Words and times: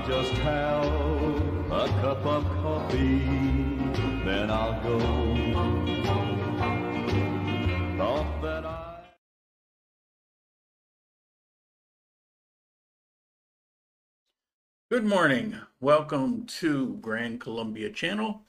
I'll 0.00 0.06
just 0.06 0.32
have 0.38 0.86
a 1.70 1.86
cup 2.00 2.24
of 2.24 2.42
coffee, 2.62 3.18
then 4.24 4.50
I'll 4.50 4.82
go. 4.82 4.98
Good 14.90 15.04
morning. 15.04 15.58
Welcome 15.80 16.46
to 16.46 16.96
Grand 17.02 17.38
Columbia 17.40 17.90
Channel. 17.90 18.40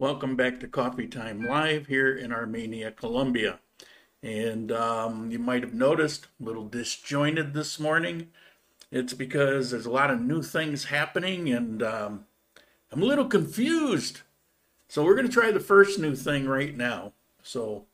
Welcome 0.00 0.34
back 0.34 0.58
to 0.58 0.66
Coffee 0.66 1.06
Time 1.06 1.46
Live 1.46 1.86
here 1.86 2.16
in 2.16 2.32
Armenia, 2.32 2.90
Colombia. 2.90 3.60
And 4.24 4.72
um, 4.72 5.30
you 5.30 5.38
might 5.38 5.62
have 5.62 5.72
noticed 5.72 6.26
a 6.40 6.44
little 6.44 6.66
disjointed 6.66 7.54
this 7.54 7.78
morning. 7.78 8.30
It's 8.96 9.12
because 9.12 9.70
there's 9.70 9.84
a 9.84 9.90
lot 9.90 10.10
of 10.10 10.22
new 10.22 10.40
things 10.40 10.84
happening 10.84 11.50
and 11.50 11.82
um, 11.82 12.24
I'm 12.90 13.02
a 13.02 13.04
little 13.04 13.26
confused. 13.26 14.22
So 14.88 15.04
we're 15.04 15.16
going 15.16 15.26
to 15.26 15.32
try 15.32 15.50
the 15.50 15.60
first 15.60 15.98
new 15.98 16.16
thing 16.16 16.46
right 16.46 16.74
now. 16.74 17.12
So 17.42 17.84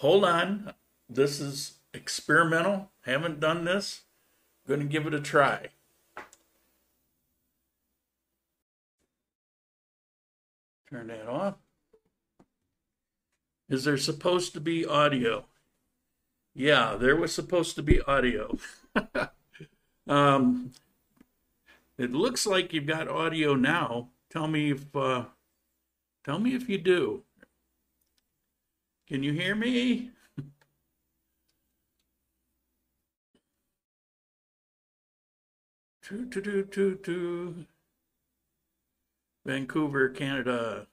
hold 0.00 0.26
on. 0.26 0.74
This 1.08 1.40
is 1.40 1.78
experimental. 1.94 2.90
Haven't 3.06 3.40
done 3.40 3.64
this. 3.64 4.02
going 4.66 4.80
to 4.80 4.86
give 4.86 5.06
it 5.06 5.14
a 5.14 5.20
try. 5.20 5.68
Turn 10.90 11.06
that 11.06 11.26
off. 11.26 11.54
Is 13.70 13.84
there 13.84 13.96
supposed 13.96 14.52
to 14.52 14.60
be 14.60 14.84
audio? 14.84 15.46
Yeah, 16.54 16.96
there 16.96 17.16
was 17.16 17.32
supposed 17.32 17.76
to 17.76 17.82
be 17.82 18.02
audio. 18.02 18.58
um, 20.08 20.72
it 21.98 22.12
looks 22.12 22.46
like 22.46 22.72
you've 22.72 22.86
got 22.86 23.08
audio 23.08 23.54
now. 23.54 24.08
Tell 24.30 24.46
me 24.46 24.70
if 24.72 24.94
uh, 24.94 25.24
tell 26.24 26.38
me 26.38 26.54
if 26.54 26.68
you 26.68 26.78
do. 26.78 27.22
Can 29.08 29.22
you 29.22 29.32
hear 29.32 29.54
me? 29.54 30.10
Two, 36.02 36.26
two, 36.30 36.40
two, 36.40 36.64
two, 36.64 36.94
two. 36.96 37.66
Vancouver, 39.44 40.08
Canada. 40.10 40.86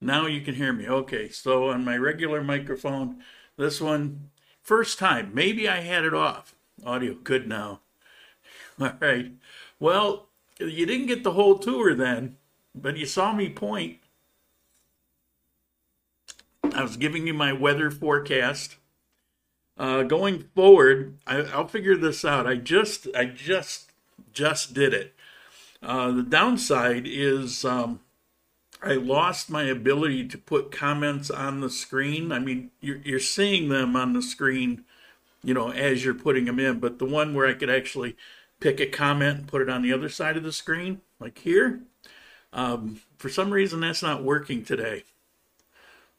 Now 0.00 0.26
you 0.26 0.40
can 0.40 0.54
hear 0.54 0.72
me. 0.72 0.88
Okay, 0.88 1.28
so 1.28 1.70
on 1.70 1.84
my 1.84 1.96
regular 1.96 2.42
microphone, 2.42 3.22
this 3.56 3.80
one, 3.80 4.30
first 4.66 4.98
time, 4.98 5.30
maybe 5.32 5.68
I 5.68 5.80
had 5.80 6.04
it 6.04 6.12
off. 6.12 6.56
Audio 6.84 7.14
good 7.14 7.48
now. 7.48 7.80
All 8.80 8.92
right. 9.00 9.30
Well, 9.78 10.26
you 10.58 10.84
didn't 10.84 11.06
get 11.06 11.22
the 11.22 11.32
whole 11.32 11.56
tour 11.56 11.94
then, 11.94 12.36
but 12.74 12.96
you 12.96 13.06
saw 13.06 13.32
me 13.32 13.48
point. 13.48 13.98
I 16.74 16.82
was 16.82 16.96
giving 16.96 17.28
you 17.28 17.32
my 17.32 17.52
weather 17.52 17.92
forecast. 17.92 18.76
Uh, 19.78 20.02
going 20.02 20.48
forward, 20.54 21.16
I, 21.26 21.42
I'll 21.42 21.68
figure 21.68 21.96
this 21.96 22.24
out. 22.24 22.46
I 22.46 22.56
just, 22.56 23.06
I 23.14 23.26
just, 23.26 23.92
just 24.32 24.74
did 24.74 24.92
it. 24.92 25.14
Uh, 25.80 26.10
the 26.10 26.22
downside 26.22 27.06
is 27.06 27.64
um, 27.64 28.00
I 28.82 28.94
lost 28.94 29.50
my 29.50 29.64
ability 29.64 30.28
to 30.28 30.38
put 30.38 30.70
comments 30.70 31.30
on 31.30 31.60
the 31.60 31.70
screen. 31.70 32.30
I 32.30 32.38
mean, 32.38 32.70
you're, 32.80 32.98
you're 32.98 33.20
seeing 33.20 33.68
them 33.68 33.96
on 33.96 34.12
the 34.12 34.22
screen, 34.22 34.84
you 35.42 35.54
know, 35.54 35.70
as 35.70 36.04
you're 36.04 36.14
putting 36.14 36.44
them 36.44 36.60
in, 36.60 36.78
but 36.78 36.98
the 36.98 37.06
one 37.06 37.34
where 37.34 37.46
I 37.46 37.54
could 37.54 37.70
actually 37.70 38.16
pick 38.60 38.80
a 38.80 38.86
comment 38.86 39.38
and 39.38 39.48
put 39.48 39.62
it 39.62 39.68
on 39.68 39.82
the 39.82 39.92
other 39.92 40.08
side 40.08 40.36
of 40.36 40.42
the 40.42 40.52
screen, 40.52 41.00
like 41.18 41.38
here, 41.38 41.80
um, 42.52 43.00
for 43.18 43.28
some 43.28 43.50
reason 43.50 43.80
that's 43.80 44.02
not 44.02 44.22
working 44.22 44.64
today. 44.64 45.04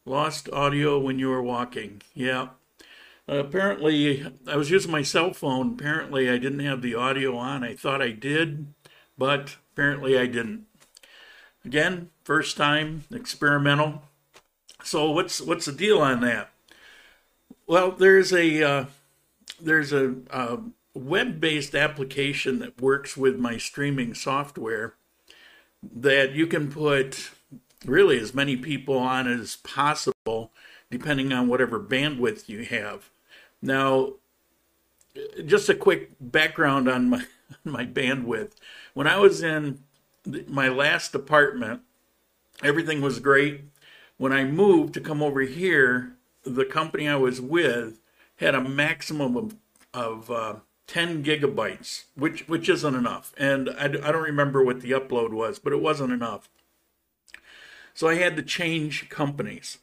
Lost 0.05 0.49
audio 0.51 0.97
when 0.97 1.19
you 1.19 1.29
were 1.29 1.43
walking. 1.43 2.01
Yeah. 2.13 2.49
Uh, 3.29 3.39
apparently, 3.39 4.25
I 4.47 4.55
was 4.55 4.69
using 4.69 4.91
my 4.91 5.01
cell 5.01 5.33
phone. 5.33 5.73
Apparently, 5.73 6.29
I 6.29 6.37
didn't 6.37 6.59
have 6.59 6.81
the 6.81 6.95
audio 6.95 7.35
on. 7.35 7.63
I 7.63 7.75
thought 7.75 8.01
I 8.01 8.11
did, 8.11 8.67
but 9.17 9.57
apparently 9.73 10.17
I 10.17 10.27
didn't. 10.27 10.65
Again, 11.65 12.09
first 12.27 12.57
time, 12.57 13.05
experimental. 13.09 14.01
So 14.83 15.09
what's 15.11 15.39
what's 15.39 15.65
the 15.65 15.71
deal 15.71 15.99
on 15.99 16.19
that? 16.21 16.51
Well, 17.65 17.91
there's 17.91 18.33
a 18.33 18.61
uh, 18.61 18.85
there's 19.61 19.93
a, 19.93 20.15
a 20.29 20.59
web-based 20.93 21.73
application 21.73 22.59
that 22.59 22.81
works 22.81 23.15
with 23.15 23.39
my 23.39 23.57
streaming 23.57 24.13
software 24.13 24.95
that 25.81 26.33
you 26.33 26.47
can 26.47 26.69
put 26.69 27.31
really 27.85 28.19
as 28.19 28.33
many 28.33 28.57
people 28.57 28.97
on 28.97 29.25
as 29.25 29.55
possible, 29.55 30.51
depending 30.91 31.31
on 31.31 31.47
whatever 31.47 31.79
bandwidth 31.79 32.49
you 32.49 32.65
have. 32.65 33.09
Now, 33.61 34.15
just 35.45 35.69
a 35.69 35.75
quick 35.75 36.11
background 36.19 36.89
on 36.89 37.09
my 37.09 37.25
my 37.63 37.85
bandwidth. 37.85 38.51
When 38.93 39.07
I 39.07 39.15
was 39.17 39.41
in 39.41 39.79
my 40.45 40.67
last 40.67 41.15
apartment, 41.15 41.83
everything 42.63 43.01
was 43.01 43.19
great. 43.19 43.61
When 44.17 44.33
I 44.33 44.43
moved 44.43 44.93
to 44.95 45.01
come 45.01 45.21
over 45.21 45.41
here, 45.41 46.13
the 46.43 46.65
company 46.65 47.07
I 47.07 47.15
was 47.15 47.39
with 47.39 47.99
had 48.37 48.55
a 48.55 48.61
maximum 48.61 49.35
of, 49.35 49.55
of 49.93 50.31
uh, 50.31 50.55
10 50.87 51.23
gigabytes, 51.23 52.05
which 52.15 52.47
which 52.47 52.69
isn't 52.69 52.95
enough. 52.95 53.33
And 53.37 53.69
I, 53.71 53.85
I 53.85 53.87
don't 54.11 54.23
remember 54.23 54.63
what 54.63 54.81
the 54.81 54.91
upload 54.91 55.31
was, 55.31 55.59
but 55.59 55.73
it 55.73 55.81
wasn't 55.81 56.13
enough. 56.13 56.49
So 57.93 58.07
I 58.07 58.15
had 58.15 58.35
to 58.37 58.43
change 58.43 59.09
companies. 59.09 59.79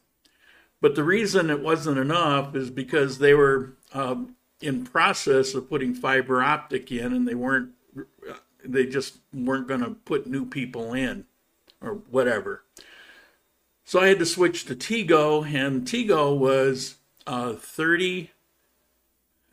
But 0.81 0.95
the 0.95 1.03
reason 1.03 1.49
it 1.49 1.61
wasn't 1.61 1.97
enough 1.97 2.55
is 2.55 2.69
because 2.69 3.17
they 3.17 3.33
were 3.33 3.73
um, 3.93 4.35
in 4.61 4.85
process 4.85 5.53
of 5.53 5.69
putting 5.69 5.93
fiber 5.93 6.41
optic 6.41 6.91
in, 6.91 7.13
and 7.13 7.27
they 7.27 7.35
weren't 7.35 7.71
they 8.63 8.85
just 8.85 9.17
weren't 9.33 9.67
going 9.67 9.81
to 9.81 9.91
put 9.91 10.27
new 10.27 10.45
people 10.45 10.93
in 10.93 11.25
or 11.85 11.93
whatever. 12.09 12.63
So 13.83 13.99
I 13.99 14.07
had 14.07 14.19
to 14.19 14.25
switch 14.25 14.65
to 14.65 14.75
Tigo, 14.75 15.45
and 15.45 15.85
Tigo 15.85 16.35
was 16.35 16.95
uh, 17.27 17.53
30, 17.53 18.31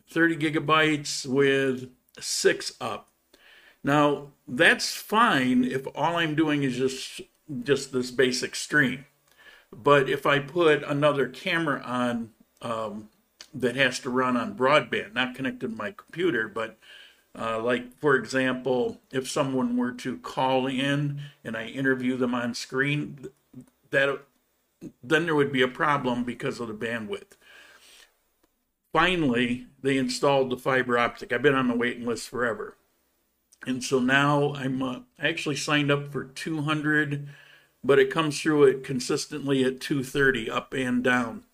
30 0.09 0.37
gigabytes 0.37 1.27
with 1.27 1.91
six 2.19 2.73
up. 2.81 3.09
Now 3.85 4.29
that's 4.47 4.95
fine 4.95 5.65
if 5.65 5.87
all 5.95 6.17
I'm 6.17 6.35
doing 6.35 6.63
is 6.63 6.77
just 6.77 7.21
just 7.65 7.93
this 7.93 8.11
basic 8.11 8.55
stream. 8.55 9.05
But 9.73 10.09
if 10.09 10.27
I 10.27 10.39
put 10.39 10.83
another 10.85 11.29
camera 11.29 11.83
on 11.85 12.31
um, 12.61 13.09
that 13.55 13.77
has 13.77 13.99
to 14.01 14.11
run 14.11 14.37
on 14.37 14.55
broadband, 14.55 15.15
not 15.15 15.35
connected 15.35 15.71
to 15.71 15.77
my 15.77 15.91
computer, 15.91 16.49
but 16.49 16.79
uh, 17.39 17.61
like, 17.63 17.99
for 17.99 18.15
example, 18.15 19.01
if 19.11 19.29
someone 19.29 19.77
were 19.77 19.93
to 19.93 20.19
call 20.19 20.67
in 20.67 21.21
and 21.45 21.57
I 21.57 21.67
interview 21.67 22.17
them 22.17 22.35
on 22.35 22.55
screen, 22.55 23.29
that 23.91 24.21
then 25.03 25.25
there 25.25 25.35
would 25.35 25.53
be 25.53 25.63
a 25.63 25.69
problem 25.69 26.25
because 26.25 26.61
of 26.61 26.69
the 26.69 26.75
bandwidth. 26.75 27.37
Finally, 28.93 29.67
they 29.83 29.97
installed 29.97 30.51
the 30.51 30.57
fiber 30.57 30.99
optic. 30.99 31.33
I've 31.33 31.43
been 31.43 31.55
on 31.55 31.69
the 31.69 31.77
waiting 31.77 32.07
list 32.07 32.29
forever. 32.29 32.77
And 33.67 33.83
so 33.83 34.01
now 34.01 34.55
I'm 34.55 34.83
uh, 34.83 35.01
actually 35.19 35.57
signed 35.57 35.91
up 35.91 36.13
for 36.13 36.25
200, 36.25 37.29
but 37.83 37.99
it 37.99 38.11
comes 38.11 38.41
through 38.41 38.65
it 38.65 38.85
consistently 38.85 39.65
at 39.65 39.81
230 39.81 40.51
up 40.51 40.75
and 40.75 41.03
down. 41.03 41.45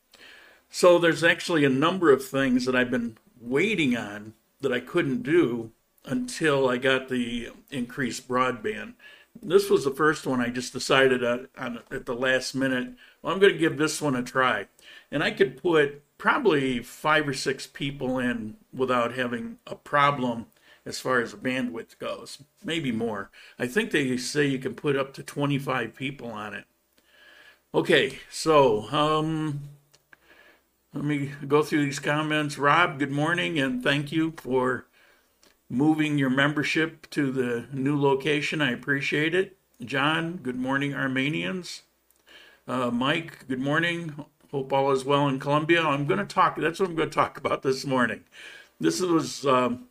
So 0.71 0.99
there's 0.99 1.23
actually 1.23 1.65
a 1.65 1.71
number 1.71 2.11
of 2.11 2.27
things 2.27 2.65
that 2.65 2.75
I've 2.75 2.91
been 2.91 3.19
waiting 3.41 3.97
on 3.97 4.35
that 4.61 4.73
I 4.73 4.81
couldn't 4.81 5.23
do 5.23 5.73
until 6.05 6.69
I 6.69 6.79
got 6.79 7.09
the 7.09 7.51
increased 7.71 8.29
broadband. 8.29 8.95
This 9.41 9.71
was 9.71 9.85
the 9.85 9.91
first 9.91 10.27
one 10.27 10.41
I 10.41 10.49
just 10.49 10.73
decided 10.73 11.23
at, 11.23 11.47
at 11.57 12.07
the 12.07 12.15
last 12.15 12.55
minute, 12.55 12.95
well, 13.23 13.33
I'm 13.33 13.39
going 13.39 13.53
to 13.53 13.59
give 13.59 13.79
this 13.79 14.01
one 14.01 14.17
a 14.17 14.23
try. 14.23 14.67
And 15.11 15.23
I 15.23 15.31
could 15.31 15.61
put 15.61 16.03
probably 16.19 16.83
five 16.83 17.29
or 17.29 17.35
six 17.35 17.67
people 17.67 18.19
in 18.19 18.57
without 18.73 19.15
having 19.15 19.59
a 19.67 19.77
problem 19.77 20.47
as 20.85 20.99
far 20.99 21.21
as 21.21 21.33
the 21.33 21.37
bandwidth 21.37 21.99
goes, 21.99 22.43
maybe 22.65 22.91
more. 22.91 23.31
I 23.59 23.67
think 23.67 23.91
they 23.91 24.17
say 24.17 24.47
you 24.47 24.59
can 24.59 24.75
put 24.75 24.97
up 24.97 25.13
to 25.15 25.23
25 25.23 25.95
people 25.95 26.31
on 26.31 26.55
it. 26.55 26.65
Okay, 27.75 28.19
so 28.31 28.89
um, 28.91 29.69
let 30.95 31.05
me 31.05 31.33
go 31.47 31.63
through 31.63 31.85
these 31.85 31.99
comments. 31.99 32.57
Rob, 32.57 32.99
good 32.99 33.11
morning, 33.11 33.59
and 33.59 33.83
thank 33.83 34.11
you 34.11 34.33
for 34.39 34.87
moving 35.69 36.17
your 36.17 36.31
membership 36.31 37.09
to 37.11 37.31
the 37.31 37.67
new 37.73 38.01
location. 38.01 38.63
I 38.63 38.73
appreciate 38.73 39.35
it. 39.35 39.59
John, 39.85 40.39
good 40.43 40.57
morning, 40.57 40.95
Armenians. 40.95 41.83
Uh, 42.67 42.91
Mike, 42.91 43.47
good 43.49 43.61
morning. 43.61 44.25
Hope 44.51 44.73
all 44.73 44.91
is 44.91 45.05
well 45.05 45.29
in 45.29 45.39
Colombia. 45.39 45.83
I'm 45.83 46.07
going 46.07 46.21
to 46.21 46.35
talk, 46.35 46.57
that's 46.57 46.81
what 46.81 46.89
I'm 46.89 46.97
going 46.97 47.11
to 47.11 47.15
talk 47.15 47.37
about 47.37 47.63
this 47.63 47.85
morning. 47.85 48.25
This 48.81 49.01
was 49.01 49.45
um, 49.47 49.89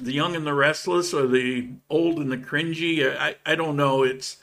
the 0.00 0.12
young 0.12 0.34
and 0.34 0.46
the 0.46 0.54
restless 0.54 1.12
or 1.12 1.26
the 1.26 1.68
old 1.90 2.18
and 2.18 2.32
the 2.32 2.38
cringy. 2.38 3.16
I, 3.16 3.36
I 3.44 3.54
don't 3.54 3.76
know. 3.76 4.02
It's 4.02 4.38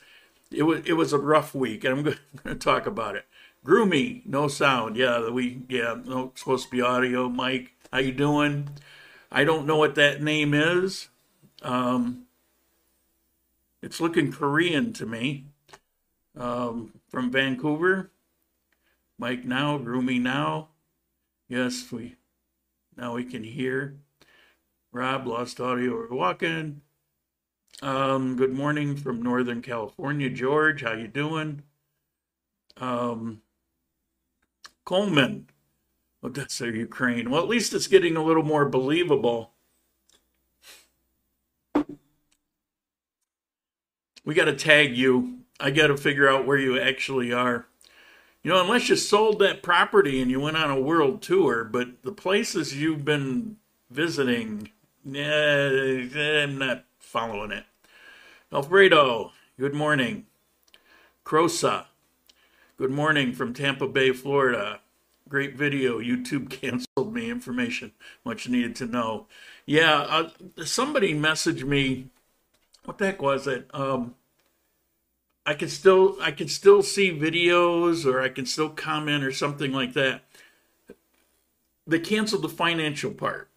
it 0.51 0.63
was 0.63 0.81
it 0.85 0.93
was 0.93 1.13
a 1.13 1.17
rough 1.17 1.55
week, 1.55 1.83
and 1.83 1.97
I'm 1.97 2.03
going 2.03 2.17
to 2.45 2.55
talk 2.55 2.85
about 2.85 3.15
it. 3.15 3.25
Groomy, 3.65 4.25
no 4.25 4.47
sound. 4.47 4.97
Yeah, 4.97 5.29
we 5.29 5.63
yeah, 5.69 5.95
no 6.03 6.31
supposed 6.35 6.65
to 6.65 6.71
be 6.71 6.81
audio. 6.81 7.29
Mike, 7.29 7.71
how 7.91 7.99
you 7.99 8.11
doing? 8.11 8.69
I 9.31 9.43
don't 9.43 9.65
know 9.65 9.77
what 9.77 9.95
that 9.95 10.21
name 10.21 10.53
is. 10.53 11.07
Um, 11.61 12.25
it's 13.81 14.01
looking 14.01 14.31
Korean 14.31 14.91
to 14.93 15.05
me. 15.05 15.45
Um, 16.35 16.93
from 17.09 17.29
Vancouver. 17.29 18.09
Mike 19.19 19.45
now, 19.45 19.77
Groomy 19.77 20.19
now. 20.19 20.69
Yes, 21.47 21.91
we 21.91 22.15
now 22.97 23.13
we 23.13 23.23
can 23.23 23.43
hear. 23.43 23.99
Rob 24.91 25.27
lost 25.27 25.61
audio. 25.61 25.91
We're 25.91 26.09
walking. 26.09 26.81
Um, 27.83 28.35
good 28.35 28.51
morning 28.51 28.95
from 28.95 29.21
Northern 29.21 29.61
California, 29.61 30.29
George. 30.29 30.81
How 30.81 30.93
you 30.93 31.07
doing? 31.07 31.61
Um, 32.77 33.42
Coleman. 34.85 35.47
Odessa, 36.23 36.67
Ukraine. 36.67 37.29
Well, 37.29 37.41
at 37.41 37.49
least 37.49 37.73
it's 37.73 37.87
getting 37.87 38.15
a 38.15 38.23
little 38.23 38.43
more 38.43 38.67
believable. 38.67 39.51
We 44.25 44.33
got 44.33 44.45
to 44.45 44.55
tag 44.55 44.95
you. 44.95 45.39
I 45.59 45.71
got 45.71 45.87
to 45.87 45.97
figure 45.97 46.29
out 46.29 46.47
where 46.47 46.57
you 46.57 46.79
actually 46.79 47.33
are. 47.33 47.67
You 48.41 48.51
know, 48.51 48.61
unless 48.61 48.89
you 48.89 48.95
sold 48.95 49.39
that 49.39 49.63
property 49.63 50.21
and 50.21 50.31
you 50.31 50.39
went 50.39 50.57
on 50.57 50.69
a 50.69 50.79
world 50.79 51.21
tour, 51.21 51.63
but 51.63 52.03
the 52.03 52.11
places 52.11 52.75
you've 52.75 53.05
been 53.05 53.57
visiting, 53.89 54.69
I'm 55.05 56.57
not 56.57 56.85
following 56.99 57.51
it. 57.51 57.65
Alfredo, 58.51 59.31
good 59.59 59.73
morning. 59.73 60.25
Crosa, 61.25 61.85
good 62.83 62.91
morning 62.91 63.31
from 63.31 63.53
Tampa 63.53 63.87
Bay, 63.87 64.11
Florida. 64.11 64.81
Great 65.29 65.55
video. 65.55 65.99
YouTube 65.99 66.49
canceled 66.61 67.13
me. 67.13 67.31
Information 67.31 67.93
much 68.25 68.49
needed 68.49 68.75
to 68.75 68.85
know. 68.85 69.25
Yeah, 69.65 70.01
uh, 70.01 70.29
somebody 70.65 71.13
messaged 71.13 71.63
me. 71.63 72.09
What 72.83 72.97
the 72.97 73.05
heck 73.05 73.21
was 73.21 73.47
it? 73.47 73.69
Um, 73.73 74.15
I 75.45 75.53
can 75.53 75.69
still 75.69 76.17
I 76.19 76.31
can 76.31 76.49
still 76.49 76.83
see 76.83 77.17
videos 77.17 78.05
or 78.05 78.21
I 78.21 78.27
can 78.27 78.45
still 78.45 78.69
comment 78.69 79.23
or 79.23 79.31
something 79.31 79.71
like 79.71 79.93
that. 79.93 80.25
They 81.87 81.99
canceled 81.99 82.41
the 82.41 82.49
financial 82.49 83.11
part. 83.11 83.47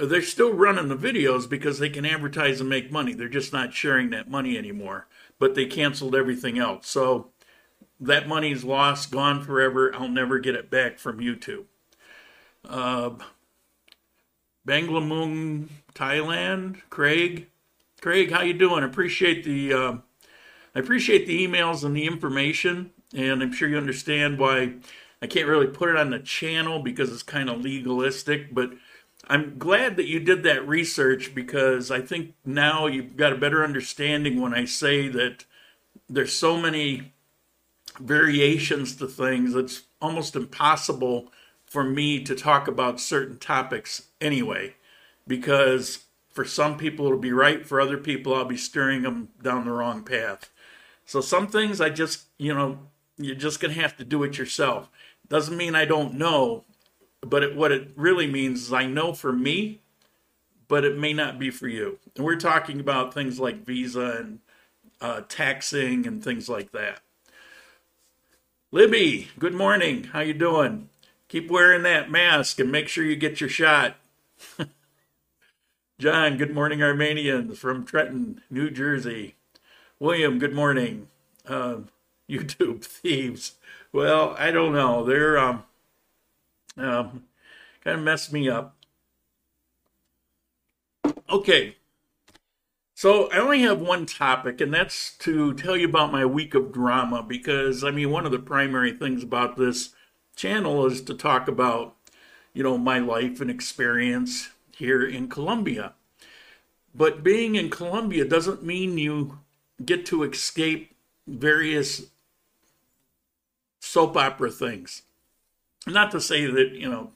They're 0.00 0.22
still 0.22 0.54
running 0.54 0.88
the 0.88 0.96
videos 0.96 1.48
because 1.48 1.78
they 1.78 1.88
can 1.88 2.04
advertise 2.04 2.58
and 2.58 2.68
make 2.68 2.90
money. 2.90 3.12
They're 3.12 3.28
just 3.28 3.52
not 3.52 3.74
sharing 3.74 4.10
that 4.10 4.28
money 4.28 4.58
anymore. 4.58 5.06
But 5.38 5.54
they 5.54 5.66
canceled 5.66 6.16
everything 6.16 6.58
else. 6.58 6.88
So 6.88 7.31
that 8.02 8.28
money's 8.28 8.64
lost, 8.64 9.10
gone 9.10 9.42
forever. 9.42 9.94
I'll 9.94 10.08
never 10.08 10.38
get 10.38 10.56
it 10.56 10.70
back 10.70 10.98
from 10.98 11.18
YouTube. 11.18 11.64
Uh, 12.68 13.10
Banglamung, 14.66 15.68
Thailand. 15.94 16.80
Craig, 16.90 17.48
Craig, 18.00 18.30
how 18.32 18.42
you 18.42 18.54
doing? 18.54 18.82
Appreciate 18.84 19.44
the 19.44 19.72
uh, 19.72 19.96
I 20.74 20.78
appreciate 20.78 21.26
the 21.26 21.46
emails 21.46 21.84
and 21.84 21.96
the 21.96 22.06
information, 22.06 22.90
and 23.14 23.42
I'm 23.42 23.52
sure 23.52 23.68
you 23.68 23.76
understand 23.76 24.38
why 24.38 24.74
I 25.20 25.26
can't 25.26 25.48
really 25.48 25.66
put 25.68 25.90
it 25.90 25.96
on 25.96 26.10
the 26.10 26.18
channel 26.18 26.80
because 26.80 27.12
it's 27.12 27.22
kind 27.22 27.48
of 27.48 27.60
legalistic, 27.60 28.52
but 28.52 28.72
I'm 29.28 29.58
glad 29.58 29.96
that 29.96 30.06
you 30.06 30.18
did 30.18 30.42
that 30.42 30.66
research 30.66 31.34
because 31.34 31.90
I 31.90 32.00
think 32.00 32.34
now 32.44 32.86
you've 32.86 33.16
got 33.16 33.32
a 33.32 33.38
better 33.38 33.62
understanding 33.62 34.40
when 34.40 34.52
I 34.52 34.64
say 34.64 35.08
that 35.08 35.44
there's 36.08 36.32
so 36.32 36.56
many 36.56 37.12
variations 38.02 38.96
to 38.96 39.06
things 39.06 39.54
it's 39.54 39.82
almost 40.00 40.36
impossible 40.36 41.30
for 41.64 41.84
me 41.84 42.22
to 42.22 42.34
talk 42.34 42.68
about 42.68 43.00
certain 43.00 43.38
topics 43.38 44.08
anyway 44.20 44.74
because 45.26 46.04
for 46.30 46.44
some 46.44 46.76
people 46.76 47.06
it'll 47.06 47.18
be 47.18 47.32
right 47.32 47.66
for 47.66 47.80
other 47.80 47.98
people 47.98 48.34
I'll 48.34 48.44
be 48.44 48.56
steering 48.56 49.02
them 49.02 49.28
down 49.42 49.64
the 49.64 49.72
wrong 49.72 50.02
path 50.02 50.50
so 51.12 51.20
some 51.20 51.46
things 51.46 51.80
I 51.80 51.90
just, 51.90 52.24
you 52.38 52.54
know, 52.54 52.78
you're 53.18 53.34
just 53.34 53.60
going 53.60 53.74
to 53.74 53.80
have 53.80 53.96
to 53.98 54.04
do 54.04 54.22
it 54.22 54.38
yourself. 54.38 54.88
Doesn't 55.28 55.56
mean 55.56 55.74
I 55.74 55.84
don't 55.84 56.14
know, 56.14 56.64
but 57.20 57.42
it, 57.42 57.56
what 57.56 57.72
it 57.72 57.90
really 57.96 58.26
means 58.26 58.62
is 58.62 58.72
I 58.72 58.86
know 58.86 59.12
for 59.12 59.32
me, 59.32 59.80
but 60.68 60.84
it 60.84 60.98
may 60.98 61.12
not 61.12 61.38
be 61.38 61.50
for 61.50 61.68
you. 61.68 61.98
And 62.16 62.24
we're 62.24 62.36
talking 62.36 62.80
about 62.80 63.12
things 63.12 63.38
like 63.38 63.64
visa 63.64 64.16
and 64.18 64.38
uh, 65.00 65.22
taxing 65.28 66.06
and 66.06 66.22
things 66.22 66.48
like 66.48 66.72
that. 66.72 67.00
Libby, 68.74 69.28
good 69.38 69.52
morning. 69.52 70.04
How 70.04 70.20
you 70.20 70.32
doing? 70.32 70.88
Keep 71.28 71.50
wearing 71.50 71.82
that 71.82 72.10
mask 72.10 72.58
and 72.58 72.72
make 72.72 72.88
sure 72.88 73.04
you 73.04 73.16
get 73.16 73.38
your 73.38 73.50
shot. 73.50 73.96
John, 75.98 76.38
good 76.38 76.54
morning, 76.54 76.82
Armenians 76.82 77.58
from 77.58 77.84
Trenton, 77.84 78.40
New 78.48 78.70
Jersey. 78.70 79.34
William, 80.00 80.38
good 80.38 80.54
morning. 80.54 81.08
Uh, 81.46 81.80
YouTube 82.30 82.82
thieves. 82.82 83.56
Well, 83.92 84.34
I 84.38 84.50
don't 84.50 84.72
know. 84.72 85.04
They're 85.04 85.36
um, 85.36 85.64
um, 86.78 87.24
kind 87.84 87.98
of 87.98 88.02
messed 88.02 88.32
me 88.32 88.48
up. 88.48 88.74
Okay. 91.28 91.76
So 93.02 93.28
I 93.32 93.38
only 93.38 93.62
have 93.62 93.80
one 93.80 94.06
topic, 94.06 94.60
and 94.60 94.72
that's 94.72 95.14
to 95.18 95.54
tell 95.54 95.76
you 95.76 95.88
about 95.88 96.12
my 96.12 96.24
week 96.24 96.54
of 96.54 96.70
drama 96.70 97.20
because, 97.20 97.82
I 97.82 97.90
mean, 97.90 98.12
one 98.12 98.26
of 98.26 98.30
the 98.30 98.38
primary 98.38 98.92
things 98.92 99.24
about 99.24 99.56
this 99.56 99.90
channel 100.36 100.86
is 100.86 101.00
to 101.02 101.14
talk 101.14 101.48
about, 101.48 101.96
you 102.54 102.62
know, 102.62 102.78
my 102.78 103.00
life 103.00 103.40
and 103.40 103.50
experience 103.50 104.50
here 104.76 105.04
in 105.04 105.28
Colombia. 105.28 105.94
But 106.94 107.24
being 107.24 107.56
in 107.56 107.70
Colombia 107.70 108.24
doesn't 108.24 108.62
mean 108.62 108.96
you 108.96 109.40
get 109.84 110.06
to 110.06 110.22
escape 110.22 110.94
various 111.26 112.02
soap 113.80 114.16
opera 114.16 114.52
things. 114.52 115.02
Not 115.88 116.12
to 116.12 116.20
say 116.20 116.46
that, 116.46 116.70
you 116.70 116.88
know, 116.88 117.10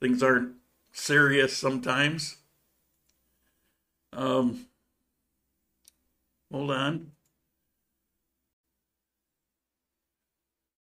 things 0.00 0.22
aren't 0.22 0.56
serious 0.92 1.56
sometimes. 1.56 2.36
Um, 4.12 4.66
hold 6.52 6.70
on. 6.70 7.12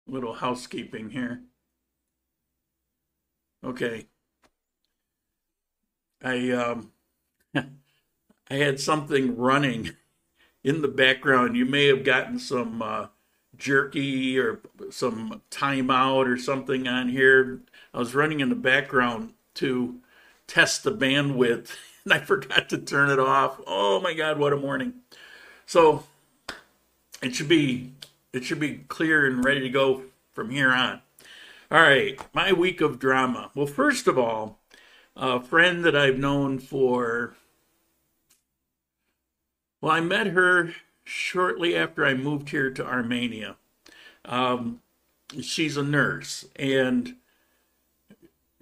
Little 0.06 0.34
housekeeping 0.34 1.10
here. 1.10 1.42
Okay. 3.64 4.06
I 6.22 6.50
um 6.50 6.92
I 7.54 7.66
had 8.50 8.80
something 8.80 9.36
running 9.36 9.92
in 10.64 10.82
the 10.82 10.88
background, 10.88 11.56
you 11.56 11.64
may 11.64 11.86
have 11.86 12.04
gotten 12.04 12.38
some 12.38 12.82
uh, 12.82 13.06
jerky 13.56 14.38
or 14.38 14.60
some 14.90 15.42
timeout 15.50 16.26
or 16.26 16.36
something 16.36 16.88
on 16.88 17.08
here. 17.08 17.60
I 17.94 17.98
was 17.98 18.14
running 18.14 18.40
in 18.40 18.48
the 18.50 18.54
background 18.56 19.34
to 19.54 20.00
test 20.46 20.84
the 20.84 20.92
bandwidth 20.92 21.70
and 22.04 22.12
I 22.12 22.18
forgot 22.20 22.68
to 22.70 22.78
turn 22.78 23.10
it 23.10 23.18
off. 23.20 23.60
Oh 23.66 24.00
my 24.00 24.14
God, 24.14 24.38
what 24.38 24.52
a 24.52 24.56
morning. 24.56 24.94
So 25.66 26.04
it 27.20 27.34
should 27.34 27.48
be 27.48 27.92
it 28.32 28.44
should 28.44 28.60
be 28.60 28.84
clear 28.88 29.26
and 29.26 29.44
ready 29.44 29.60
to 29.60 29.68
go 29.68 30.02
from 30.32 30.50
here 30.50 30.70
on. 30.72 31.00
All 31.70 31.80
right, 31.80 32.18
my 32.32 32.52
week 32.52 32.80
of 32.80 32.98
drama. 32.98 33.50
Well, 33.54 33.66
first 33.66 34.06
of 34.06 34.18
all, 34.18 34.58
a 35.16 35.40
friend 35.40 35.84
that 35.84 35.96
I've 35.96 36.18
known 36.18 36.58
for 36.60 37.34
well, 39.80 39.92
I 39.92 40.00
met 40.00 40.28
her 40.28 40.74
shortly 41.04 41.76
after 41.76 42.04
I 42.04 42.14
moved 42.14 42.50
here 42.50 42.70
to 42.70 42.86
Armenia. 42.86 43.56
Um, 44.24 44.80
she's 45.40 45.76
a 45.76 45.82
nurse, 45.82 46.46
and 46.56 47.16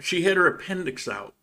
she 0.01 0.23
had 0.23 0.37
her 0.37 0.47
appendix 0.47 1.09
out. 1.09 1.35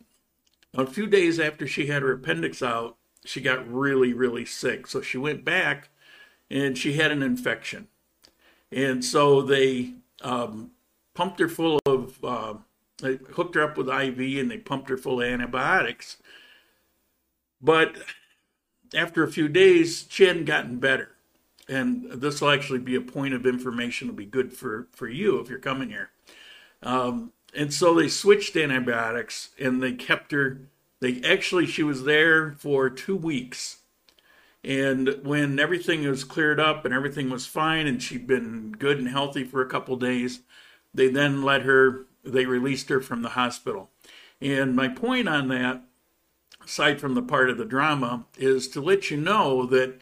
A 0.74 0.86
few 0.86 1.06
days 1.06 1.40
after 1.40 1.66
she 1.66 1.86
had 1.86 2.02
her 2.02 2.12
appendix 2.12 2.62
out, 2.62 2.96
she 3.24 3.40
got 3.40 3.70
really, 3.70 4.12
really 4.12 4.44
sick. 4.44 4.86
So 4.86 5.00
she 5.00 5.18
went 5.18 5.44
back 5.44 5.88
and 6.50 6.76
she 6.76 6.94
had 6.94 7.10
an 7.10 7.22
infection. 7.22 7.88
And 8.70 9.04
so 9.04 9.42
they 9.42 9.94
um, 10.22 10.72
pumped 11.14 11.40
her 11.40 11.48
full 11.48 11.78
of, 11.86 12.24
uh, 12.24 12.54
they 12.98 13.18
hooked 13.32 13.54
her 13.54 13.62
up 13.62 13.76
with 13.76 13.88
IV 13.88 14.18
and 14.38 14.50
they 14.50 14.58
pumped 14.58 14.88
her 14.88 14.96
full 14.96 15.20
of 15.20 15.28
antibiotics. 15.28 16.16
But 17.60 17.96
after 18.94 19.22
a 19.22 19.30
few 19.30 19.48
days, 19.48 20.06
she 20.08 20.24
hadn't 20.24 20.46
gotten 20.46 20.78
better. 20.78 21.10
And 21.68 22.10
this 22.10 22.40
will 22.40 22.50
actually 22.50 22.80
be 22.80 22.96
a 22.96 23.00
point 23.00 23.34
of 23.34 23.46
information. 23.46 24.08
It'll 24.08 24.16
be 24.16 24.26
good 24.26 24.52
for, 24.52 24.88
for 24.92 25.08
you 25.08 25.38
if 25.38 25.48
you're 25.48 25.58
coming 25.58 25.90
here. 25.90 26.10
Um, 26.82 27.32
and 27.54 27.72
so 27.72 27.94
they 27.94 28.08
switched 28.08 28.56
antibiotics 28.56 29.50
and 29.60 29.82
they 29.82 29.92
kept 29.92 30.32
her 30.32 30.62
They 31.02 31.20
actually, 31.24 31.66
she 31.66 31.82
was 31.82 32.04
there 32.04 32.52
for 32.52 32.88
two 32.88 33.16
weeks. 33.16 33.78
And 34.62 35.18
when 35.24 35.58
everything 35.58 36.06
was 36.06 36.22
cleared 36.22 36.60
up 36.60 36.84
and 36.84 36.94
everything 36.94 37.28
was 37.28 37.44
fine 37.44 37.88
and 37.88 38.00
she'd 38.00 38.28
been 38.28 38.70
good 38.78 39.00
and 39.00 39.08
healthy 39.08 39.42
for 39.42 39.60
a 39.60 39.68
couple 39.68 39.96
days, 39.96 40.42
they 40.94 41.08
then 41.08 41.42
let 41.42 41.62
her, 41.62 42.06
they 42.22 42.46
released 42.46 42.88
her 42.88 43.00
from 43.00 43.22
the 43.22 43.30
hospital. 43.30 43.90
And 44.40 44.76
my 44.76 44.86
point 44.86 45.28
on 45.28 45.48
that, 45.48 45.82
aside 46.64 47.00
from 47.00 47.14
the 47.14 47.22
part 47.22 47.50
of 47.50 47.58
the 47.58 47.64
drama, 47.64 48.26
is 48.38 48.68
to 48.68 48.80
let 48.80 49.10
you 49.10 49.16
know 49.16 49.66
that, 49.66 49.98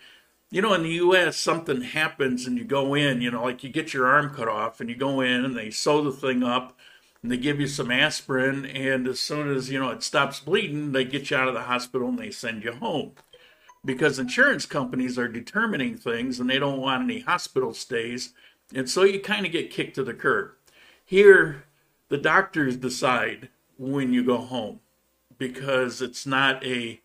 you 0.51 0.61
know, 0.61 0.75
in 0.75 0.83
the 0.83 0.91
US, 0.91 1.39
something 1.39 1.81
happens 1.81 2.47
and 2.47 2.59
you 2.59 2.65
go 2.65 2.93
in, 2.93 3.23
you 3.23 3.31
know, 3.31 3.45
like 3.45 3.65
you 3.65 3.71
get 3.71 3.95
your 3.95 4.07
arm 4.07 4.35
cut 4.35 4.49
off 4.49 4.83
and 4.83 4.91
you 4.91 4.97
go 4.97 5.23
in 5.23 5.47
and 5.47 5.57
they 5.57 5.71
sew 5.71 6.05
the 6.05 6.13
thing 6.13 6.43
up 6.43 6.77
and 7.23 7.31
they 7.31 7.37
give 7.37 7.61
you 7.61 7.67
some 7.67 7.91
aspirin. 7.91 8.65
And 8.67 9.07
as 9.07 9.21
soon 9.21 9.55
as, 9.55 9.71
you 9.71 9.79
know, 9.79 9.91
it 9.91 10.03
stops 10.03 10.41
bleeding, 10.41 10.93
they 10.93 11.05
get 11.05 11.31
you 11.31 11.37
out 11.37 11.49
of 11.49 11.55
the 11.55 11.63
hospital 11.63 12.09
and 12.09 12.19
they 12.19 12.31
send 12.31 12.65
you 12.65 12.73
home 12.73 13.13
because 13.85 14.19
insurance 14.19 14.67
companies 14.67 15.19
are 15.19 15.29
determining 15.29 15.97
things 15.97 16.39
and 16.39 16.49
they 16.49 16.59
don't 16.59 16.81
want 16.81 17.05
any 17.05 17.21
hospital 17.21 17.75
stays. 17.75 18.33
And 18.75 18.89
so 18.89 19.05
you 19.05 19.21
kind 19.21 19.47
of 19.47 19.53
get 19.53 19.71
kicked 19.71 19.95
to 19.97 20.05
the 20.05 20.15
curb. 20.15 20.53
Here, 21.05 21.65
the 22.09 22.19
doctors 22.19 22.77
decide 22.77 23.49
when 23.79 24.13
you 24.13 24.25
go 24.25 24.39
home 24.39 24.81
because 25.39 26.03
it's 26.03 26.27
not 26.27 26.65
a 26.65 27.01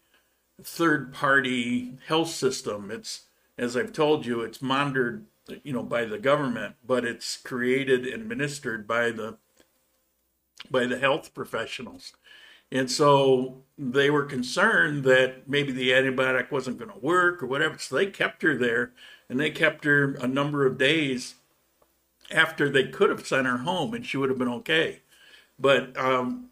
third 0.61 1.13
party 1.13 1.93
health 2.07 2.29
system. 2.29 2.91
It's, 2.91 3.21
as 3.57 3.77
I've 3.77 3.93
told 3.93 4.25
you, 4.25 4.41
it's 4.41 4.61
monitored, 4.61 5.25
you 5.63 5.73
know, 5.73 5.83
by 5.83 6.05
the 6.05 6.19
government, 6.19 6.75
but 6.85 7.05
it's 7.05 7.37
created 7.37 8.05
and 8.05 8.21
administered 8.21 8.87
by 8.87 9.11
the 9.11 9.37
by 10.69 10.85
the 10.85 10.97
health 10.97 11.33
professionals. 11.33 12.13
And 12.71 12.89
so 12.89 13.63
they 13.77 14.09
were 14.09 14.25
concerned 14.25 15.03
that 15.03 15.47
maybe 15.47 15.71
the 15.71 15.91
antibiotic 15.91 16.51
wasn't 16.51 16.79
going 16.79 16.91
to 16.91 16.99
work 16.99 17.43
or 17.43 17.47
whatever. 17.47 17.77
So 17.77 17.95
they 17.95 18.07
kept 18.07 18.41
her 18.41 18.57
there 18.57 18.91
and 19.29 19.39
they 19.39 19.51
kept 19.51 19.85
her 19.85 20.15
a 20.15 20.27
number 20.27 20.65
of 20.65 20.77
days 20.77 21.35
after 22.31 22.69
they 22.69 22.87
could 22.87 23.09
have 23.09 23.25
sent 23.25 23.47
her 23.47 23.57
home 23.57 23.93
and 23.93 24.05
she 24.05 24.17
would 24.17 24.29
have 24.29 24.39
been 24.39 24.47
okay. 24.47 25.01
But, 25.59 25.95
um, 25.97 26.49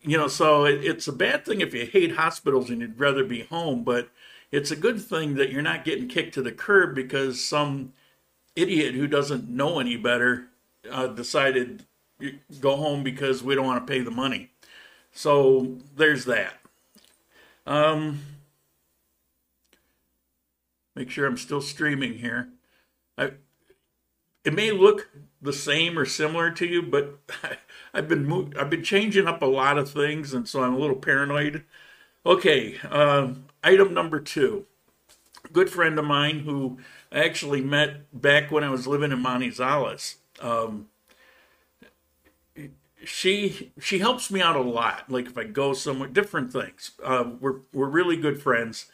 you 0.00 0.16
know, 0.16 0.28
so 0.28 0.64
it, 0.64 0.84
it's 0.84 1.08
a 1.08 1.12
bad 1.12 1.44
thing 1.44 1.60
if 1.60 1.74
you 1.74 1.86
hate 1.86 2.12
hospitals 2.12 2.70
and 2.70 2.80
you'd 2.80 2.98
rather 2.98 3.24
be 3.24 3.42
home, 3.42 3.82
but 3.82 4.08
it's 4.52 4.70
a 4.70 4.76
good 4.76 5.00
thing 5.00 5.34
that 5.34 5.50
you're 5.50 5.62
not 5.62 5.84
getting 5.84 6.08
kicked 6.08 6.34
to 6.34 6.42
the 6.42 6.52
curb 6.52 6.94
because 6.94 7.44
some 7.44 7.92
idiot 8.56 8.94
who 8.94 9.06
doesn't 9.06 9.48
know 9.48 9.78
any 9.78 9.96
better 9.96 10.48
uh, 10.90 11.08
decided 11.08 11.84
go 12.60 12.76
home 12.76 13.02
because 13.02 13.42
we 13.42 13.54
don't 13.54 13.66
want 13.66 13.86
to 13.86 13.90
pay 13.90 14.00
the 14.00 14.10
money. 14.10 14.50
So 15.12 15.78
there's 15.96 16.24
that. 16.26 16.54
Um, 17.66 18.20
make 20.94 21.10
sure 21.10 21.26
I'm 21.26 21.36
still 21.36 21.60
streaming 21.60 22.14
here. 22.14 22.48
I, 23.16 23.32
it 24.44 24.54
may 24.54 24.70
look 24.70 25.10
the 25.42 25.52
same 25.52 25.98
or 25.98 26.04
similar 26.04 26.50
to 26.50 26.66
you, 26.66 26.82
but 26.82 27.18
I, 27.42 27.56
have 27.94 28.08
been 28.08 28.54
I've 28.58 28.70
been 28.70 28.84
changing 28.84 29.26
up 29.26 29.42
a 29.42 29.46
lot 29.46 29.78
of 29.78 29.90
things, 29.90 30.32
and 30.34 30.48
so 30.48 30.62
I'm 30.62 30.74
a 30.74 30.78
little 30.78 30.96
paranoid. 30.96 31.64
Okay, 32.24 32.78
uh, 32.88 33.32
item 33.64 33.94
number 33.94 34.20
two. 34.20 34.66
Good 35.52 35.70
friend 35.70 35.98
of 35.98 36.04
mine 36.04 36.40
who 36.40 36.78
I 37.10 37.24
actually 37.24 37.62
met 37.62 38.20
back 38.20 38.50
when 38.50 38.62
I 38.62 38.70
was 38.70 38.86
living 38.86 39.10
in 39.10 39.22
Manizales. 39.22 40.16
Um, 40.40 40.89
she 43.04 43.72
she 43.80 43.98
helps 43.98 44.30
me 44.30 44.40
out 44.40 44.56
a 44.56 44.62
lot. 44.62 45.10
Like 45.10 45.26
if 45.26 45.38
I 45.38 45.44
go 45.44 45.72
somewhere, 45.72 46.08
different 46.08 46.52
things. 46.52 46.92
Uh, 47.02 47.30
we're 47.40 47.60
we're 47.72 47.88
really 47.88 48.16
good 48.16 48.42
friends, 48.42 48.86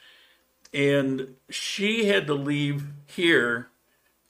and 0.72 1.34
she 1.50 2.06
had 2.06 2.26
to 2.26 2.34
leave 2.34 2.86
here 3.06 3.68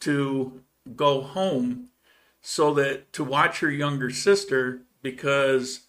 to 0.01 0.61
go 0.95 1.21
home 1.23 1.89
so 2.41 2.73
that 2.75 3.13
to 3.13 3.25
watch 3.25 3.61
her 3.61 3.71
younger 3.71 4.11
sister 4.11 4.83
because 5.03 5.81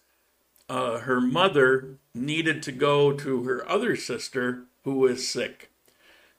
uh, 0.68 0.98
her 0.98 1.20
mother 1.20 1.98
needed 2.14 2.62
to 2.62 2.72
go 2.72 3.12
to 3.12 3.44
her 3.44 3.68
other 3.68 3.96
sister 3.96 4.64
who 4.84 4.94
was 4.94 5.28
sick. 5.28 5.70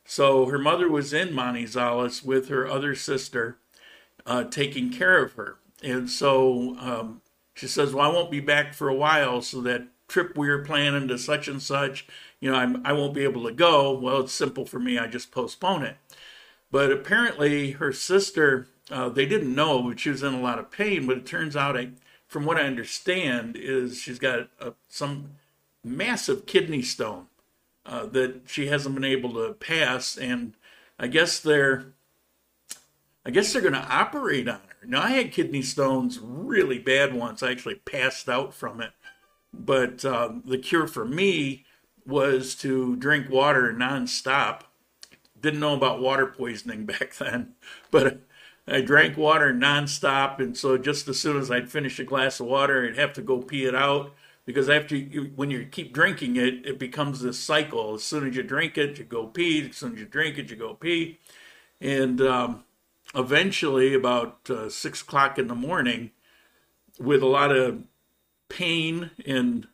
So 0.06 0.48
her 0.48 0.58
mother 0.58 0.90
was 0.90 1.14
in 1.14 1.30
Manizales 1.30 2.26
with 2.26 2.50
her 2.50 2.68
other 2.68 2.96
sister, 2.96 3.58
uh, 4.26 4.44
taking 4.44 4.92
care 4.92 5.24
of 5.24 5.34
her. 5.34 5.58
And 5.84 6.10
so 6.10 6.76
um, 6.80 7.22
she 7.60 7.68
says, 7.68 7.94
Well, 7.94 8.10
I 8.10 8.14
won't 8.14 8.32
be 8.32 8.40
back 8.40 8.74
for 8.74 8.88
a 8.88 8.96
while, 8.96 9.42
so 9.42 9.60
that 9.62 9.88
trip 10.08 10.38
we 10.38 10.48
were 10.48 10.64
planning 10.64 11.10
to 11.10 11.18
such 11.18 11.50
and 11.50 11.62
such, 11.62 12.08
you 12.40 12.50
know, 12.50 12.56
I'm, 12.56 12.86
I 12.86 12.94
won't 12.94 13.14
be 13.14 13.26
able 13.26 13.44
to 13.44 13.52
go. 13.52 13.92
Well, 13.92 14.22
it's 14.22 14.32
simple 14.32 14.66
for 14.66 14.80
me. 14.80 14.98
I 14.98 15.08
just 15.08 15.32
postpone 15.32 15.84
it. 15.84 15.98
But 16.72 16.90
apparently, 16.90 17.72
her 17.72 17.92
sister, 17.92 18.68
uh, 18.90 19.10
they 19.10 19.26
didn't 19.26 19.54
know, 19.54 19.84
but 19.84 20.00
she 20.00 20.10
was 20.10 20.24
in 20.24 20.34
a 20.34 20.40
lot 20.40 20.58
of 20.58 20.72
pain. 20.72 21.06
But 21.06 21.18
it 21.18 21.26
turns 21.26 21.58
out, 21.58 21.78
I, 21.78 21.90
from 22.28 22.46
what 22.46 22.58
I 22.58 22.62
understand, 22.62 23.58
is 23.58 24.00
she's 24.00 24.20
got 24.20 24.48
a, 24.62 24.74
some 24.88 25.32
massive 25.84 26.46
kidney 26.46 26.82
stone 26.82 27.28
uh, 27.86 28.06
that 28.06 28.44
she 28.46 28.68
hasn't 28.68 28.96
been 28.96 29.04
able 29.04 29.34
to 29.34 29.54
pass, 29.54 30.18
and 30.18 30.54
I 30.98 31.08
guess 31.08 31.42
they're, 31.42 31.88
I 33.26 33.32
guess 33.32 33.52
they're 33.52 33.62
going 33.62 33.74
to 33.74 33.80
operate 33.80 34.48
on 34.48 34.62
now, 34.86 35.02
I 35.04 35.10
had 35.10 35.32
kidney 35.32 35.62
stones 35.62 36.20
really 36.22 36.80
bad 36.80 37.14
once. 37.14 37.44
I 37.44 37.52
actually 37.52 37.76
passed 37.76 38.30
out 38.30 38.54
from 38.54 38.82
it. 38.82 38.92
But 39.54 40.06
uh, 40.06 40.34
the 40.46 40.58
cure 40.58 40.88
for 40.88 41.06
me 41.06 41.66
was 42.06 42.56
to 42.56 42.96
drink 42.96 43.30
water 43.30 43.74
nonstop. 43.74 44.62
Didn't 45.40 45.60
know 45.60 45.76
about 45.76 46.02
water 46.02 46.26
poisoning 46.26 46.86
back 46.88 47.16
then, 47.16 47.54
but 47.92 48.22
I 48.68 48.82
drank 48.82 49.18
water 49.18 49.54
nonstop. 49.54 50.40
And 50.40 50.58
so 50.58 50.78
just 50.78 51.08
as 51.08 51.20
soon 51.20 51.38
as 51.38 51.50
I'd 51.50 51.70
finish 51.70 52.00
a 52.00 52.04
glass 52.04 52.40
of 52.40 52.48
water, 52.48 52.86
I'd 52.86 52.98
have 52.98 53.14
to 53.14 53.22
go 53.22 53.40
pee 53.40 53.66
it 53.66 53.76
out 53.76 54.14
because 54.46 54.70
after 54.70 54.96
you, 54.96 55.32
when 55.36 55.52
you 55.52 55.66
keep 55.66 55.94
drinking 55.94 56.36
it, 56.36 56.66
it 56.66 56.80
becomes 56.80 57.22
this 57.22 57.40
cycle. 57.40 57.96
As 57.96 58.04
soon 58.04 58.28
as 58.28 58.36
you 58.36 58.44
drink 58.44 58.78
it, 58.78 58.98
you 58.98 59.06
go 59.06 59.28
pee. 59.28 59.70
As 59.70 59.78
soon 59.78 59.94
as 59.94 60.00
you 60.00 60.06
drink 60.06 60.38
it, 60.38 60.50
you 60.50 60.56
go 60.56 60.74
pee. 60.74 61.20
And 61.82 62.22
um, 62.22 62.64
eventually, 63.16 63.94
about 63.94 64.50
uh, 64.50 64.70
six 64.70 65.02
o'clock 65.02 65.38
in 65.38 65.48
the 65.48 65.56
morning, 65.56 66.12
with 67.00 67.22
a 67.22 67.28
lot 67.28 67.56
of 67.56 67.84
pain 68.50 69.12
and 69.26 69.68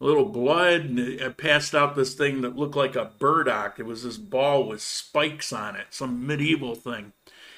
a 0.00 0.04
little 0.04 0.24
blood, 0.24 0.80
and 0.80 1.22
I 1.22 1.28
passed 1.28 1.74
out 1.74 1.94
this 1.94 2.14
thing 2.14 2.40
that 2.40 2.56
looked 2.56 2.76
like 2.76 2.96
a 2.96 3.12
burdock. 3.18 3.78
It 3.78 3.86
was 3.86 4.02
this 4.02 4.16
ball 4.16 4.66
with 4.66 4.80
spikes 4.80 5.52
on 5.52 5.76
it, 5.76 5.88
some 5.90 6.26
medieval 6.26 6.74
thing. 6.74 7.12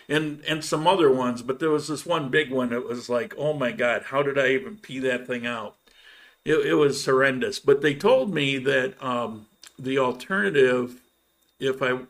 And, 0.06 0.42
and 0.46 0.62
some 0.62 0.86
other 0.86 1.10
ones, 1.10 1.40
but 1.40 1.60
there 1.60 1.70
was 1.70 1.88
this 1.88 2.04
one 2.04 2.28
big 2.28 2.50
one 2.50 2.68
that 2.68 2.86
was 2.86 3.08
like, 3.08 3.34
oh 3.38 3.54
my 3.54 3.72
God, 3.72 4.02
how 4.08 4.22
did 4.22 4.38
I 4.38 4.48
even 4.48 4.76
pee 4.76 4.98
that 4.98 5.26
thing 5.26 5.46
out? 5.46 5.76
It, 6.44 6.56
it 6.56 6.74
was 6.74 7.06
horrendous. 7.06 7.58
But 7.58 7.80
they 7.80 7.94
told 7.94 8.34
me 8.34 8.58
that 8.58 9.02
um, 9.02 9.46
the 9.78 9.98
alternative, 9.98 11.00
if 11.58 11.80
I 11.82 12.00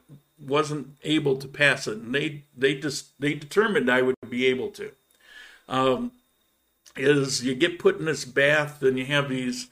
wasn't 0.46 0.96
able 1.02 1.36
to 1.36 1.48
pass 1.48 1.86
it, 1.86 1.98
and 1.98 2.14
they 2.14 2.44
they 2.56 2.74
just 2.74 3.18
they 3.20 3.34
determined 3.34 3.90
I 3.90 4.02
would 4.02 4.16
be 4.28 4.46
able 4.46 4.70
to. 4.72 4.92
Um, 5.68 6.12
is 6.96 7.44
you 7.44 7.54
get 7.54 7.78
put 7.78 7.98
in 7.98 8.04
this 8.04 8.24
bath 8.24 8.82
and 8.82 8.98
you 8.98 9.06
have 9.06 9.28
these 9.28 9.68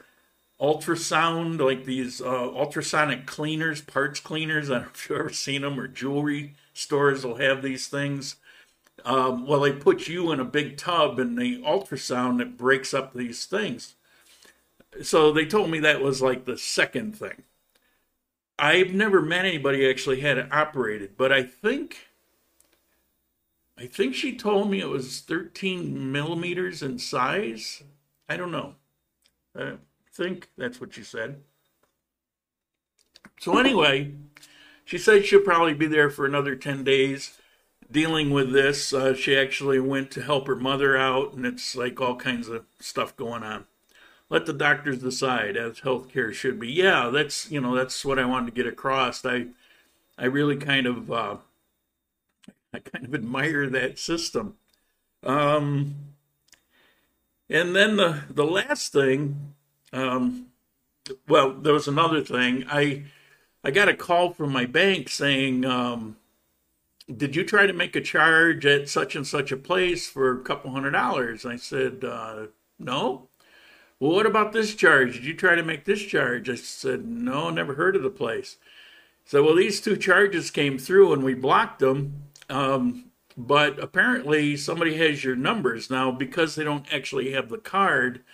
ultrasound 0.60 1.60
like 1.60 1.84
these 1.84 2.20
uh, 2.20 2.50
ultrasonic 2.54 3.26
cleaners, 3.26 3.80
parts 3.80 4.20
cleaners. 4.20 4.70
I 4.70 4.74
don't 4.74 4.82
know 4.82 4.90
if 4.94 5.10
you've 5.10 5.18
ever 5.18 5.30
seen 5.30 5.62
them, 5.62 5.78
or 5.78 5.88
jewelry 5.88 6.54
stores 6.72 7.24
will 7.24 7.36
have 7.36 7.62
these 7.62 7.88
things. 7.88 8.36
Um, 9.04 9.46
well, 9.46 9.60
they 9.60 9.72
put 9.72 10.06
you 10.06 10.30
in 10.30 10.38
a 10.38 10.44
big 10.44 10.76
tub 10.76 11.18
and 11.18 11.36
the 11.36 11.60
ultrasound 11.62 12.38
that 12.38 12.56
breaks 12.56 12.94
up 12.94 13.12
these 13.12 13.44
things. 13.44 13.94
So 15.02 15.32
they 15.32 15.46
told 15.46 15.70
me 15.70 15.80
that 15.80 16.02
was 16.02 16.22
like 16.22 16.44
the 16.44 16.58
second 16.58 17.16
thing. 17.16 17.42
I've 18.62 18.94
never 18.94 19.20
met 19.20 19.44
anybody 19.44 19.90
actually 19.90 20.20
had 20.20 20.38
it 20.38 20.52
operated, 20.52 21.16
but 21.16 21.32
I 21.32 21.42
think 21.42 22.06
I 23.76 23.86
think 23.86 24.14
she 24.14 24.36
told 24.36 24.70
me 24.70 24.78
it 24.78 24.88
was 24.88 25.18
13 25.18 26.12
millimeters 26.12 26.80
in 26.80 27.00
size. 27.00 27.82
I 28.28 28.36
don't 28.36 28.52
know. 28.52 28.76
I 29.58 29.78
think 30.14 30.50
that's 30.56 30.80
what 30.80 30.94
she 30.94 31.02
said. 31.02 31.40
So 33.40 33.58
anyway, 33.58 34.12
she 34.84 34.96
said 34.96 35.26
she'll 35.26 35.40
probably 35.40 35.74
be 35.74 35.88
there 35.88 36.08
for 36.08 36.24
another 36.24 36.54
10 36.54 36.84
days 36.84 37.36
dealing 37.90 38.30
with 38.30 38.52
this. 38.52 38.92
Uh, 38.92 39.12
she 39.12 39.36
actually 39.36 39.80
went 39.80 40.12
to 40.12 40.22
help 40.22 40.46
her 40.46 40.54
mother 40.54 40.96
out, 40.96 41.32
and 41.32 41.44
it's 41.44 41.74
like 41.74 42.00
all 42.00 42.14
kinds 42.14 42.46
of 42.46 42.64
stuff 42.78 43.16
going 43.16 43.42
on 43.42 43.66
let 44.32 44.46
the 44.46 44.52
doctors 44.54 44.98
decide 44.98 45.58
as 45.58 45.80
healthcare 45.80 46.32
should 46.32 46.58
be. 46.58 46.72
Yeah, 46.72 47.10
that's 47.10 47.50
you 47.50 47.60
know 47.60 47.76
that's 47.76 48.02
what 48.02 48.18
I 48.18 48.24
wanted 48.24 48.46
to 48.46 48.62
get 48.62 48.66
across. 48.66 49.24
I 49.26 49.48
I 50.16 50.24
really 50.24 50.56
kind 50.56 50.86
of 50.86 51.12
uh, 51.12 51.36
I 52.72 52.78
kind 52.78 53.04
of 53.04 53.14
admire 53.22 53.68
that 53.68 53.98
system. 53.98 54.56
Um, 55.22 55.96
and 57.50 57.76
then 57.76 57.96
the 57.96 58.22
the 58.30 58.46
last 58.46 58.92
thing, 58.92 59.54
um, 59.92 60.46
well, 61.28 61.52
there 61.52 61.74
was 61.74 61.86
another 61.86 62.22
thing. 62.22 62.64
I 62.70 63.04
I 63.62 63.70
got 63.70 63.90
a 63.90 63.94
call 63.94 64.32
from 64.32 64.50
my 64.50 64.64
bank 64.64 65.10
saying, 65.10 65.66
um, 65.66 66.16
"Did 67.14 67.36
you 67.36 67.44
try 67.44 67.66
to 67.66 67.74
make 67.74 67.94
a 67.96 68.00
charge 68.00 68.64
at 68.64 68.88
such 68.88 69.14
and 69.14 69.26
such 69.26 69.52
a 69.52 69.58
place 69.58 70.08
for 70.08 70.32
a 70.32 70.42
couple 70.42 70.70
hundred 70.70 70.92
dollars?" 70.92 71.44
I 71.44 71.56
said, 71.56 72.02
uh, 72.02 72.46
"No." 72.78 73.28
Well, 74.02 74.10
what 74.10 74.26
about 74.26 74.50
this 74.52 74.74
charge? 74.74 75.12
Did 75.12 75.24
you 75.24 75.34
try 75.34 75.54
to 75.54 75.62
make 75.62 75.84
this 75.84 76.02
charge? 76.02 76.50
I 76.50 76.56
said, 76.56 77.06
"No, 77.06 77.50
never 77.50 77.74
heard 77.74 77.94
of 77.94 78.02
the 78.02 78.10
place." 78.10 78.56
So, 79.24 79.44
well, 79.44 79.54
these 79.54 79.80
two 79.80 79.96
charges 79.96 80.50
came 80.50 80.76
through 80.76 81.12
and 81.12 81.22
we 81.22 81.34
blocked 81.34 81.78
them. 81.78 82.24
Um, 82.50 83.12
but 83.36 83.78
apparently, 83.78 84.56
somebody 84.56 84.96
has 84.96 85.22
your 85.22 85.36
numbers 85.36 85.88
now 85.88 86.10
because 86.10 86.56
they 86.56 86.64
don't 86.64 86.92
actually 86.92 87.30
have 87.30 87.48
the 87.48 87.58
card 87.58 88.24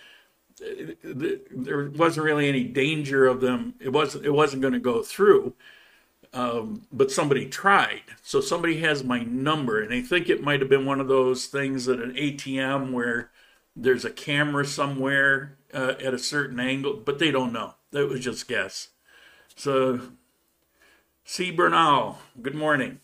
there 1.04 1.90
wasn't 1.90 2.25
really 2.25 2.48
any 2.48 2.64
danger 2.64 3.26
of 3.26 3.42
them. 3.42 3.75
It 3.78 3.90
wasn't. 3.90 4.25
It 4.25 4.30
wasn't 4.30 4.62
going 4.62 4.72
to 4.72 4.80
go 4.80 5.02
through. 5.02 5.52
Um, 6.32 6.87
but 6.90 7.12
somebody 7.12 7.46
tried. 7.46 8.04
So 8.22 8.40
somebody 8.40 8.78
has 8.80 9.04
my 9.04 9.22
number, 9.22 9.82
and 9.82 9.92
I 9.92 10.00
think 10.00 10.30
it 10.30 10.42
might 10.42 10.60
have 10.60 10.70
been 10.70 10.87
one 10.87 11.00
of 11.00 11.08
those 11.08 11.44
things 11.46 11.88
at 11.88 12.00
an 12.00 12.14
ATM 12.14 12.92
where 12.92 13.30
there's 13.76 14.06
a 14.06 14.10
camera 14.10 14.64
somewhere 14.64 15.58
uh, 15.72 15.94
at 16.02 16.14
a 16.14 16.18
certain 16.18 16.60
angle, 16.60 16.94
but 16.94 17.18
they 17.18 17.30
don't 17.30 17.52
know. 17.52 17.75
That 17.90 18.08
was 18.08 18.20
just 18.20 18.48
guess. 18.48 18.88
So, 19.56 20.00
C. 21.25 21.50
Bernal, 21.50 22.18
good 22.40 22.54
morning. 22.54 23.00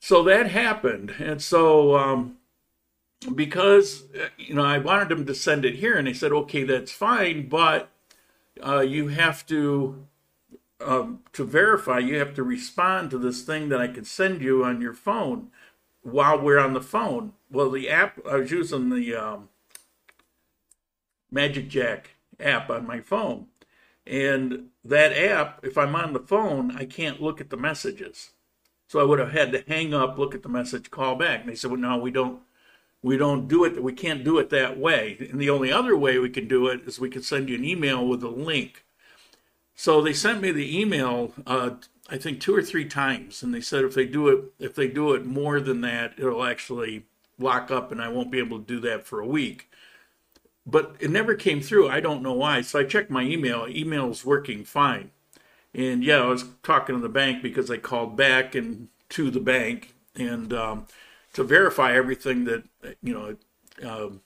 So 0.00 0.22
that 0.24 0.50
happened, 0.50 1.14
and 1.18 1.42
so 1.42 1.96
um, 1.96 2.36
because 3.34 4.04
you 4.38 4.54
know 4.54 4.64
I 4.64 4.78
wanted 4.78 5.08
them 5.08 5.26
to 5.26 5.34
send 5.34 5.64
it 5.64 5.76
here, 5.76 5.96
and 5.96 6.06
they 6.06 6.12
said, 6.12 6.32
okay, 6.32 6.64
that's 6.64 6.92
fine, 6.92 7.48
but 7.48 7.90
uh, 8.64 8.80
you 8.80 9.08
have 9.08 9.44
to 9.46 10.06
um, 10.80 11.20
to 11.32 11.44
verify. 11.44 11.98
You 11.98 12.18
have 12.18 12.34
to 12.34 12.42
respond 12.42 13.10
to 13.10 13.18
this 13.18 13.42
thing 13.42 13.68
that 13.70 13.80
I 13.80 13.88
can 13.88 14.04
send 14.04 14.40
you 14.40 14.64
on 14.64 14.80
your 14.80 14.94
phone 14.94 15.48
while 16.02 16.40
we're 16.40 16.58
on 16.60 16.74
the 16.74 16.80
phone. 16.80 17.32
Well, 17.50 17.70
the 17.70 17.88
app 17.88 18.18
I 18.26 18.36
was 18.36 18.50
using 18.50 18.90
the 18.90 19.14
um, 19.14 19.48
Magic 21.30 21.68
Jack 21.68 22.10
app 22.40 22.70
on 22.70 22.86
my 22.86 23.00
phone, 23.00 23.46
and 24.06 24.68
that 24.84 25.12
app, 25.12 25.60
if 25.62 25.76
I'm 25.76 25.94
on 25.94 26.14
the 26.14 26.20
phone, 26.20 26.74
I 26.76 26.86
can't 26.86 27.20
look 27.20 27.40
at 27.40 27.50
the 27.50 27.56
messages. 27.56 28.30
So 28.88 29.00
I 29.00 29.04
would 29.04 29.18
have 29.18 29.32
had 29.32 29.52
to 29.52 29.62
hang 29.68 29.92
up, 29.92 30.18
look 30.18 30.34
at 30.34 30.42
the 30.42 30.48
message, 30.48 30.90
call 30.90 31.14
back. 31.14 31.40
And 31.40 31.48
they 31.50 31.54
said, 31.54 31.70
well, 31.70 31.80
no, 31.80 31.98
we 31.98 32.10
don't 32.10 32.40
we 33.00 33.16
don't 33.16 33.46
do 33.46 33.64
it 33.64 33.80
we 33.80 33.92
can't 33.92 34.24
do 34.24 34.38
it 34.38 34.50
that 34.50 34.78
way. 34.78 35.16
And 35.30 35.38
the 35.40 35.50
only 35.50 35.70
other 35.70 35.96
way 35.96 36.18
we 36.18 36.30
can 36.30 36.48
do 36.48 36.66
it 36.66 36.80
is 36.86 36.98
we 36.98 37.10
can 37.10 37.22
send 37.22 37.48
you 37.48 37.54
an 37.54 37.64
email 37.64 38.04
with 38.04 38.24
a 38.24 38.28
link. 38.28 38.84
So 39.74 40.00
they 40.00 40.12
sent 40.12 40.40
me 40.40 40.50
the 40.50 40.80
email 40.80 41.32
uh, 41.46 41.70
i 42.10 42.16
think 42.16 42.40
two 42.40 42.56
or 42.56 42.62
three 42.62 42.86
times. 42.86 43.42
And 43.42 43.54
they 43.54 43.60
said 43.60 43.84
if 43.84 43.94
they 43.94 44.06
do 44.06 44.28
it 44.28 44.44
if 44.58 44.74
they 44.74 44.88
do 44.88 45.12
it 45.12 45.26
more 45.26 45.60
than 45.60 45.82
that 45.82 46.14
it'll 46.16 46.44
actually 46.44 47.04
lock 47.38 47.70
up 47.70 47.92
and 47.92 48.02
i 48.02 48.08
won't 48.08 48.32
be 48.32 48.38
able 48.40 48.58
to 48.58 48.64
do 48.64 48.80
that 48.80 49.06
for 49.06 49.20
a 49.20 49.26
week 49.26 49.70
but 50.70 50.96
it 51.00 51.10
never 51.10 51.34
came 51.34 51.60
through. 51.60 51.88
I 51.88 52.00
don't 52.00 52.22
know 52.22 52.34
why. 52.34 52.60
So 52.60 52.78
i 52.80 52.84
checked 52.84 53.10
my 53.10 53.22
email. 53.22 53.66
Email's 53.68 54.24
working 54.24 54.64
fine. 54.64 55.10
And 55.74 56.02
yeah 56.02 56.22
i 56.22 56.26
was 56.26 56.44
talking 56.62 56.94
to 56.94 57.00
the 57.00 57.08
bank 57.08 57.42
because 57.42 57.70
i 57.70 57.76
called 57.76 58.16
back 58.16 58.54
and 58.54 58.88
to 59.10 59.30
the 59.30 59.40
bank 59.40 59.94
and 60.16 60.52
um, 60.52 60.86
to 61.34 61.44
verify 61.44 61.92
everything 61.92 62.44
that 62.44 62.64
you 63.02 63.14
know 63.14 63.36
um, 63.88 64.20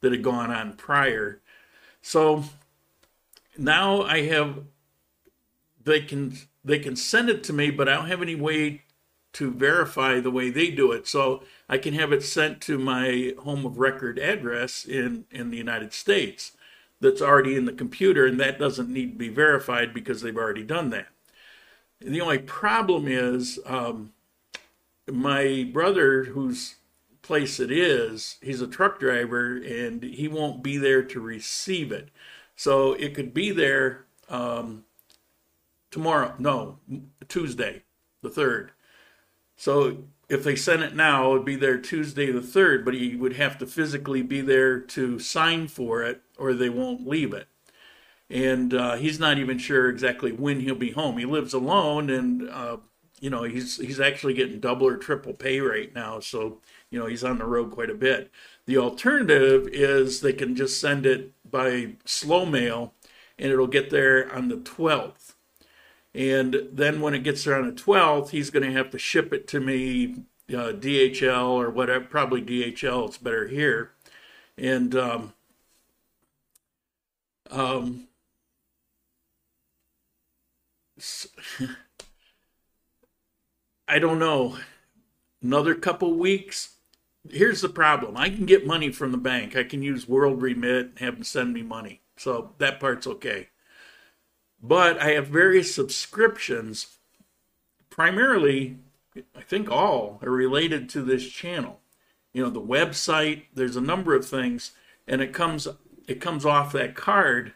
that 0.00 0.12
had 0.12 0.22
gone 0.22 0.50
on 0.50 0.74
prior. 0.74 1.40
So 2.02 2.44
now 3.58 4.02
I 4.02 4.22
have 4.22 4.64
they 5.82 6.00
can 6.00 6.36
they 6.64 6.78
can 6.78 6.96
send 6.96 7.28
it 7.28 7.44
to 7.44 7.52
me, 7.52 7.70
but 7.70 7.88
I 7.88 7.94
don't 7.94 8.08
have 8.08 8.22
any 8.22 8.34
way 8.34 8.82
to 9.36 9.50
verify 9.50 10.18
the 10.18 10.30
way 10.30 10.48
they 10.48 10.70
do 10.70 10.92
it. 10.92 11.06
So 11.06 11.42
I 11.68 11.76
can 11.76 11.92
have 11.92 12.10
it 12.10 12.22
sent 12.22 12.62
to 12.62 12.78
my 12.78 13.34
home 13.42 13.66
of 13.66 13.78
record 13.78 14.18
address 14.18 14.84
in 14.84 15.26
in 15.30 15.50
the 15.50 15.58
United 15.58 15.92
States 15.92 16.52
that's 17.00 17.20
already 17.20 17.54
in 17.54 17.66
the 17.66 17.72
computer, 17.72 18.24
and 18.24 18.40
that 18.40 18.58
doesn't 18.58 18.88
need 18.88 19.12
to 19.12 19.18
be 19.18 19.28
verified 19.28 19.92
because 19.92 20.22
they've 20.22 20.36
already 20.36 20.64
done 20.64 20.88
that. 20.90 21.08
The 22.00 22.20
only 22.22 22.38
problem 22.38 23.06
is 23.06 23.58
um, 23.66 24.14
my 25.06 25.68
brother, 25.70 26.24
whose 26.24 26.76
place 27.20 27.60
it 27.60 27.70
is, 27.70 28.36
he's 28.40 28.62
a 28.62 28.66
truck 28.66 28.98
driver 28.98 29.56
and 29.56 30.02
he 30.02 30.28
won't 30.28 30.62
be 30.62 30.78
there 30.78 31.02
to 31.02 31.20
receive 31.20 31.92
it. 31.92 32.08
So 32.54 32.94
it 32.94 33.14
could 33.14 33.34
be 33.34 33.50
there 33.50 34.06
um, 34.30 34.84
tomorrow, 35.90 36.34
no, 36.38 36.78
Tuesday, 37.28 37.82
the 38.22 38.30
3rd. 38.30 38.70
So 39.56 40.04
if 40.28 40.44
they 40.44 40.56
send 40.56 40.82
it 40.82 40.94
now, 40.94 41.30
it 41.30 41.32
would 41.32 41.44
be 41.44 41.56
there 41.56 41.78
Tuesday 41.78 42.30
the 42.30 42.40
3rd, 42.40 42.84
but 42.84 42.94
he 42.94 43.16
would 43.16 43.34
have 43.34 43.58
to 43.58 43.66
physically 43.66 44.22
be 44.22 44.40
there 44.40 44.78
to 44.80 45.18
sign 45.18 45.68
for 45.68 46.02
it 46.02 46.22
or 46.38 46.52
they 46.52 46.68
won't 46.68 47.06
leave 47.06 47.32
it. 47.32 47.48
And 48.28 48.74
uh, 48.74 48.96
he's 48.96 49.20
not 49.20 49.38
even 49.38 49.58
sure 49.58 49.88
exactly 49.88 50.32
when 50.32 50.60
he'll 50.60 50.74
be 50.74 50.90
home. 50.90 51.18
He 51.18 51.24
lives 51.24 51.54
alone 51.54 52.10
and 52.10 52.50
uh, 52.50 52.78
you 53.20 53.30
know 53.30 53.44
he's 53.44 53.76
he's 53.78 54.00
actually 54.00 54.34
getting 54.34 54.60
double 54.60 54.86
or 54.86 54.96
triple 54.96 55.32
pay 55.32 55.60
right 55.60 55.94
now 55.94 56.20
so 56.20 56.60
you 56.90 56.98
know 56.98 57.06
he's 57.06 57.24
on 57.24 57.38
the 57.38 57.44
road 57.44 57.70
quite 57.70 57.90
a 57.90 57.94
bit 57.94 58.30
the 58.66 58.76
alternative 58.76 59.68
is 59.72 60.20
they 60.20 60.32
can 60.32 60.54
just 60.54 60.80
send 60.80 61.06
it 61.06 61.32
by 61.50 61.94
slow 62.04 62.44
mail 62.44 62.92
and 63.38 63.50
it'll 63.50 63.66
get 63.66 63.90
there 63.90 64.32
on 64.34 64.48
the 64.48 64.56
12th 64.56 65.34
and 66.16 66.56
then 66.72 67.00
when 67.00 67.14
it 67.14 67.22
gets 67.22 67.44
there 67.44 67.56
on 67.56 67.66
the 67.66 67.72
12th 67.72 68.30
he's 68.30 68.50
going 68.50 68.64
to 68.64 68.72
have 68.72 68.90
to 68.90 68.98
ship 68.98 69.32
it 69.32 69.46
to 69.46 69.60
me 69.60 70.24
uh, 70.50 70.72
dhl 70.72 71.48
or 71.48 71.70
whatever 71.70 72.04
probably 72.04 72.40
dhl 72.42 73.06
it's 73.06 73.18
better 73.18 73.48
here 73.48 73.92
and 74.56 74.94
um, 74.94 75.32
um 77.50 78.08
I 83.88 83.98
don't 83.98 84.18
know, 84.18 84.56
another 85.42 85.74
couple 85.74 86.14
weeks. 86.14 86.76
Here's 87.30 87.60
the 87.60 87.68
problem 87.68 88.16
I 88.16 88.30
can 88.30 88.46
get 88.46 88.66
money 88.66 88.90
from 88.90 89.12
the 89.12 89.18
bank. 89.18 89.56
I 89.56 89.64
can 89.64 89.82
use 89.82 90.08
World 90.08 90.40
Remit 90.40 90.86
and 90.86 90.98
have 91.00 91.14
them 91.14 91.24
send 91.24 91.52
me 91.52 91.62
money. 91.62 92.00
So 92.16 92.54
that 92.58 92.80
part's 92.80 93.06
okay. 93.06 93.48
But 94.66 95.00
I 95.00 95.10
have 95.10 95.28
various 95.28 95.74
subscriptions, 95.74 96.96
primarily, 97.90 98.78
I 99.34 99.42
think 99.42 99.70
all 99.70 100.18
are 100.22 100.30
related 100.30 100.88
to 100.90 101.02
this 101.02 101.28
channel. 101.28 101.80
You 102.32 102.42
know, 102.42 102.50
the 102.50 102.60
website, 102.60 103.44
there's 103.54 103.76
a 103.76 103.80
number 103.80 104.14
of 104.14 104.26
things, 104.26 104.72
and 105.06 105.20
it 105.20 105.32
comes 105.32 105.68
it 106.06 106.20
comes 106.20 106.44
off 106.44 106.72
that 106.72 106.94
card 106.94 107.54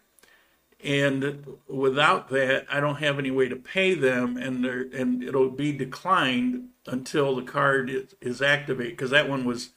and 0.83 1.59
without 1.69 2.31
that, 2.31 2.67
I 2.71 2.81
don't 2.81 2.97
have 2.97 3.19
any 3.19 3.31
way 3.31 3.49
to 3.49 3.57
pay 3.57 3.95
them, 3.95 4.37
and 4.37 4.65
and 4.65 5.23
it'll 5.23 5.51
be 5.51 5.73
declined 5.73 6.69
until 6.87 7.37
the 7.37 7.43
card 7.43 7.91
is, 7.91 8.15
is 8.21 8.41
activated 8.41 8.97
because 8.97 9.11
that 9.11 9.29
one 9.29 9.45
was 9.45 9.71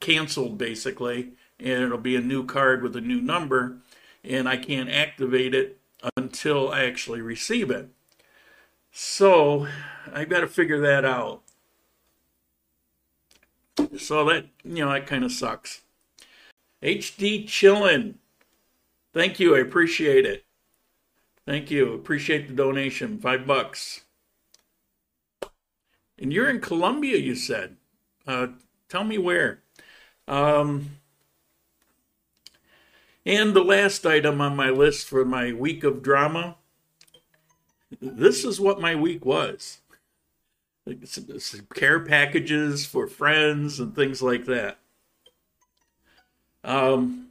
canceled 0.00 0.58
basically, 0.58 1.30
and 1.58 1.82
it'll 1.84 1.98
be 1.98 2.16
a 2.16 2.20
new 2.20 2.44
card 2.44 2.82
with 2.82 2.94
a 2.94 3.00
new 3.00 3.22
number, 3.22 3.78
and 4.22 4.48
I 4.48 4.58
can't 4.58 4.90
activate 4.90 5.54
it 5.54 5.77
until 6.16 6.70
I 6.70 6.84
actually 6.84 7.20
receive 7.20 7.70
it. 7.70 7.88
So 8.92 9.68
I've 10.12 10.28
got 10.28 10.40
to 10.40 10.46
figure 10.46 10.80
that 10.80 11.04
out. 11.04 11.42
So 13.96 14.24
that 14.24 14.46
you 14.64 14.84
know 14.84 14.92
that 14.92 15.06
kind 15.06 15.24
of 15.24 15.32
sucks. 15.32 15.82
HD 16.82 17.46
chillin'. 17.46 18.14
Thank 19.14 19.40
you. 19.40 19.56
I 19.56 19.60
appreciate 19.60 20.26
it. 20.26 20.44
Thank 21.46 21.70
you. 21.70 21.94
Appreciate 21.94 22.48
the 22.48 22.54
donation. 22.54 23.18
Five 23.18 23.46
bucks. 23.46 24.04
And 26.18 26.32
you're 26.32 26.50
in 26.50 26.60
Colombia, 26.60 27.16
you 27.16 27.34
said. 27.34 27.76
Uh, 28.26 28.48
tell 28.88 29.04
me 29.04 29.16
where. 29.16 29.62
Um, 30.26 30.97
and 33.28 33.54
the 33.54 33.62
last 33.62 34.06
item 34.06 34.40
on 34.40 34.56
my 34.56 34.70
list 34.70 35.06
for 35.06 35.24
my 35.24 35.52
week 35.52 35.84
of 35.84 36.02
drama. 36.02 36.56
This 38.00 38.44
is 38.44 38.60
what 38.60 38.80
my 38.80 38.96
week 38.96 39.24
was 39.24 39.78
care 41.74 42.00
packages 42.00 42.86
for 42.86 43.06
friends 43.06 43.78
and 43.78 43.94
things 43.94 44.22
like 44.22 44.46
that. 44.46 44.78
Um, 46.64 47.28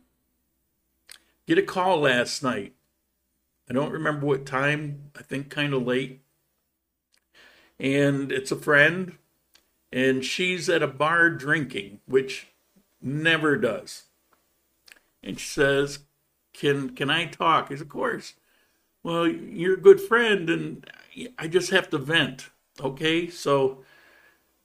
get 1.48 1.58
a 1.58 1.64
call 1.64 2.02
last 2.02 2.44
night. 2.44 2.74
I 3.70 3.74
don't 3.74 3.92
remember 3.92 4.26
what 4.26 4.46
time, 4.46 5.12
I 5.18 5.24
think 5.24 5.50
kind 5.50 5.74
of 5.74 5.86
late. 5.86 6.22
And 7.80 8.32
it's 8.32 8.52
a 8.52 8.56
friend, 8.56 9.18
and 9.92 10.24
she's 10.24 10.70
at 10.70 10.82
a 10.82 10.88
bar 10.88 11.30
drinking, 11.30 12.00
which 12.06 12.48
never 13.02 13.58
does. 13.58 14.04
And 15.28 15.40
she 15.40 15.48
says, 15.48 16.00
Can 16.54 16.92
can 16.92 17.10
I 17.10 17.26
talk? 17.26 17.70
He 17.70 17.76
said, 17.76 17.84
Of 17.84 17.90
course. 17.90 18.34
Well, 19.04 19.28
you're 19.28 19.76
a 19.76 19.82
good 19.82 20.02
friend, 20.02 20.50
and 20.50 20.90
I 21.38 21.48
just 21.48 21.70
have 21.72 21.90
to 21.92 21.98
vent. 21.98 22.50
Okay, 22.82 23.30
so 23.30 23.84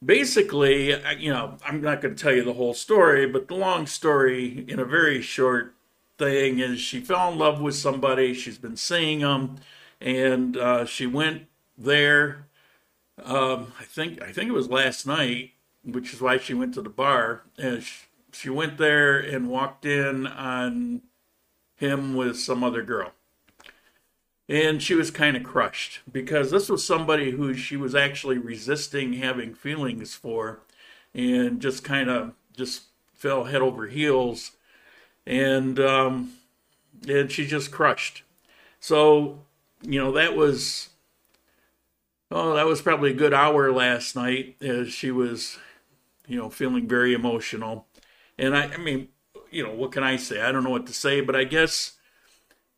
basically, 0.04 0.90
you 1.18 1.32
know, 1.32 1.56
I'm 1.64 1.80
not 1.80 2.00
going 2.00 2.14
to 2.14 2.22
tell 2.22 2.32
you 2.32 2.44
the 2.44 2.54
whole 2.54 2.74
story, 2.74 3.26
but 3.26 3.48
the 3.48 3.54
long 3.54 3.86
story 3.86 4.64
in 4.68 4.78
a 4.78 4.84
very 4.84 5.22
short 5.22 5.74
thing 6.18 6.58
is 6.58 6.80
she 6.80 7.00
fell 7.00 7.32
in 7.32 7.38
love 7.38 7.60
with 7.60 7.74
somebody. 7.74 8.34
She's 8.34 8.58
been 8.58 8.76
seeing 8.76 9.20
them, 9.20 9.56
and 10.00 10.56
uh, 10.56 10.84
she 10.86 11.06
went 11.06 11.46
there. 11.78 12.46
Um, 13.24 13.72
I 13.78 13.84
think 13.84 14.22
I 14.22 14.32
think 14.32 14.48
it 14.48 14.54
was 14.54 14.68
last 14.68 15.06
night, 15.06 15.52
which 15.84 16.12
is 16.12 16.20
why 16.20 16.38
she 16.38 16.54
went 16.54 16.74
to 16.74 16.82
the 16.82 16.90
bar. 16.90 17.42
And 17.58 17.82
she, 17.82 18.06
she 18.32 18.50
went 18.50 18.78
there 18.78 19.18
and 19.18 19.48
walked 19.48 19.84
in 19.84 20.26
on 20.26 21.02
him 21.76 22.14
with 22.14 22.38
some 22.38 22.62
other 22.62 22.82
girl. 22.82 23.12
And 24.48 24.82
she 24.82 24.94
was 24.94 25.10
kind 25.10 25.36
of 25.36 25.44
crushed 25.44 26.00
because 26.10 26.50
this 26.50 26.68
was 26.68 26.84
somebody 26.84 27.30
who 27.30 27.54
she 27.54 27.76
was 27.76 27.94
actually 27.94 28.38
resisting 28.38 29.14
having 29.14 29.54
feelings 29.54 30.14
for 30.14 30.60
and 31.14 31.60
just 31.60 31.84
kind 31.84 32.10
of 32.10 32.32
just 32.56 32.84
fell 33.14 33.44
head 33.44 33.62
over 33.62 33.86
heels 33.86 34.52
and 35.26 35.78
um, 35.78 36.32
and 37.08 37.30
she 37.30 37.46
just 37.46 37.70
crushed. 37.70 38.22
So 38.80 39.40
you 39.82 40.00
know 40.00 40.12
that 40.12 40.36
was 40.36 40.88
oh 42.30 42.54
that 42.54 42.66
was 42.66 42.82
probably 42.82 43.10
a 43.10 43.14
good 43.14 43.34
hour 43.34 43.72
last 43.72 44.16
night 44.16 44.56
as 44.60 44.92
she 44.92 45.10
was 45.10 45.58
you 46.26 46.36
know 46.36 46.50
feeling 46.50 46.88
very 46.88 47.14
emotional, 47.14 47.86
and 48.42 48.54
I 48.54 48.64
I 48.64 48.76
mean 48.76 49.08
you 49.50 49.62
know 49.64 49.72
what 49.72 49.92
can 49.92 50.02
I 50.02 50.16
say 50.16 50.42
I 50.42 50.52
don't 50.52 50.64
know 50.64 50.70
what 50.70 50.86
to 50.88 50.92
say 50.92 51.22
but 51.22 51.34
I 51.34 51.44
guess 51.44 51.92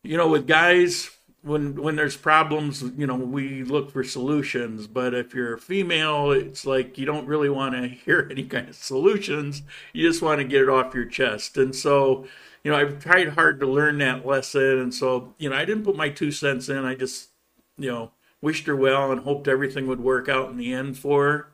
you 0.04 0.16
know 0.16 0.28
with 0.28 0.46
guys 0.46 1.10
when 1.44 1.80
when 1.82 1.94
there's 1.96 2.16
problems, 2.16 2.82
you 2.96 3.06
know, 3.06 3.14
we 3.14 3.62
look 3.64 3.90
for 3.90 4.02
solutions. 4.02 4.86
But 4.86 5.14
if 5.14 5.34
you're 5.34 5.54
a 5.54 5.58
female, 5.58 6.32
it's 6.32 6.64
like 6.64 6.96
you 6.96 7.04
don't 7.04 7.26
really 7.26 7.50
want 7.50 7.74
to 7.74 7.86
hear 8.04 8.26
any 8.30 8.44
kind 8.44 8.68
of 8.68 8.74
solutions. 8.74 9.62
You 9.92 10.08
just 10.08 10.22
want 10.22 10.40
to 10.40 10.44
get 10.44 10.62
it 10.62 10.68
off 10.68 10.94
your 10.94 11.04
chest. 11.04 11.56
And 11.58 11.76
so, 11.76 12.26
you 12.64 12.70
know, 12.70 12.78
I've 12.78 12.98
tried 12.98 13.28
hard 13.28 13.60
to 13.60 13.66
learn 13.66 13.98
that 13.98 14.26
lesson. 14.26 14.80
And 14.80 14.94
so, 14.94 15.34
you 15.38 15.50
know, 15.50 15.56
I 15.56 15.66
didn't 15.66 15.84
put 15.84 15.96
my 15.96 16.08
two 16.08 16.30
cents 16.32 16.68
in. 16.70 16.84
I 16.84 16.94
just, 16.94 17.28
you 17.76 17.90
know, 17.90 18.12
wished 18.40 18.66
her 18.66 18.76
well 18.76 19.12
and 19.12 19.20
hoped 19.20 19.46
everything 19.46 19.86
would 19.86 20.00
work 20.00 20.28
out 20.28 20.50
in 20.50 20.56
the 20.56 20.72
end 20.72 20.98
for 20.98 21.24
her. 21.24 21.48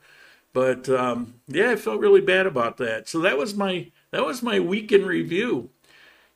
But 0.53 0.89
um, 0.89 1.35
yeah, 1.49 1.71
I 1.71 1.77
felt 1.77 2.01
really 2.01 2.21
bad 2.21 2.47
about 2.47 2.77
that. 2.79 3.09
So 3.09 3.21
that 3.21 3.39
was 3.39 3.55
my 3.55 3.91
that 4.11 4.25
was 4.25 4.43
my 4.43 4.61
week 4.61 4.93
in 4.93 5.07
review. 5.07 5.71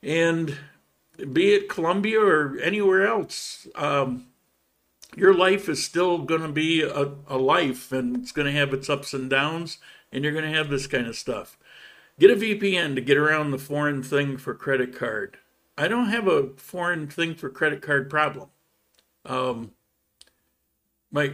And 0.03 0.59
be 1.33 1.55
it 1.55 1.69
Colombia 1.69 2.21
or 2.21 2.59
anywhere 2.59 3.07
else, 3.07 3.67
um, 3.75 4.27
your 5.17 5.35
life 5.35 5.69
is 5.69 5.83
still 5.83 6.19
going 6.19 6.43
to 6.43 6.49
be 6.49 6.83
a, 6.83 7.13
a 7.29 7.39
life 7.39 7.93
and 7.93 8.17
it's 8.17 8.33
going 8.33 8.47
to 8.47 8.59
have 8.59 8.75
its 8.75 8.91
ups 8.91 9.15
and 9.15 9.31
downs, 9.31 9.79
and 10.13 10.25
you're 10.25 10.33
going 10.33 10.51
to 10.51 10.57
have 10.57 10.71
this 10.71 10.87
kind 10.87 11.07
of 11.07 11.17
stuff. 11.17 11.57
Get 12.19 12.31
a 12.31 12.37
VPN 12.37 12.95
to 12.95 13.01
get 13.01 13.17
around 13.17 13.51
the 13.51 13.59
foreign 13.59 14.03
thing 14.03 14.37
for 14.37 14.55
credit 14.55 14.97
card. 14.97 15.39
I 15.77 15.89
don't 15.89 16.09
have 16.09 16.29
a 16.29 16.51
foreign 16.57 17.09
thing 17.09 17.35
for 17.35 17.49
credit 17.49 17.83
card 17.83 18.09
problem. 18.09 18.51
Um, 19.25 19.73
my 21.11 21.33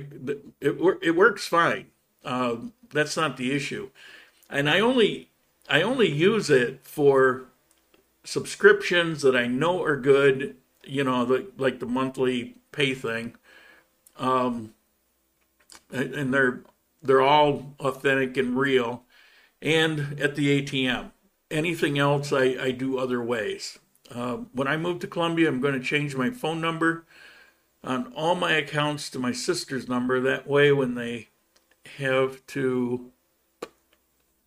it 0.61 0.79
it 1.03 1.16
works 1.16 1.46
fine. 1.46 1.87
Uh, 2.24 2.57
that's 2.92 3.16
not 3.16 3.37
the 3.37 3.53
issue, 3.53 3.90
and 4.48 4.70
I 4.70 4.81
only 4.81 5.30
I 5.71 5.83
only 5.83 6.11
use 6.11 6.51
it 6.51 6.81
for 6.83 7.45
subscriptions 8.25 9.23
that 9.23 9.37
I 9.37 9.47
know 9.47 9.83
are 9.85 9.97
good, 9.97 10.57
you 10.85 11.05
know, 11.05 11.25
the, 11.25 11.47
like 11.57 11.79
the 11.79 11.87
monthly 11.87 12.57
pay 12.73 12.93
thing, 12.93 13.37
um, 14.19 14.75
and 15.93 16.35
they're 16.35 16.61
they're 17.03 17.23
all 17.23 17.75
authentic 17.79 18.37
and 18.37 18.59
real, 18.59 19.05
and 19.63 20.21
at 20.21 20.35
the 20.35 20.61
ATM. 20.61 21.13
Anything 21.51 21.99
else 21.99 22.33
I, 22.33 22.57
I 22.61 22.71
do 22.73 22.99
other 22.99 23.23
ways. 23.23 23.79
Uh, 24.13 24.39
when 24.53 24.69
I 24.69 24.77
move 24.77 25.01
to 25.01 25.07
Colombia, 25.07 25.49
I'm 25.49 25.61
going 25.61 25.75
to 25.75 25.85
change 25.85 26.15
my 26.15 26.31
phone 26.31 26.61
number 26.61 27.05
on 27.83 28.13
all 28.15 28.35
my 28.35 28.53
accounts 28.53 29.09
to 29.11 29.19
my 29.19 29.33
sister's 29.33 29.89
number. 29.89 30.21
That 30.21 30.47
way, 30.47 30.71
when 30.73 30.95
they 30.95 31.29
have 31.99 32.47
to 32.49 33.10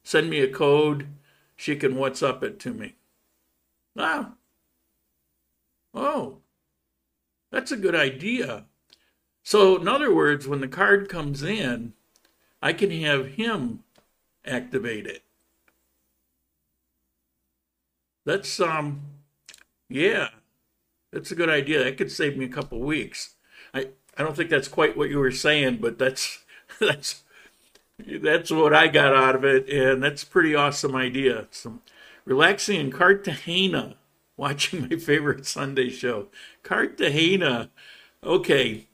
send 0.04 0.30
me 0.30 0.40
a 0.40 0.52
code, 0.52 1.08
she 1.56 1.76
can 1.76 1.96
WhatsApp 1.96 2.44
it 2.44 2.60
to 2.60 2.74
me. 2.74 2.96
Ah. 3.98 4.34
Oh. 5.94 6.38
That's 7.52 7.72
a 7.72 7.78
good 7.78 7.96
idea. 7.96 8.66
So, 9.44 9.80
in 9.80 9.88
other 9.88 10.14
words, 10.14 10.48
when 10.48 10.62
the 10.62 10.68
card 10.68 11.10
comes 11.10 11.44
in, 11.44 11.94
I 12.62 12.74
can 12.74 12.90
have 12.92 13.34
him 13.34 13.84
activate 14.46 15.06
it. 15.06 15.24
That's, 18.26 18.60
um, 18.60 19.02
yeah, 19.90 20.30
that's 21.12 21.32
a 21.32 21.36
good 21.36 21.50
idea. 21.50 21.84
That 21.84 21.98
could 21.98 22.12
save 22.12 22.38
me 22.38 22.46
a 22.46 22.50
couple 22.50 22.80
weeks. 22.80 23.36
I, 23.74 23.90
I 24.18 24.24
don't 24.24 24.36
think 24.36 24.50
that's 24.50 24.70
quite 24.70 24.96
what 24.98 25.10
you 25.10 25.20
were 25.20 25.32
saying, 25.32 25.78
but 25.82 26.00
that's, 26.00 26.40
that's, 26.80 27.24
that's 28.22 28.52
what 28.52 28.74
I 28.74 28.88
got 28.88 29.16
out 29.16 29.36
of 29.36 29.46
it, 29.46 29.70
and 29.70 30.04
that's 30.04 30.24
a 30.24 30.28
pretty 30.28 30.56
awesome 30.56 30.96
idea. 30.96 31.48
Some 31.52 31.82
relaxing 32.26 32.80
in 32.80 32.92
Cartagena, 32.92 33.96
watching 34.38 34.90
my 34.90 34.98
favorite 34.98 35.46
Sunday 35.46 35.90
show. 35.90 36.28
Cartagena. 36.64 37.70
Okay, 38.24 38.88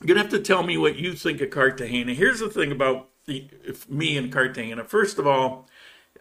you're 0.00 0.06
gonna 0.08 0.20
have 0.20 0.30
to 0.30 0.40
tell 0.40 0.62
me 0.62 0.76
what 0.76 0.96
you 0.96 1.14
think 1.14 1.40
of 1.40 1.50
Cartagena. 1.50 2.14
Here's 2.14 2.40
the 2.40 2.50
thing 2.50 2.72
about 2.72 3.08
the, 3.26 3.48
me 3.88 4.16
and 4.16 4.32
Cartagena. 4.32 4.84
First 4.84 5.18
of 5.18 5.26
all, 5.26 5.68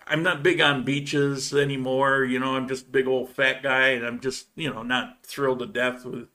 I'm 0.08 0.24
not 0.24 0.44
big 0.44 0.62
on 0.62 0.84
beaches 0.84 1.54
anymore. 1.54 2.24
You 2.24 2.40
know, 2.40 2.56
I'm 2.56 2.68
just 2.68 2.92
big 2.92 3.08
old 3.08 3.30
fat 3.30 3.62
guy, 3.64 3.90
and 3.90 4.06
I'm 4.06 4.20
just 4.20 4.48
you 4.56 4.74
know 4.74 4.84
not 4.84 5.24
thrilled 5.24 5.60
to 5.60 5.66
death 5.66 6.06
with. 6.06 6.28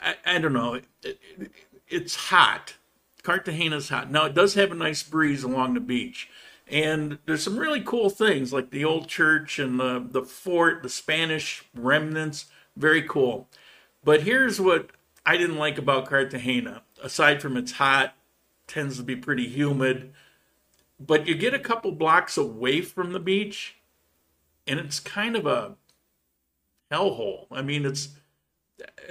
I, 0.00 0.14
I 0.24 0.38
don't 0.38 0.52
know. 0.52 0.74
It, 0.74 0.86
it, 1.02 1.50
it's 1.88 2.14
hot. 2.14 2.74
Cartagena's 3.26 3.88
hot. 3.88 4.10
Now 4.10 4.26
it 4.26 4.34
does 4.34 4.54
have 4.54 4.70
a 4.70 4.76
nice 4.76 5.02
breeze 5.02 5.42
along 5.42 5.74
the 5.74 5.80
beach. 5.80 6.28
And 6.68 7.18
there's 7.26 7.42
some 7.42 7.58
really 7.58 7.80
cool 7.80 8.08
things 8.08 8.52
like 8.52 8.70
the 8.70 8.84
old 8.84 9.08
church 9.08 9.58
and 9.58 9.80
the, 9.80 10.04
the 10.08 10.22
fort, 10.22 10.82
the 10.82 10.88
Spanish 10.88 11.64
remnants. 11.74 12.46
Very 12.76 13.02
cool. 13.02 13.48
But 14.04 14.22
here's 14.22 14.60
what 14.60 14.90
I 15.24 15.36
didn't 15.36 15.58
like 15.58 15.76
about 15.76 16.08
Cartagena. 16.08 16.82
Aside 17.02 17.42
from 17.42 17.56
it's 17.56 17.72
hot, 17.72 18.14
tends 18.68 18.96
to 18.98 19.02
be 19.02 19.16
pretty 19.16 19.48
humid. 19.48 20.12
But 20.98 21.26
you 21.26 21.34
get 21.34 21.54
a 21.54 21.58
couple 21.58 21.92
blocks 21.92 22.36
away 22.36 22.80
from 22.80 23.12
the 23.12 23.20
beach, 23.20 23.76
and 24.66 24.78
it's 24.78 25.00
kind 25.00 25.36
of 25.36 25.46
a 25.46 25.74
hellhole. 26.90 27.46
I 27.50 27.62
mean, 27.62 27.84
it's, 27.84 28.10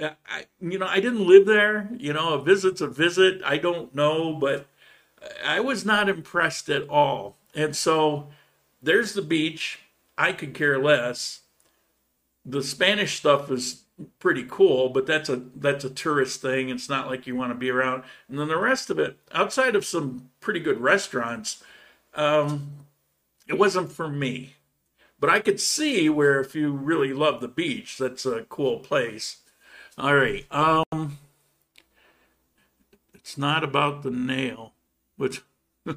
I, 0.00 0.46
you 0.60 0.78
know, 0.78 0.86
I 0.86 1.00
didn't 1.00 1.26
live 1.26 1.46
there. 1.46 1.88
You 1.96 2.12
know, 2.12 2.34
a 2.34 2.42
visit's 2.42 2.80
a 2.80 2.86
visit. 2.86 3.40
I 3.44 3.58
don't 3.58 3.94
know, 3.94 4.34
but 4.34 4.66
I 5.44 5.60
was 5.60 5.84
not 5.84 6.08
impressed 6.08 6.68
at 6.68 6.88
all. 6.88 7.36
And 7.54 7.74
so 7.74 8.28
there's 8.82 9.14
the 9.14 9.22
beach. 9.22 9.80
I 10.18 10.32
could 10.32 10.54
care 10.54 10.78
less. 10.78 11.40
The 12.44 12.62
Spanish 12.62 13.16
stuff 13.16 13.50
is 13.50 13.82
pretty 14.18 14.44
cool, 14.48 14.88
but 14.88 15.06
that's 15.06 15.28
a 15.28 15.42
that's 15.56 15.84
a 15.84 15.90
tourist 15.90 16.42
thing. 16.42 16.68
It's 16.68 16.88
not 16.88 17.08
like 17.08 17.26
you 17.26 17.34
want 17.34 17.50
to 17.50 17.58
be 17.58 17.70
around. 17.70 18.04
And 18.28 18.38
then 18.38 18.48
the 18.48 18.58
rest 18.58 18.90
of 18.90 18.98
it, 18.98 19.18
outside 19.32 19.74
of 19.74 19.84
some 19.84 20.30
pretty 20.40 20.60
good 20.60 20.80
restaurants, 20.80 21.62
um, 22.14 22.70
it 23.48 23.58
wasn't 23.58 23.90
for 23.90 24.08
me. 24.08 24.54
But 25.18 25.30
I 25.30 25.40
could 25.40 25.60
see 25.60 26.10
where 26.10 26.40
if 26.40 26.54
you 26.54 26.72
really 26.72 27.12
love 27.14 27.40
the 27.40 27.48
beach, 27.48 27.96
that's 27.96 28.26
a 28.26 28.42
cool 28.42 28.80
place. 28.80 29.38
All 29.98 30.14
right. 30.14 30.44
Um, 30.50 31.18
it's 33.14 33.38
not 33.38 33.64
about 33.64 34.02
the 34.02 34.10
nail, 34.10 34.72
which 35.16 35.42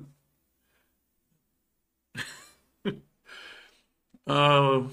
Uh, 4.28 4.84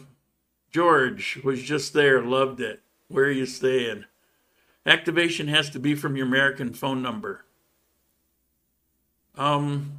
George 0.70 1.38
was 1.44 1.62
just 1.62 1.92
there, 1.92 2.22
loved 2.22 2.60
it. 2.60 2.80
Where 3.08 3.26
are 3.26 3.30
you 3.30 3.44
staying? 3.46 4.04
Activation 4.86 5.48
has 5.48 5.70
to 5.70 5.78
be 5.78 5.94
from 5.94 6.16
your 6.16 6.26
American 6.26 6.72
phone 6.72 7.02
number. 7.02 7.44
Um. 9.36 9.92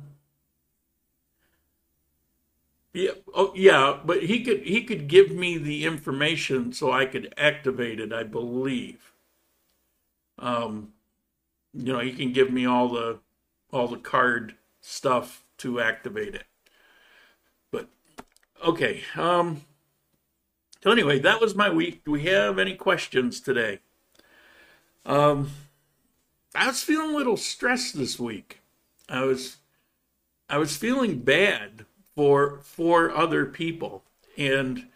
Yeah. 2.97 3.11
Oh, 3.33 3.53
yeah. 3.55 3.99
But 4.03 4.23
he 4.23 4.43
could 4.43 4.61
he 4.63 4.83
could 4.83 5.07
give 5.07 5.31
me 5.31 5.57
the 5.57 5.85
information 5.85 6.73
so 6.73 6.91
I 6.91 7.05
could 7.05 7.33
activate 7.37 7.99
it. 7.99 8.11
I 8.11 8.23
believe. 8.23 9.13
Um. 10.39 10.93
You 11.73 11.93
know, 11.93 11.99
he 11.99 12.13
can 12.13 12.33
give 12.33 12.51
me 12.51 12.65
all 12.65 12.89
the 12.89 13.19
all 13.71 13.87
the 13.87 13.97
card 13.97 14.55
stuff 14.81 15.45
to 15.59 15.79
activate 15.81 16.35
it. 16.35 16.45
But 17.71 17.87
okay. 18.65 19.03
Um, 19.15 19.63
So 20.81 20.89
anyway, 20.91 21.19
that 21.19 21.39
was 21.39 21.53
my 21.55 21.69
week. 21.69 22.03
Do 22.03 22.09
we 22.11 22.23
have 22.25 22.57
any 22.57 22.75
questions 22.75 23.39
today? 23.39 23.79
Um, 25.05 25.51
I 26.55 26.67
was 26.67 26.83
feeling 26.83 27.11
a 27.13 27.17
little 27.17 27.37
stressed 27.37 27.97
this 27.97 28.19
week. 28.19 28.61
I 29.09 29.23
was, 29.23 29.57
I 30.49 30.59
was 30.59 30.77
feeling 30.77 31.21
bad 31.21 31.86
for 32.17 32.61
for 32.63 33.15
other 33.15 33.45
people, 33.45 34.03
and 34.35 34.87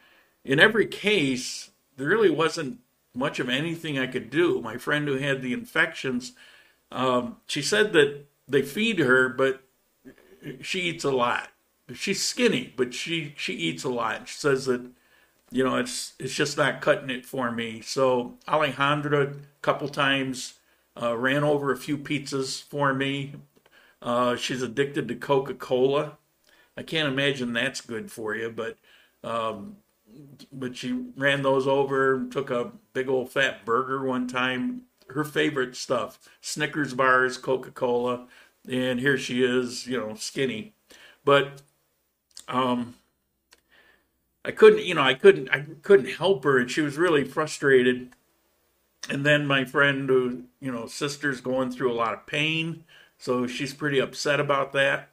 in 0.43 0.59
every 0.59 0.87
case, 0.87 1.69
there 1.95 2.07
really 2.07 2.31
wasn't 2.31 2.79
much 3.13 3.39
of 3.39 3.47
anything 3.47 3.99
I 3.99 4.07
could 4.07 4.31
do. 4.31 4.59
My 4.59 4.77
friend 4.77 5.07
who 5.07 5.17
had 5.17 5.43
the 5.43 5.53
infections, 5.53 6.31
um, 6.91 7.37
she 7.45 7.61
said 7.61 7.93
that 7.93 8.25
they 8.47 8.63
feed 8.63 8.97
her, 8.97 9.29
but 9.29 9.61
she 10.61 10.81
eats 10.81 11.03
a 11.03 11.11
lot. 11.11 11.49
She's 11.93 12.25
skinny, 12.25 12.73
but 12.75 12.91
she 12.95 13.35
she 13.37 13.53
eats 13.53 13.83
a 13.83 13.89
lot. 13.89 14.27
She 14.27 14.39
says 14.39 14.65
that 14.65 14.81
you 15.51 15.63
know 15.63 15.75
it's 15.75 16.13
it's 16.17 16.33
just 16.33 16.57
not 16.57 16.81
cutting 16.81 17.11
it 17.11 17.23
for 17.23 17.51
me. 17.51 17.81
So 17.81 18.39
Alejandra 18.47 19.33
a 19.33 19.35
couple 19.61 19.89
times 19.89 20.55
uh, 20.99 21.15
ran 21.15 21.43
over 21.43 21.71
a 21.71 21.77
few 21.77 21.99
pizzas 21.99 22.63
for 22.63 22.95
me. 22.95 23.35
Uh, 24.01 24.35
she's 24.35 24.63
addicted 24.63 25.07
to 25.07 25.13
Coca 25.13 25.53
Cola. 25.53 26.17
I 26.77 26.83
can't 26.83 27.07
imagine 27.07 27.53
that's 27.53 27.81
good 27.81 28.11
for 28.11 28.35
you, 28.35 28.49
but 28.49 28.77
um, 29.23 29.77
but 30.51 30.75
she 30.75 30.91
ran 31.15 31.41
those 31.41 31.67
over. 31.67 32.25
Took 32.29 32.49
a 32.49 32.71
big 32.93 33.07
old 33.09 33.31
fat 33.31 33.65
burger 33.65 34.03
one 34.03 34.27
time. 34.27 34.83
Her 35.09 35.23
favorite 35.23 35.75
stuff: 35.75 36.19
Snickers 36.41 36.93
bars, 36.93 37.37
Coca 37.37 37.71
Cola, 37.71 38.27
and 38.69 38.99
here 38.99 39.17
she 39.17 39.43
is, 39.43 39.87
you 39.87 39.97
know, 39.97 40.15
skinny. 40.15 40.73
But 41.23 41.61
um, 42.47 42.95
I 44.43 44.51
couldn't, 44.51 44.85
you 44.85 44.95
know, 44.95 45.03
I 45.03 45.13
couldn't, 45.13 45.49
I 45.49 45.65
couldn't 45.81 46.15
help 46.15 46.43
her, 46.43 46.57
and 46.57 46.71
she 46.71 46.81
was 46.81 46.97
really 46.97 47.23
frustrated. 47.23 48.09
And 49.09 49.25
then 49.25 49.45
my 49.47 49.65
friend, 49.65 50.09
who, 50.09 50.43
you 50.59 50.71
know, 50.71 50.85
sister's 50.87 51.41
going 51.41 51.71
through 51.71 51.91
a 51.91 51.93
lot 51.95 52.13
of 52.13 52.27
pain, 52.27 52.83
so 53.17 53.45
she's 53.47 53.73
pretty 53.73 53.99
upset 53.99 54.39
about 54.39 54.73
that. 54.73 55.10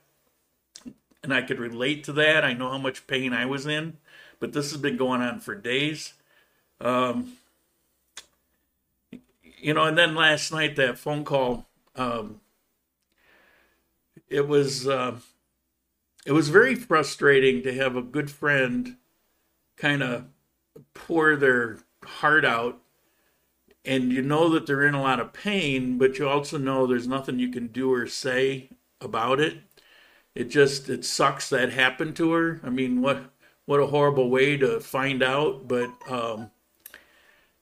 And 1.23 1.35
I 1.35 1.43
could 1.43 1.59
relate 1.59 2.05
to 2.05 2.13
that. 2.15 2.45
I 2.45 2.53
know 2.53 2.71
how 2.71 2.79
much 2.79 3.07
pain 3.07 3.33
I 3.33 3.45
was 3.45 3.67
in, 3.67 3.99
but 4.39 4.53
this 4.53 4.71
has 4.71 4.81
been 4.81 4.97
going 4.97 5.21
on 5.21 5.41
for 5.41 5.55
days. 5.55 6.15
Um, 6.81 7.33
you 9.61 9.75
know, 9.75 9.85
and 9.85 9.99
then 9.99 10.15
last 10.15 10.53
night 10.53 10.77
that 10.77 10.99
phone 10.99 11.25
call, 11.25 11.67
um, 11.97 12.41
it 14.29 14.47
was. 14.47 14.87
Uh, 14.87 15.17
it 16.27 16.33
was 16.33 16.51
very 16.51 16.75
frustrating 16.75 17.63
to 17.63 17.73
have 17.73 17.97
a 17.97 18.03
good 18.03 18.31
friend 18.31 18.97
kind 19.77 20.03
of 20.03 20.27
pour 20.93 21.37
their 21.37 21.79
heart 22.05 22.45
out 22.45 22.81
and 23.85 24.13
you 24.13 24.21
know 24.21 24.49
that 24.51 24.67
they're 24.67 24.87
in 24.87 24.95
a 24.95 25.03
lot 25.03 25.21
of 25.21 25.33
pain 25.33 25.99
but 25.99 26.19
you 26.19 26.29
also 26.29 26.59
know 26.59 26.87
there's 26.87 27.09
nothing 27.09 27.39
you 27.39 27.51
can 27.51 27.69
do 27.69 27.93
or 27.93 28.07
say 28.07 28.69
about 29.01 29.41
it 29.41 29.59
it 30.39 30.51
just 30.51 30.89
it 30.89 31.05
sucks 31.05 31.49
that 31.51 31.73
happened 31.73 32.15
to 32.17 32.33
her 32.33 32.61
i 32.63 32.71
mean 32.71 33.03
what 33.03 33.31
what 33.67 33.81
a 33.81 33.87
horrible 33.87 34.31
way 34.31 34.57
to 34.57 34.81
find 34.81 35.23
out 35.23 35.67
but 35.67 35.91
um 36.09 36.51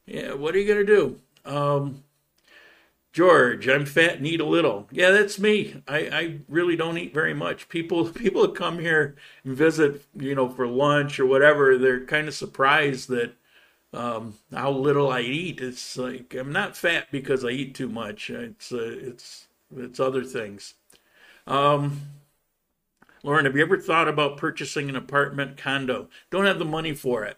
yeah 0.05 0.35
what 0.35 0.55
are 0.55 0.61
you 0.61 0.75
to 0.75 0.85
do 0.85 1.21
um 1.45 2.03
George, 3.17 3.67
I'm 3.67 3.87
fat 3.87 4.19
and 4.19 4.27
eat 4.27 4.43
a 4.43 4.45
little. 4.45 4.89
Yeah, 4.91 5.11
that's 5.11 5.39
me. 5.39 5.83
I, 5.89 5.99
I 6.01 6.39
really 6.51 6.77
don't 6.77 6.99
eat 6.99 7.15
very 7.15 7.33
much. 7.33 7.71
People 7.71 8.05
people 8.12 8.43
that 8.43 8.55
come 8.55 8.79
here 8.79 9.17
and 9.43 9.57
visit, 9.57 10.03
you 10.15 10.35
know, 10.35 10.51
for 10.51 10.67
lunch 10.67 11.19
or 11.19 11.25
whatever, 11.25 11.79
they're 11.79 12.05
kind 12.05 12.29
of 12.29 12.35
surprised 12.35 13.09
that 13.09 13.33
um, 13.95 14.35
how 14.53 14.71
little 14.71 15.11
I 15.11 15.23
eat. 15.23 15.62
It's 15.62 15.97
like 15.97 16.35
I'm 16.35 16.53
not 16.53 16.77
fat 16.77 17.07
because 17.11 17.43
I 17.43 17.49
eat 17.49 17.75
too 17.75 17.89
much. 17.89 18.29
It's 18.29 18.71
uh, 18.71 18.99
it's 19.01 19.47
it's 19.75 19.99
other 19.99 20.23
things. 20.23 20.75
Um, 21.47 22.03
Lauren, 23.27 23.45
have 23.45 23.57
you 23.57 23.62
ever 23.62 23.77
thought 23.77 24.07
about 24.07 24.37
purchasing 24.37 24.89
an 24.89 24.95
apartment 24.95 25.57
condo? 25.57 26.09
Don't 26.31 26.47
have 26.47 26.61
the 26.61 26.65
money 26.65 26.95
for 26.95 27.25
it. 27.25 27.37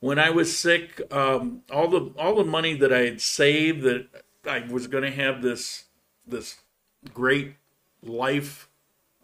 When 0.00 0.18
I 0.18 0.30
was 0.30 0.58
sick, 0.58 1.00
um, 1.12 1.62
all 1.70 1.86
the 1.86 2.12
all 2.18 2.34
the 2.34 2.44
money 2.44 2.74
that 2.74 2.92
I 2.92 3.04
had 3.04 3.20
saved 3.20 3.82
that 3.82 4.24
I 4.44 4.66
was 4.68 4.88
going 4.88 5.04
to 5.04 5.12
have 5.12 5.40
this 5.40 5.84
this 6.26 6.56
great 7.14 7.54
life 8.02 8.68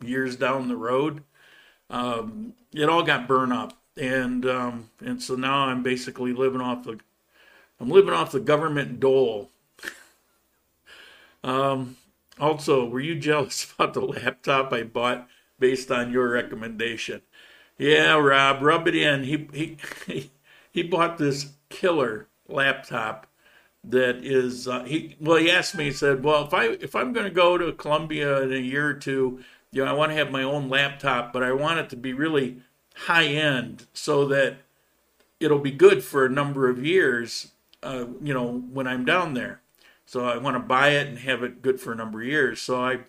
years 0.04 0.36
down 0.36 0.68
the 0.68 0.76
road. 0.76 1.24
Um, 1.90 2.54
it 2.72 2.88
all 2.88 3.02
got 3.02 3.26
burned 3.26 3.52
up, 3.52 3.76
and 3.96 4.46
um, 4.46 4.90
and 5.00 5.20
so 5.20 5.34
now 5.34 5.66
I'm 5.66 5.82
basically 5.82 6.32
living 6.32 6.60
off 6.60 6.84
the 6.84 7.00
I'm 7.80 7.90
living 7.90 8.14
off 8.14 8.30
the 8.30 8.38
government 8.38 9.00
dole. 9.00 9.50
um, 11.42 11.96
also, 12.38 12.84
were 12.86 13.00
you 13.00 13.16
jealous 13.16 13.72
about 13.78 13.94
the 13.94 14.00
laptop 14.00 14.72
I 14.72 14.84
bought 14.84 15.28
based 15.64 15.90
on 15.90 16.12
your 16.12 16.28
recommendation? 16.28 17.22
Yeah, 17.78 18.16
Rob, 18.16 18.60
rub 18.60 18.86
it 18.86 18.94
in. 18.94 19.24
He 19.24 19.48
he 20.06 20.30
he, 20.72 20.82
bought 20.82 21.16
this 21.16 21.52
killer 21.70 22.28
laptop 22.46 23.26
that 23.82 24.16
is 24.16 24.68
uh, 24.68 24.84
he 24.84 25.16
well 25.18 25.38
he 25.38 25.50
asked 25.50 25.74
me 25.74 25.84
he 25.84 25.92
said 25.92 26.22
well 26.22 26.44
if 26.44 26.54
i 26.54 26.66
if 26.66 26.94
i'm 26.94 27.12
going 27.12 27.24
to 27.24 27.30
go 27.30 27.58
to 27.58 27.72
colombia 27.72 28.42
in 28.42 28.52
a 28.52 28.56
year 28.56 28.88
or 28.88 28.94
two 28.94 29.42
you 29.72 29.84
know 29.84 29.90
i 29.90 29.94
want 29.94 30.10
to 30.10 30.16
have 30.16 30.30
my 30.30 30.42
own 30.42 30.68
laptop 30.68 31.32
but 31.32 31.42
i 31.42 31.52
want 31.52 31.78
it 31.78 31.90
to 31.90 31.96
be 31.96 32.12
really 32.12 32.58
high 32.94 33.26
end 33.26 33.86
so 33.92 34.26
that 34.26 34.56
it'll 35.38 35.58
be 35.58 35.70
good 35.70 36.02
for 36.02 36.24
a 36.24 36.30
number 36.30 36.68
of 36.68 36.84
years 36.84 37.52
uh, 37.82 38.06
you 38.22 38.32
know 38.32 38.62
when 38.72 38.86
i'm 38.86 39.04
down 39.04 39.34
there 39.34 39.60
so 40.06 40.24
i 40.24 40.36
want 40.38 40.54
to 40.54 40.60
buy 40.60 40.90
it 40.90 41.06
and 41.06 41.18
have 41.18 41.42
it 41.42 41.60
good 41.60 41.78
for 41.78 41.92
a 41.92 41.96
number 41.96 42.22
of 42.22 42.26
years 42.26 42.60
so 42.60 42.82
i 42.82 43.00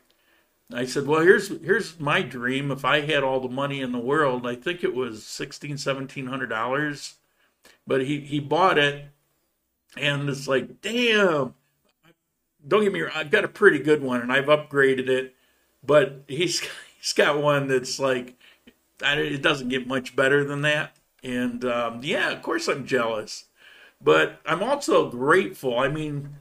i 0.73 0.85
said 0.85 1.05
well 1.05 1.21
here's 1.21 1.49
here's 1.61 1.99
my 1.99 2.21
dream 2.21 2.71
if 2.71 2.83
i 2.83 3.01
had 3.01 3.23
all 3.23 3.39
the 3.39 3.49
money 3.49 3.81
in 3.81 3.91
the 3.91 3.99
world 3.99 4.47
i 4.47 4.55
think 4.55 4.83
it 4.83 4.95
was 4.95 5.23
sixteen 5.23 5.77
seventeen 5.77 6.27
hundred 6.27 6.47
dollars 6.47 7.15
but 7.85 8.01
he 8.05 8.21
he 8.21 8.39
bought 8.39 8.77
it 8.77 9.05
and 9.97 10.29
it's 10.29 10.47
like, 10.47 10.81
damn. 10.81 11.53
Don't 12.67 12.83
get 12.83 12.93
me 12.93 13.01
wrong, 13.01 13.11
I've 13.13 13.29
got 13.31 13.43
a 13.43 13.49
pretty 13.49 13.79
good 13.79 14.01
one, 14.01 14.21
and 14.21 14.31
I've 14.31 14.45
upgraded 14.45 15.07
it, 15.07 15.35
but 15.85 16.23
he's 16.27 16.61
he's 16.99 17.13
got 17.13 17.41
one 17.41 17.67
that's 17.67 17.99
like, 17.99 18.35
it 19.01 19.41
doesn't 19.41 19.69
get 19.69 19.87
much 19.87 20.15
better 20.15 20.43
than 20.43 20.61
that. 20.61 20.95
And 21.23 21.63
um, 21.65 22.01
yeah, 22.03 22.31
of 22.31 22.41
course 22.41 22.67
I'm 22.67 22.85
jealous, 22.85 23.45
but 24.01 24.39
I'm 24.45 24.63
also 24.63 25.09
grateful. 25.09 25.77
I 25.77 25.89
mean, 25.89 26.37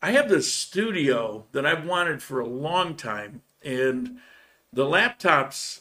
I 0.00 0.12
have 0.12 0.28
this 0.28 0.52
studio 0.52 1.46
that 1.52 1.66
I've 1.66 1.86
wanted 1.86 2.22
for 2.22 2.40
a 2.40 2.46
long 2.46 2.94
time, 2.94 3.42
and 3.62 4.18
the 4.72 4.84
laptops 4.84 5.80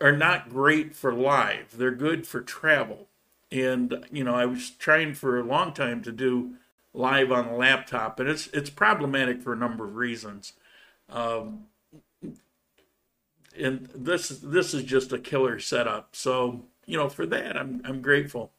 are 0.00 0.16
not 0.16 0.50
great 0.50 0.94
for 0.94 1.12
live. 1.12 1.76
They're 1.76 1.90
good 1.90 2.26
for 2.26 2.40
travel 2.40 3.08
and 3.50 4.04
you 4.10 4.24
know 4.24 4.34
I 4.34 4.46
was 4.46 4.70
trying 4.70 5.14
for 5.14 5.38
a 5.38 5.44
long 5.44 5.72
time 5.72 6.02
to 6.02 6.12
do 6.12 6.54
live 6.92 7.30
on 7.30 7.46
a 7.46 7.56
laptop, 7.56 8.18
and 8.18 8.28
it's 8.28 8.48
it's 8.48 8.70
problematic 8.70 9.42
for 9.42 9.52
a 9.52 9.56
number 9.56 9.84
of 9.84 9.96
reasons. 9.96 10.52
Um, 11.08 11.66
and 13.58 13.86
this 13.94 14.28
this 14.28 14.74
is 14.74 14.82
just 14.82 15.12
a 15.12 15.18
killer 15.18 15.58
setup. 15.58 16.16
So 16.16 16.64
you 16.86 16.96
know 16.96 17.08
for 17.08 17.26
that 17.26 17.56
I'm 17.56 17.82
I'm 17.84 18.02
grateful. 18.02 18.52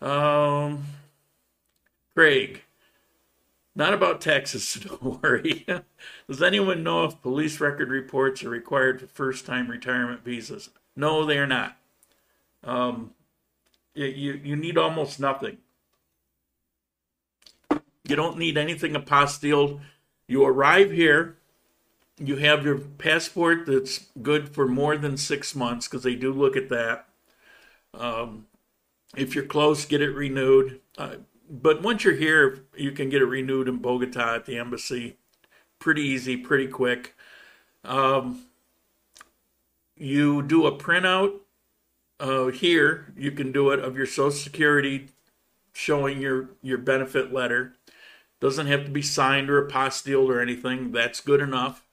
Um, 0.00 0.84
Craig, 2.14 2.62
not 3.78 3.94
about 3.94 4.20
taxes, 4.20 4.74
don't 4.82 5.22
worry. 5.22 5.64
Does 6.28 6.42
anyone 6.42 6.82
know 6.82 7.04
if 7.04 7.22
police 7.22 7.60
record 7.60 7.88
reports 7.88 8.42
are 8.42 8.50
required 8.50 9.00
for 9.00 9.06
first 9.06 9.46
time 9.46 9.70
retirement 9.70 10.24
visas? 10.24 10.68
No, 10.96 11.24
they 11.24 11.38
are 11.38 11.46
not. 11.46 11.76
Um, 12.64 13.12
you, 13.94 14.40
you 14.42 14.56
need 14.56 14.76
almost 14.76 15.20
nothing. 15.20 15.58
You 17.70 18.16
don't 18.16 18.36
need 18.36 18.58
anything 18.58 18.94
apostilled. 18.94 19.80
You 20.26 20.44
arrive 20.44 20.90
here, 20.90 21.36
you 22.18 22.36
have 22.36 22.64
your 22.64 22.78
passport 22.78 23.66
that's 23.66 24.06
good 24.20 24.48
for 24.48 24.66
more 24.66 24.96
than 24.96 25.16
six 25.16 25.54
months 25.54 25.86
because 25.86 26.02
they 26.02 26.16
do 26.16 26.32
look 26.32 26.56
at 26.56 26.68
that. 26.68 27.06
Um, 27.94 28.46
if 29.16 29.34
you're 29.34 29.44
close, 29.44 29.84
get 29.84 30.02
it 30.02 30.10
renewed. 30.10 30.80
Uh, 30.96 31.16
but 31.48 31.82
once 31.82 32.04
you're 32.04 32.14
here, 32.14 32.64
you 32.76 32.92
can 32.92 33.08
get 33.08 33.22
it 33.22 33.26
renewed 33.26 33.68
in 33.68 33.78
Bogota 33.78 34.36
at 34.36 34.46
the 34.46 34.58
embassy. 34.58 35.16
Pretty 35.78 36.02
easy, 36.02 36.36
pretty 36.36 36.66
quick. 36.66 37.14
Um, 37.84 38.48
you 39.98 40.42
do 40.42 40.66
a 40.66 40.76
printout 40.76 41.40
uh, 42.20 42.46
here 42.46 43.12
you 43.16 43.30
can 43.30 43.52
do 43.52 43.70
it 43.70 43.80
of 43.80 43.96
your 43.96 44.06
social 44.06 44.30
security 44.30 45.08
showing 45.72 46.20
your 46.20 46.50
your 46.62 46.78
benefit 46.78 47.32
letter 47.32 47.74
doesn't 48.40 48.66
have 48.66 48.84
to 48.84 48.90
be 48.90 49.02
signed 49.02 49.50
or 49.50 49.66
apostilled 49.66 50.28
or 50.28 50.40
anything 50.40 50.92
that's 50.92 51.20
good 51.20 51.40
enough 51.40 51.84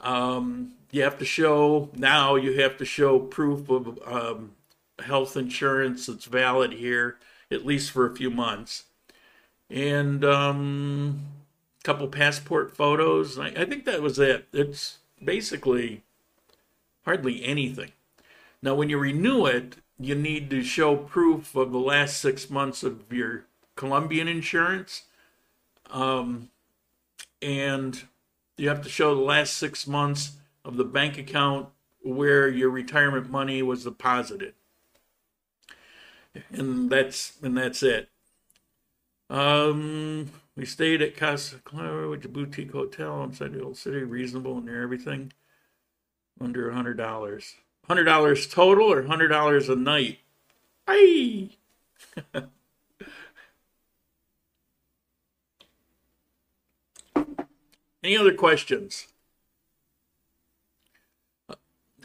um, 0.00 0.72
you 0.90 1.02
have 1.02 1.18
to 1.18 1.24
show 1.24 1.90
now 1.94 2.34
you 2.34 2.60
have 2.60 2.76
to 2.76 2.84
show 2.84 3.18
proof 3.18 3.68
of 3.68 3.98
um, 4.06 4.52
health 5.04 5.36
insurance 5.36 6.06
that's 6.06 6.26
valid 6.26 6.72
here 6.72 7.18
at 7.54 7.64
least 7.64 7.90
for 7.90 8.06
a 8.06 8.14
few 8.14 8.30
months. 8.30 8.84
And 9.70 10.24
um, 10.24 11.20
a 11.80 11.84
couple 11.84 12.08
passport 12.08 12.76
photos. 12.76 13.38
I, 13.38 13.48
I 13.48 13.64
think 13.64 13.84
that 13.84 14.02
was 14.02 14.18
it. 14.18 14.48
It's 14.52 14.98
basically 15.22 16.02
hardly 17.04 17.44
anything. 17.44 17.92
Now, 18.62 18.74
when 18.74 18.88
you 18.88 18.98
renew 18.98 19.46
it, 19.46 19.76
you 19.98 20.14
need 20.14 20.50
to 20.50 20.62
show 20.62 20.96
proof 20.96 21.54
of 21.54 21.72
the 21.72 21.78
last 21.78 22.20
six 22.20 22.50
months 22.50 22.82
of 22.82 23.12
your 23.12 23.44
Colombian 23.76 24.28
insurance. 24.28 25.04
Um, 25.90 26.50
and 27.40 28.02
you 28.56 28.68
have 28.68 28.82
to 28.82 28.88
show 28.88 29.14
the 29.14 29.20
last 29.20 29.56
six 29.56 29.86
months 29.86 30.32
of 30.64 30.76
the 30.76 30.84
bank 30.84 31.18
account 31.18 31.68
where 32.02 32.48
your 32.48 32.70
retirement 32.70 33.30
money 33.30 33.62
was 33.62 33.84
deposited. 33.84 34.54
And 36.50 36.90
that's 36.90 37.34
and 37.42 37.56
that's 37.56 37.82
it. 37.82 38.08
Um, 39.30 40.30
we 40.56 40.64
stayed 40.66 41.02
at 41.02 41.16
Casa 41.16 41.56
Clara, 41.64 42.08
which 42.08 42.20
is 42.20 42.26
a 42.26 42.28
boutique 42.28 42.72
hotel 42.72 43.22
inside 43.24 43.52
the 43.52 43.62
old 43.62 43.76
city, 43.76 43.98
reasonable 43.98 44.58
and 44.58 44.68
everything. 44.68 45.32
Under 46.40 46.68
a 46.68 46.74
hundred 46.74 46.96
dollars. 46.96 47.54
Hundred 47.86 48.04
dollars 48.04 48.46
total 48.46 48.92
or 48.92 49.04
hundred 49.04 49.28
dollars 49.28 49.68
a 49.68 49.76
night? 49.76 50.18
Aye. 50.88 51.50
Any 58.02 58.16
other 58.18 58.34
questions? 58.34 59.06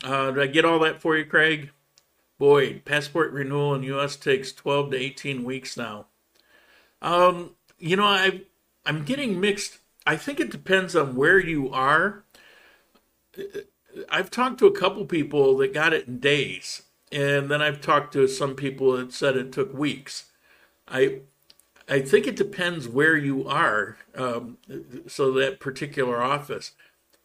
Uh, 0.02 0.32
did 0.32 0.42
I 0.42 0.48
get 0.48 0.64
all 0.64 0.80
that 0.80 1.02
for 1.02 1.18
you, 1.18 1.26
Craig? 1.26 1.72
Boy, 2.40 2.80
passport 2.80 3.32
renewal 3.32 3.76
in 3.76 3.84
U.S. 3.84 4.16
takes 4.16 4.52
12 4.52 4.92
to 4.92 4.98
18 4.98 5.44
weeks 5.44 5.78
now. 5.78 6.08
Um, 7.02 7.52
you 7.78 7.96
know, 7.96 8.06
I 8.06 8.42
I'm 8.86 9.04
getting 9.04 9.40
mixed. 9.40 9.78
I 10.08 10.16
think 10.16 10.40
it 10.40 10.50
depends 10.50 10.96
on 10.96 11.16
where 11.16 11.38
you 11.38 11.70
are. 11.70 12.24
I've 14.10 14.32
talked 14.32 14.58
to 14.60 14.68
a 14.68 14.72
couple 14.78 15.06
people 15.06 15.58
that 15.58 15.74
got 15.74 15.94
it 15.94 16.08
in 16.08 16.20
days, 16.20 16.84
and 17.12 17.52
then 17.52 17.62
I've 17.62 17.82
talked 17.82 18.14
to 18.14 18.28
some 18.28 18.56
people 18.56 18.94
that 18.94 19.14
said 19.14 19.38
it 19.38 19.52
took 19.52 19.74
weeks. 19.74 20.32
I 20.88 21.20
I 21.88 22.02
think 22.02 22.26
it 22.26 22.36
depends 22.36 22.88
where 22.88 23.18
you 23.18 23.48
are. 23.48 23.98
Um, 24.16 24.58
so 25.08 25.32
that 25.34 25.60
particular 25.60 26.22
office 26.22 26.72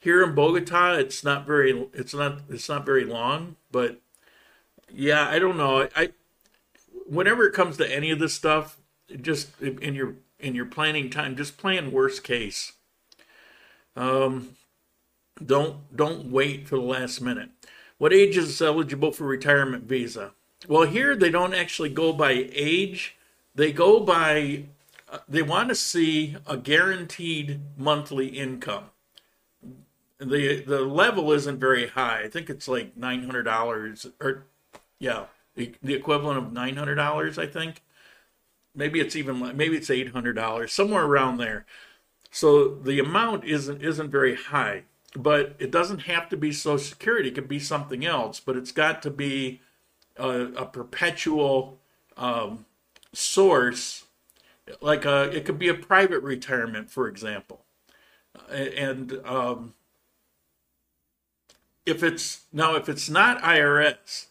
here 0.05 0.23
in 0.23 0.35
Bogota, 0.35 0.95
it's 0.95 1.25
not 1.25 1.47
very 1.47 1.89
it's 1.95 2.13
not 2.15 2.43
it's 2.51 2.69
not 2.69 2.85
very 2.85 3.05
long, 3.05 3.57
but 3.73 4.01
yeah, 4.93 5.29
I 5.29 5.39
don't 5.39 5.57
know. 5.57 5.89
I 5.95 6.11
whenever 7.07 7.47
it 7.47 7.53
comes 7.53 7.77
to 7.79 7.95
any 7.95 8.11
of 8.11 8.19
this 8.19 8.35
stuff, 8.35 8.79
just 9.21 9.61
in 9.61 9.95
your 9.95 10.15
in 10.39 10.55
your 10.55 10.67
planning 10.67 11.11
time, 11.11 11.37
just 11.37 11.57
plan 11.57 11.93
worst 11.93 12.25
case. 12.25 12.73
Um, 13.97 14.57
don't 15.45 15.95
don't 15.97 16.31
wait 16.31 16.69
for 16.69 16.77
the 16.77 16.83
last 16.83 17.21
minute. 17.21 17.51
What 17.99 18.13
age 18.13 18.37
is 18.37 18.61
eligible 18.61 19.13
for 19.13 19.25
retirement 19.25 19.85
visa? 19.85 20.33
Well, 20.67 20.83
here 20.83 21.15
they 21.15 21.31
don't 21.31 21.55
actually 21.55 21.91
go 21.91 22.13
by 22.13 22.49
age 22.53 23.17
they 23.55 23.73
go 23.73 24.01
by, 24.01 24.65
uh, 25.11 25.19
they 25.29 25.43
want 25.43 25.69
to 25.69 25.75
see 25.75 26.37
a 26.47 26.57
guaranteed 26.57 27.61
monthly 27.77 28.27
income. 28.27 28.91
The 30.19 30.63
the 30.63 30.81
level 30.81 31.33
isn't 31.33 31.59
very 31.59 31.89
high. 31.89 32.23
I 32.23 32.29
think 32.29 32.49
it's 32.49 32.69
like 32.69 32.97
nine 32.97 33.25
hundred 33.25 33.43
dollars, 33.43 34.07
or 34.21 34.47
yeah, 34.99 35.27
the, 35.55 35.75
equivalent 35.83 36.39
of 36.39 36.53
nine 36.53 36.77
hundred 36.77 36.97
dollars. 36.97 37.39
I 37.39 37.47
think 37.47 37.83
maybe 38.75 39.01
it's 39.01 39.17
even 39.17 39.57
maybe 39.57 39.77
it's 39.77 39.91
eight 39.91 40.13
hundred 40.13 40.35
dollars, 40.35 40.73
somewhere 40.73 41.05
around 41.05 41.39
there. 41.39 41.67
So 42.31 42.69
the 42.69 42.99
amount 42.99 43.45
isn't 43.45 43.83
isn't 43.83 44.11
very 44.11 44.35
high, 44.35 44.83
but 45.17 45.55
it 45.59 45.71
doesn't 45.71 46.01
have 46.01 46.29
to 46.31 46.37
be 46.37 46.53
Social 46.53 46.79
Security. 46.79 47.29
It 47.29 47.35
could 47.35 47.49
be 47.49 47.61
something 47.61 48.05
else, 48.05 48.41
but 48.41 48.57
it's 48.57 48.73
got 48.73 49.03
to 49.03 49.11
be 49.11 49.61
a, 50.17 50.29
a 50.57 50.67
perpetual 50.67 51.79
um, 52.17 52.67
source, 53.13 54.05
like 54.81 55.05
a, 55.05 55.31
it 55.31 55.45
could 55.45 55.59
be 55.59 55.69
a 55.69 55.75
private 55.75 56.23
retirement, 56.23 56.91
for 56.91 57.09
example, 57.09 57.65
and 58.51 59.21
um, 59.25 59.75
if 61.87 62.03
it's 62.03 62.43
now 62.53 62.75
if 62.75 62.89
it's 62.89 63.09
not 63.09 63.41
IRS, 63.43 64.27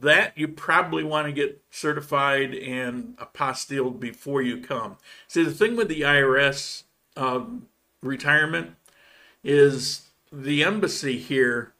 that 0.00 0.36
you 0.36 0.48
probably 0.48 1.04
want 1.04 1.26
to 1.26 1.32
get 1.32 1.62
certified 1.70 2.54
and 2.54 3.16
apostilled 3.16 4.00
before 4.00 4.42
you 4.42 4.58
come. 4.58 4.96
See, 5.26 5.44
the 5.44 5.50
thing 5.50 5.76
with 5.76 5.88
the 5.88 6.02
IRS 6.02 6.84
um, 7.16 7.66
retirement 8.02 8.76
is 9.42 10.08
the 10.32 10.62
embassy 10.62 11.18
here 11.18 11.72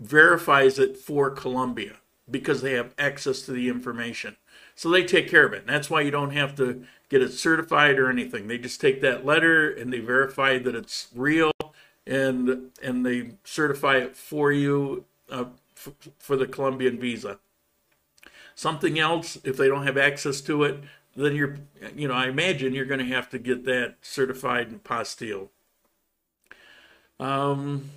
verifies 0.00 0.78
it 0.78 0.96
for 0.96 1.30
Colombia 1.30 1.96
because 2.30 2.62
they 2.62 2.72
have 2.72 2.94
access 2.98 3.42
to 3.42 3.52
the 3.52 3.68
information. 3.68 4.36
So 4.74 4.90
they 4.90 5.04
take 5.04 5.28
care 5.28 5.46
of 5.46 5.52
it. 5.52 5.60
And 5.60 5.68
that's 5.68 5.90
why 5.90 6.00
you 6.00 6.10
don't 6.10 6.30
have 6.30 6.56
to 6.56 6.84
get 7.08 7.22
it 7.22 7.32
certified 7.32 7.98
or 7.98 8.10
anything. 8.10 8.48
They 8.48 8.58
just 8.58 8.80
take 8.80 9.00
that 9.02 9.24
letter 9.24 9.70
and 9.70 9.92
they 9.92 10.00
verify 10.00 10.58
that 10.58 10.74
it's 10.74 11.08
real 11.14 11.52
and 12.06 12.70
and 12.82 13.06
they 13.06 13.32
certify 13.44 13.98
it 13.98 14.16
for 14.16 14.50
you 14.50 15.04
uh, 15.30 15.44
f- 15.76 16.10
for 16.18 16.36
the 16.36 16.46
Colombian 16.46 16.98
visa. 16.98 17.38
Something 18.54 18.98
else, 18.98 19.38
if 19.44 19.56
they 19.56 19.68
don't 19.68 19.86
have 19.86 19.96
access 19.96 20.40
to 20.42 20.64
it, 20.64 20.82
then 21.16 21.34
you're, 21.34 21.56
you 21.94 22.08
know, 22.08 22.14
I 22.14 22.28
imagine 22.28 22.74
you're 22.74 22.84
going 22.84 23.00
to 23.00 23.14
have 23.14 23.28
to 23.30 23.38
get 23.38 23.64
that 23.64 23.96
certified 24.02 24.68
and 24.68 24.82
apostille. 24.82 25.48
Um, 27.20 27.90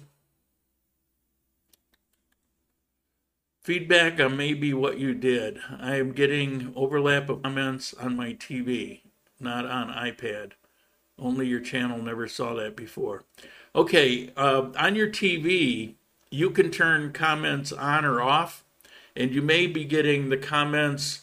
Feedback 3.65 4.19
on 4.19 4.37
maybe 4.37 4.75
what 4.75 4.99
you 4.99 5.15
did. 5.15 5.59
I 5.79 5.95
am 5.95 6.11
getting 6.11 6.71
overlap 6.75 7.29
of 7.29 7.41
comments 7.41 7.95
on 7.95 8.15
my 8.15 8.33
TV, 8.33 9.01
not 9.39 9.65
on 9.65 9.87
iPad. 9.87 10.51
Only 11.17 11.47
your 11.47 11.61
channel 11.61 11.97
never 11.97 12.27
saw 12.27 12.53
that 12.53 12.75
before. 12.75 13.23
Okay, 13.73 14.29
uh, 14.37 14.67
on 14.77 14.95
your 14.95 15.07
TV, 15.07 15.95
you 16.29 16.51
can 16.51 16.69
turn 16.69 17.11
comments 17.11 17.71
on 17.71 18.05
or 18.05 18.21
off, 18.21 18.63
and 19.15 19.31
you 19.31 19.41
may 19.41 19.67
be 19.67 19.85
getting 19.85 20.29
the 20.29 20.37
comments. 20.37 21.21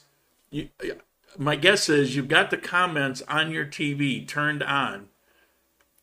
You, 0.50 0.68
my 1.38 1.56
guess 1.56 1.88
is 1.88 2.14
you've 2.14 2.28
got 2.28 2.50
the 2.50 2.56
comments 2.56 3.22
on 3.28 3.50
your 3.50 3.66
TV 3.66 4.26
turned 4.26 4.62
on, 4.62 5.08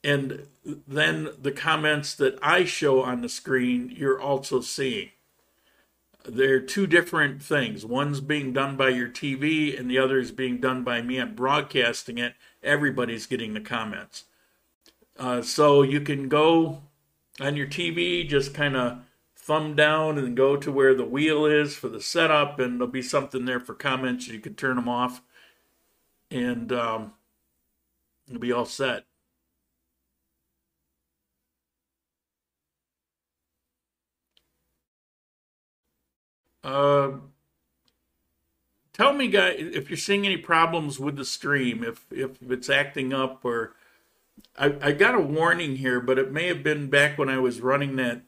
and 0.03 0.47
then 0.87 1.29
the 1.41 1.51
comments 1.51 2.15
that 2.15 2.37
I 2.41 2.65
show 2.65 3.01
on 3.01 3.21
the 3.21 3.29
screen 3.29 3.93
you're 3.95 4.19
also 4.19 4.61
seeing 4.61 5.09
they're 6.25 6.59
two 6.59 6.87
different 6.87 7.41
things. 7.41 7.85
One's 7.85 8.21
being 8.21 8.53
done 8.53 8.75
by 8.75 8.89
your 8.89 9.07
TV, 9.07 9.77
and 9.77 9.89
the 9.89 9.97
other 9.97 10.19
is 10.19 10.31
being 10.31 10.59
done 10.59 10.83
by 10.83 11.01
me. 11.01 11.17
I'm 11.17 11.35
broadcasting 11.35 12.17
it. 12.17 12.33
Everybody's 12.63 13.25
getting 13.25 13.53
the 13.53 13.61
comments. 13.61 14.25
Uh, 15.17 15.41
so 15.41 15.81
you 15.81 16.01
can 16.01 16.29
go 16.29 16.81
on 17.39 17.55
your 17.55 17.67
TV, 17.67 18.27
just 18.27 18.53
kind 18.53 18.75
of 18.75 18.99
thumb 19.49 19.75
down 19.75 20.19
and 20.19 20.37
go 20.37 20.55
to 20.55 20.71
where 20.71 20.93
the 20.93 21.03
wheel 21.03 21.43
is 21.43 21.75
for 21.75 21.89
the 21.89 21.99
setup, 21.99 22.59
and 22.59 22.79
there'll 22.79 22.91
be 22.91 23.01
something 23.01 23.45
there 23.45 23.59
for 23.59 23.73
comments. 23.73 24.27
You 24.27 24.39
can 24.39 24.53
turn 24.53 24.75
them 24.75 24.87
off, 24.87 25.23
and 26.29 26.71
um, 26.71 27.13
you'll 28.27 28.39
be 28.39 28.51
all 28.51 28.65
set. 28.65 29.05
Uh, 36.63 37.13
tell 38.93 39.13
me, 39.13 39.29
guys, 39.29 39.55
if 39.57 39.89
you're 39.89 39.97
seeing 39.97 40.27
any 40.27 40.37
problems 40.37 40.99
with 40.99 41.15
the 41.15 41.25
stream, 41.25 41.83
if 41.83 42.05
if 42.11 42.39
it's 42.51 42.69
acting 42.69 43.13
up, 43.13 43.43
or 43.43 43.73
I, 44.55 44.75
I 44.79 44.91
got 44.91 45.15
a 45.15 45.19
warning 45.19 45.77
here, 45.77 45.99
but 45.99 46.19
it 46.19 46.31
may 46.31 46.45
have 46.45 46.61
been 46.61 46.87
back 46.87 47.17
when 47.17 47.29
I 47.29 47.39
was 47.39 47.61
running 47.61 47.95
that 47.95 48.21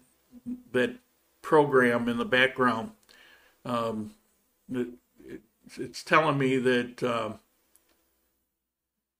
that 0.71 0.95
program 1.41 2.07
in 2.07 2.17
the 2.17 2.25
background. 2.25 2.91
Um, 3.65 4.15
it, 4.71 4.87
it's 5.77 6.03
telling 6.03 6.37
me 6.37 6.57
that 6.57 7.03
uh, 7.03 7.33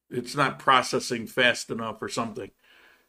it's 0.09 0.35
not 0.35 0.59
processing 0.59 1.27
fast 1.27 1.69
enough 1.69 2.01
or 2.01 2.09
something. 2.09 2.51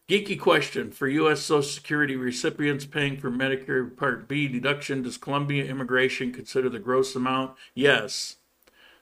Geeky 0.08 0.38
question 0.38 0.90
for 0.90 1.08
U.S. 1.08 1.40
Social 1.40 1.62
Security 1.62 2.16
recipients 2.16 2.84
paying 2.84 3.16
for 3.16 3.30
Medicare 3.30 3.96
Part 3.96 4.28
B 4.28 4.48
deduction. 4.48 5.02
Does 5.02 5.16
Colombia 5.16 5.64
immigration 5.64 6.32
consider 6.32 6.68
the 6.68 6.78
gross 6.78 7.14
amount? 7.14 7.56
Yes. 7.74 8.36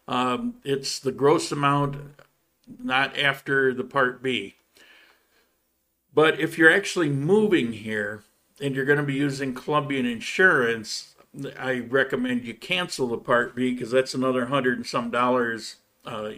Um, 0.06 0.56
it's 0.64 0.98
the 0.98 1.12
gross 1.12 1.50
amount, 1.50 1.96
not 2.82 3.18
after 3.18 3.72
the 3.72 3.84
Part 3.84 4.22
B. 4.22 4.56
But 6.12 6.38
if 6.38 6.58
you're 6.58 6.72
actually 6.72 7.08
moving 7.08 7.72
here 7.72 8.24
and 8.60 8.74
you're 8.74 8.84
going 8.84 8.98
to 8.98 9.04
be 9.04 9.14
using 9.14 9.54
Colombian 9.54 10.06
insurance, 10.06 11.14
I 11.58 11.80
recommend 11.80 12.44
you 12.44 12.54
cancel 12.54 13.08
the 13.08 13.18
Part 13.18 13.54
B 13.54 13.72
because 13.72 13.90
that's 13.90 14.14
another 14.14 14.46
hundred 14.46 14.78
and 14.78 14.86
some 14.86 15.10
dollars 15.10 15.76
uh, 16.04 16.32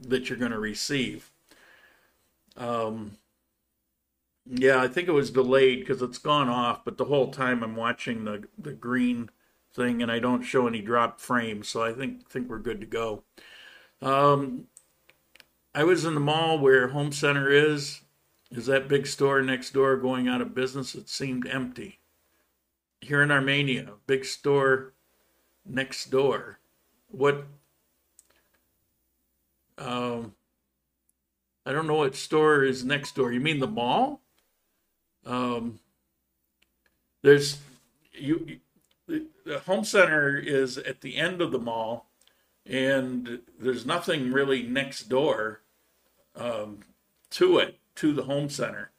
that 0.00 0.28
you're 0.28 0.38
going 0.38 0.52
to 0.52 0.58
receive. 0.58 1.30
Um, 2.56 3.12
yeah, 4.46 4.82
I 4.82 4.88
think 4.88 5.08
it 5.08 5.12
was 5.12 5.30
delayed 5.30 5.80
because 5.80 6.02
it's 6.02 6.18
gone 6.18 6.48
off, 6.48 6.84
but 6.84 6.96
the 6.96 7.04
whole 7.04 7.30
time 7.30 7.62
I'm 7.62 7.76
watching 7.76 8.24
the 8.24 8.48
the 8.58 8.72
green 8.72 9.30
thing 9.72 10.02
and 10.02 10.10
I 10.10 10.18
don't 10.18 10.42
show 10.42 10.66
any 10.66 10.80
dropped 10.80 11.20
frames, 11.20 11.68
so 11.68 11.82
I 11.82 11.92
think 11.92 12.28
think 12.28 12.48
we're 12.48 12.58
good 12.58 12.80
to 12.80 12.86
go. 12.86 13.22
Um, 14.02 14.66
I 15.74 15.84
was 15.84 16.04
in 16.04 16.14
the 16.14 16.20
mall 16.20 16.58
where 16.58 16.88
Home 16.88 17.12
Center 17.12 17.48
is. 17.48 18.00
Is 18.50 18.66
that 18.66 18.88
big 18.88 19.06
store 19.06 19.42
next 19.42 19.72
door 19.72 19.96
going 19.96 20.28
out 20.28 20.40
of 20.40 20.54
business? 20.54 20.94
It 20.94 21.08
seemed 21.08 21.46
empty. 21.46 22.00
Here 23.00 23.22
in 23.22 23.30
Armenia, 23.30 23.92
big 24.06 24.24
store 24.24 24.92
next 25.64 26.10
door. 26.10 26.58
What? 27.08 27.46
Um, 29.78 30.34
I 31.64 31.72
don't 31.72 31.86
know 31.86 31.94
what 31.94 32.16
store 32.16 32.64
is 32.64 32.84
next 32.84 33.14
door. 33.14 33.32
You 33.32 33.40
mean 33.40 33.60
the 33.60 33.66
mall? 33.66 34.20
Um, 35.24 35.78
there's 37.22 37.58
you, 38.12 38.58
the 39.06 39.60
home 39.66 39.84
center 39.84 40.36
is 40.36 40.78
at 40.78 41.00
the 41.00 41.16
end 41.16 41.40
of 41.40 41.52
the 41.52 41.58
mall 41.58 42.06
and 42.66 43.40
there's 43.58 43.84
nothing 43.84 44.32
really 44.32 44.62
next 44.62 45.08
door 45.08 45.62
um, 46.36 46.80
to 47.30 47.58
it 47.58 47.79
to 47.96 48.12
the 48.12 48.24
home 48.24 48.48
center 48.48 48.92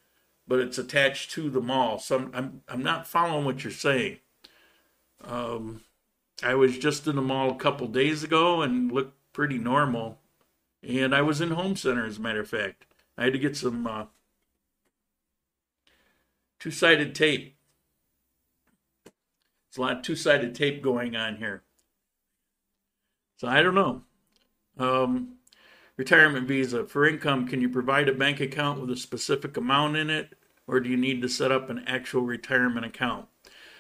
but 0.52 0.60
it's 0.60 0.78
attached 0.78 1.32
to 1.32 1.50
the 1.50 1.62
mall. 1.62 1.98
So 1.98 2.18
i'm 2.18 2.32
i'm, 2.34 2.62
I'm 2.68 2.84
not 2.84 3.08
following 3.08 3.46
what 3.46 3.64
you're 3.64 3.72
saying. 3.72 4.18
Um, 5.24 5.82
i 6.44 6.56
was 6.56 6.78
just 6.78 7.08
in 7.08 7.16
the 7.16 7.22
mall 7.22 7.52
a 7.52 7.56
couple 7.56 7.88
days 7.88 8.24
ago 8.24 8.62
and 8.62 8.92
looked 8.92 9.16
pretty 9.32 9.58
normal 9.58 10.20
and 10.82 11.16
i 11.16 11.22
was 11.22 11.40
in 11.40 11.52
home 11.52 11.76
center 11.76 12.06
as 12.06 12.18
a 12.18 12.22
matter 12.22 12.42
of 12.42 12.50
fact. 12.50 12.86
I 13.18 13.26
had 13.26 13.34
to 13.34 13.40
get 13.40 13.56
some 13.56 13.86
uh, 13.88 14.06
two-sided 16.60 17.14
tape. 17.16 17.56
It's 19.70 19.78
a 19.78 19.82
lot 19.82 19.98
of 19.98 20.02
two-sided 20.02 20.54
tape 20.54 20.82
going 20.82 21.16
on 21.16 21.38
here. 21.38 21.64
So 23.38 23.48
I 23.48 23.62
don't 23.64 23.76
know. 23.76 24.02
Um, 24.78 25.36
retirement 26.02 26.48
visa 26.48 26.84
for 26.84 27.08
income. 27.08 27.48
Can 27.48 27.62
you 27.62 27.70
provide 27.70 28.10
a 28.10 28.14
bank 28.14 28.40
account 28.40 28.82
with 28.82 28.90
a 28.90 28.96
specific 28.96 29.56
amount 29.56 29.98
in 29.98 30.10
it, 30.10 30.34
or 30.66 30.80
do 30.80 30.90
you 30.90 30.98
need 30.98 31.22
to 31.22 31.30
set 31.30 31.52
up 31.52 31.70
an 31.70 31.84
actual 31.86 32.24
retirement 32.24 32.88
account? 32.88 33.28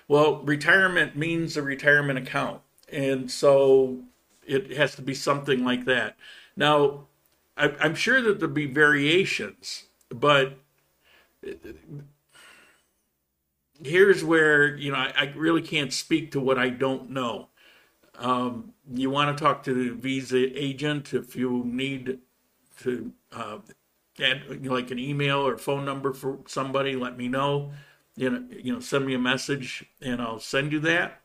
Well, 0.07 0.43
retirement 0.43 1.15
means 1.15 1.57
a 1.57 1.63
retirement 1.63 2.19
account, 2.19 2.61
and 2.91 3.31
so 3.31 4.01
it 4.45 4.69
has 4.73 4.93
to 4.97 5.01
be 5.01 5.15
something 5.15 5.65
like 5.65 5.85
that. 5.85 6.15
Now, 6.55 7.07
I'm 7.57 7.95
sure 7.95 8.21
that 8.21 8.39
there'll 8.39 8.53
be 8.53 8.67
variations, 8.67 9.85
but 10.09 10.59
here's 13.83 14.23
where 14.23 14.75
you 14.75 14.91
know 14.91 14.97
I, 14.97 15.33
really 15.35 15.63
can't 15.63 15.91
speak 15.91 16.31
to 16.33 16.39
what 16.39 16.59
I 16.59 16.69
don't 16.69 17.09
know. 17.09 17.47
Um, 18.21 18.73
you 18.93 19.09
want 19.09 19.35
to 19.35 19.43
talk 19.43 19.63
to 19.63 19.73
the 19.73 19.89
visa 19.95 20.37
agent 20.37 21.13
if 21.13 21.35
you 21.35 21.63
need 21.65 22.19
to 22.81 23.11
uh, 23.31 23.57
add 24.21 24.63
like 24.63 24.91
an 24.91 24.99
email 24.99 25.39
or 25.39 25.57
phone 25.57 25.85
number 25.85 26.13
for 26.13 26.37
somebody. 26.45 26.95
Let 26.95 27.17
me 27.17 27.27
know. 27.27 27.71
You 28.15 28.29
know, 28.29 28.43
you 28.51 28.73
know, 28.73 28.79
send 28.79 29.07
me 29.07 29.15
a 29.15 29.19
message 29.19 29.85
and 30.01 30.21
I'll 30.21 30.39
send 30.39 30.71
you 30.71 30.79
that. 30.81 31.21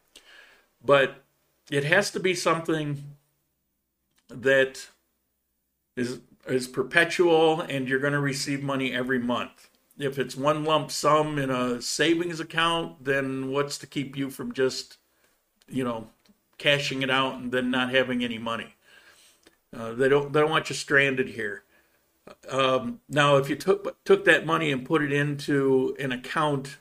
But 0.83 1.23
it 1.71 1.85
has 1.85 2.11
to 2.13 2.21
be 2.21 2.35
something 2.35 3.05
that 4.29 4.89
is 5.97 6.21
is 6.47 6.67
perpetual 6.67 7.61
and 7.61 7.89
you're 7.89 7.99
going 7.99 8.13
to 8.13 8.21
receive 8.21 8.63
money 8.63 8.95
every 8.95 9.19
month. 9.19 9.69
If 9.99 10.19
it's 10.19 10.37
one 10.37 10.65
lump 10.65 10.91
sum 10.91 11.39
in 11.39 11.51
a 11.51 11.83
savings 11.83 12.41
account, 12.41 13.05
then 13.05 13.51
what's 13.51 13.77
to 13.79 13.87
keep 13.87 14.17
you 14.17 14.31
from 14.31 14.53
just, 14.53 14.99
you 15.69 15.83
know, 15.83 16.09
cashing 16.59 17.03
it 17.03 17.11
out 17.11 17.35
and 17.35 17.53
then 17.53 17.71
not 17.71 17.91
having 17.91 18.25
any 18.25 18.39
money. 18.39 18.75
Uh, 19.77 19.93
they 19.93 20.09
don't 20.09 20.33
they 20.33 20.41
don't 20.41 20.51
want 20.51 20.69
you 20.71 20.75
stranded 20.75 21.29
here. 21.29 21.65
Um, 22.49 23.01
now, 23.09 23.37
if 23.37 23.49
you 23.49 23.57
took 23.57 24.03
took 24.05 24.25
that 24.25 24.47
money 24.47 24.73
and 24.73 24.85
put 24.87 25.03
it 25.03 25.13
into 25.13 25.97
an 25.99 26.13
account, 26.13 26.79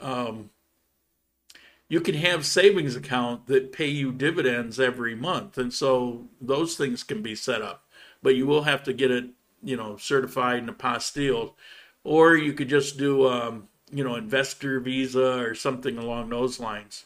um, 0.00 0.50
you 1.88 2.00
can 2.00 2.14
have 2.14 2.46
savings 2.46 2.96
account 2.96 3.46
that 3.46 3.72
pay 3.72 3.88
you 3.88 4.12
dividends 4.12 4.78
every 4.78 5.14
month, 5.14 5.58
and 5.58 5.72
so 5.72 6.26
those 6.40 6.76
things 6.76 7.02
can 7.02 7.22
be 7.22 7.34
set 7.34 7.62
up. 7.62 7.84
But 8.22 8.36
you 8.36 8.46
will 8.46 8.62
have 8.62 8.82
to 8.84 8.92
get 8.92 9.10
it, 9.10 9.26
you 9.62 9.76
know, 9.76 9.96
certified 9.96 10.58
and 10.58 10.68
apostilled, 10.68 11.52
or 12.02 12.36
you 12.36 12.52
could 12.52 12.68
just 12.68 12.96
do, 12.96 13.28
um, 13.28 13.68
you 13.90 14.04
know, 14.04 14.14
investor 14.14 14.80
visa 14.80 15.38
or 15.40 15.54
something 15.54 15.98
along 15.98 16.30
those 16.30 16.60
lines. 16.60 17.04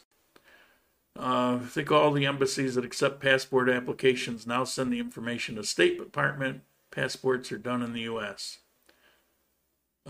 Uh, 1.19 1.59
I 1.61 1.65
think 1.65 1.91
all 1.91 2.11
the 2.11 2.25
embassies 2.25 2.75
that 2.75 2.85
accept 2.85 3.19
passport 3.19 3.69
applications 3.69 4.47
now 4.47 4.63
send 4.63 4.93
the 4.93 4.99
information 4.99 5.55
to 5.55 5.63
State 5.65 5.99
Department. 5.99 6.61
Passports 6.91 7.51
are 7.51 7.57
done 7.57 7.81
in 7.81 7.91
the 7.91 8.01
U.S. 8.01 8.59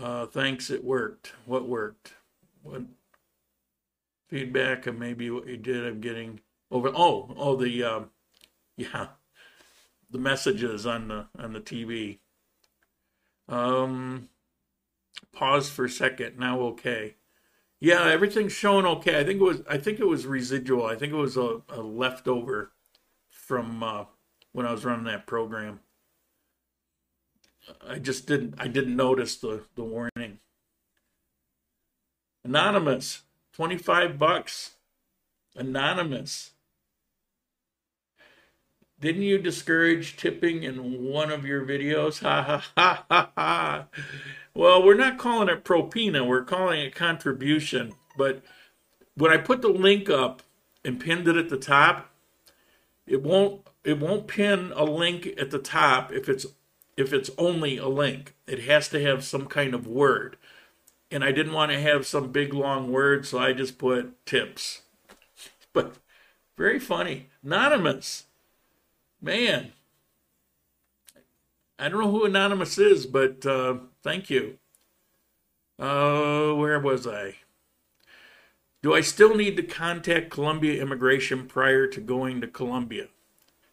Uh, 0.00 0.26
thanks, 0.26 0.70
it 0.70 0.84
worked. 0.84 1.32
What 1.46 1.68
worked? 1.68 2.12
What 2.62 2.82
feedback 4.28 4.86
of 4.86 4.98
maybe 4.98 5.30
what 5.30 5.48
you 5.48 5.56
did? 5.56 5.84
I'm 5.84 6.00
getting 6.00 6.40
over. 6.70 6.92
Oh, 6.94 7.34
oh, 7.36 7.56
the 7.56 7.82
uh, 7.82 8.00
yeah, 8.76 9.08
the 10.10 10.18
messages 10.18 10.86
on 10.86 11.08
the 11.08 11.26
on 11.36 11.52
the 11.54 11.60
TV. 11.60 12.18
Um, 13.48 14.28
pause 15.32 15.68
for 15.68 15.86
a 15.86 15.90
second. 15.90 16.38
Now, 16.38 16.60
okay. 16.60 17.16
Yeah, 17.80 18.10
everything's 18.10 18.52
showing 18.52 18.84
okay. 18.84 19.18
I 19.18 19.24
think 19.24 19.40
it 19.40 19.44
was 19.44 19.62
I 19.68 19.78
think 19.78 20.00
it 20.00 20.06
was 20.06 20.26
residual. 20.26 20.84
I 20.84 20.96
think 20.96 21.12
it 21.12 21.16
was 21.16 21.36
a, 21.36 21.62
a 21.70 21.80
leftover 21.80 22.72
from 23.30 23.82
uh, 23.82 24.04
when 24.52 24.66
I 24.66 24.72
was 24.72 24.84
running 24.84 25.06
that 25.06 25.26
program. 25.26 25.80
I 27.86 27.98
just 27.98 28.26
didn't 28.26 28.54
I 28.58 28.68
didn't 28.68 28.96
notice 28.96 29.36
the, 29.36 29.62
the 29.76 29.82
warning. 29.82 30.38
Anonymous, 32.44 33.22
25 33.54 34.18
bucks. 34.18 34.72
Anonymous. 35.56 36.52
Didn't 39.00 39.22
you 39.22 39.38
discourage 39.38 40.16
tipping 40.16 40.62
in 40.62 41.02
one 41.10 41.30
of 41.30 41.46
your 41.46 41.64
videos? 41.64 42.20
Ha 42.20 42.42
ha 42.42 42.64
ha 42.76 43.04
ha 43.10 43.30
ha. 43.34 43.86
Well, 44.52 44.82
we're 44.82 44.94
not 44.94 45.18
calling 45.18 45.48
it 45.48 45.64
propina, 45.64 46.26
we're 46.26 46.44
calling 46.44 46.80
it 46.80 46.94
contribution. 46.94 47.94
But 48.16 48.42
when 49.14 49.32
I 49.32 49.38
put 49.38 49.62
the 49.62 49.68
link 49.68 50.10
up 50.10 50.42
and 50.84 51.00
pinned 51.00 51.28
it 51.28 51.36
at 51.36 51.48
the 51.48 51.56
top, 51.56 52.10
it 53.06 53.22
won't 53.22 53.66
it 53.84 53.98
won't 53.98 54.26
pin 54.26 54.72
a 54.76 54.84
link 54.84 55.28
at 55.38 55.50
the 55.50 55.58
top 55.58 56.12
if 56.12 56.28
it's 56.28 56.46
if 56.96 57.12
it's 57.14 57.30
only 57.38 57.78
a 57.78 57.88
link. 57.88 58.34
It 58.46 58.64
has 58.64 58.88
to 58.90 59.02
have 59.02 59.24
some 59.24 59.46
kind 59.46 59.74
of 59.74 59.86
word. 59.86 60.36
And 61.10 61.24
I 61.24 61.32
didn't 61.32 61.54
want 61.54 61.72
to 61.72 61.80
have 61.80 62.06
some 62.06 62.30
big 62.30 62.52
long 62.52 62.92
word, 62.92 63.26
so 63.26 63.38
I 63.38 63.52
just 63.52 63.78
put 63.78 64.26
tips. 64.26 64.82
But 65.72 65.94
very 66.56 66.80
funny. 66.80 67.28
Anonymous. 67.44 68.24
Man. 69.20 69.72
I 71.78 71.88
don't 71.88 72.00
know 72.00 72.10
who 72.10 72.24
Anonymous 72.24 72.76
is, 72.78 73.06
but 73.06 73.44
uh, 73.46 73.78
Thank 74.02 74.30
you. 74.30 74.58
Uh, 75.78 76.52
where 76.54 76.78
was 76.78 77.06
I? 77.06 77.36
Do 78.82 78.94
I 78.94 79.02
still 79.02 79.34
need 79.34 79.56
to 79.56 79.62
contact 79.62 80.30
Colombia 80.30 80.80
Immigration 80.80 81.46
prior 81.46 81.86
to 81.86 82.00
going 82.00 82.40
to 82.40 82.46
Colombia? 82.46 83.08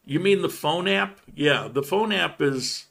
You 0.06 0.20
mean 0.20 0.42
the 0.42 0.50
phone 0.50 0.88
app? 0.88 1.20
Yeah, 1.34 1.70
the 1.72 1.84
phone 1.84 2.12
app 2.12 2.42
is 2.42 2.88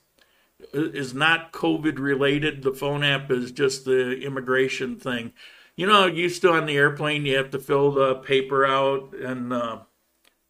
is 0.72 1.12
not 1.12 1.52
COVID 1.52 1.98
related. 1.98 2.62
The 2.62 2.72
phone 2.72 3.04
app 3.04 3.30
is 3.30 3.52
just 3.52 3.84
the 3.84 4.18
immigration 4.20 4.96
thing. 4.96 5.32
You 5.76 5.86
know, 5.86 6.06
used 6.06 6.40
to 6.42 6.52
on 6.52 6.64
the 6.64 6.76
airplane, 6.76 7.26
you 7.26 7.36
have 7.36 7.50
to 7.50 7.58
fill 7.58 7.92
the 7.92 8.14
paper 8.16 8.64
out, 8.64 9.14
and 9.14 9.52
uh, 9.52 9.80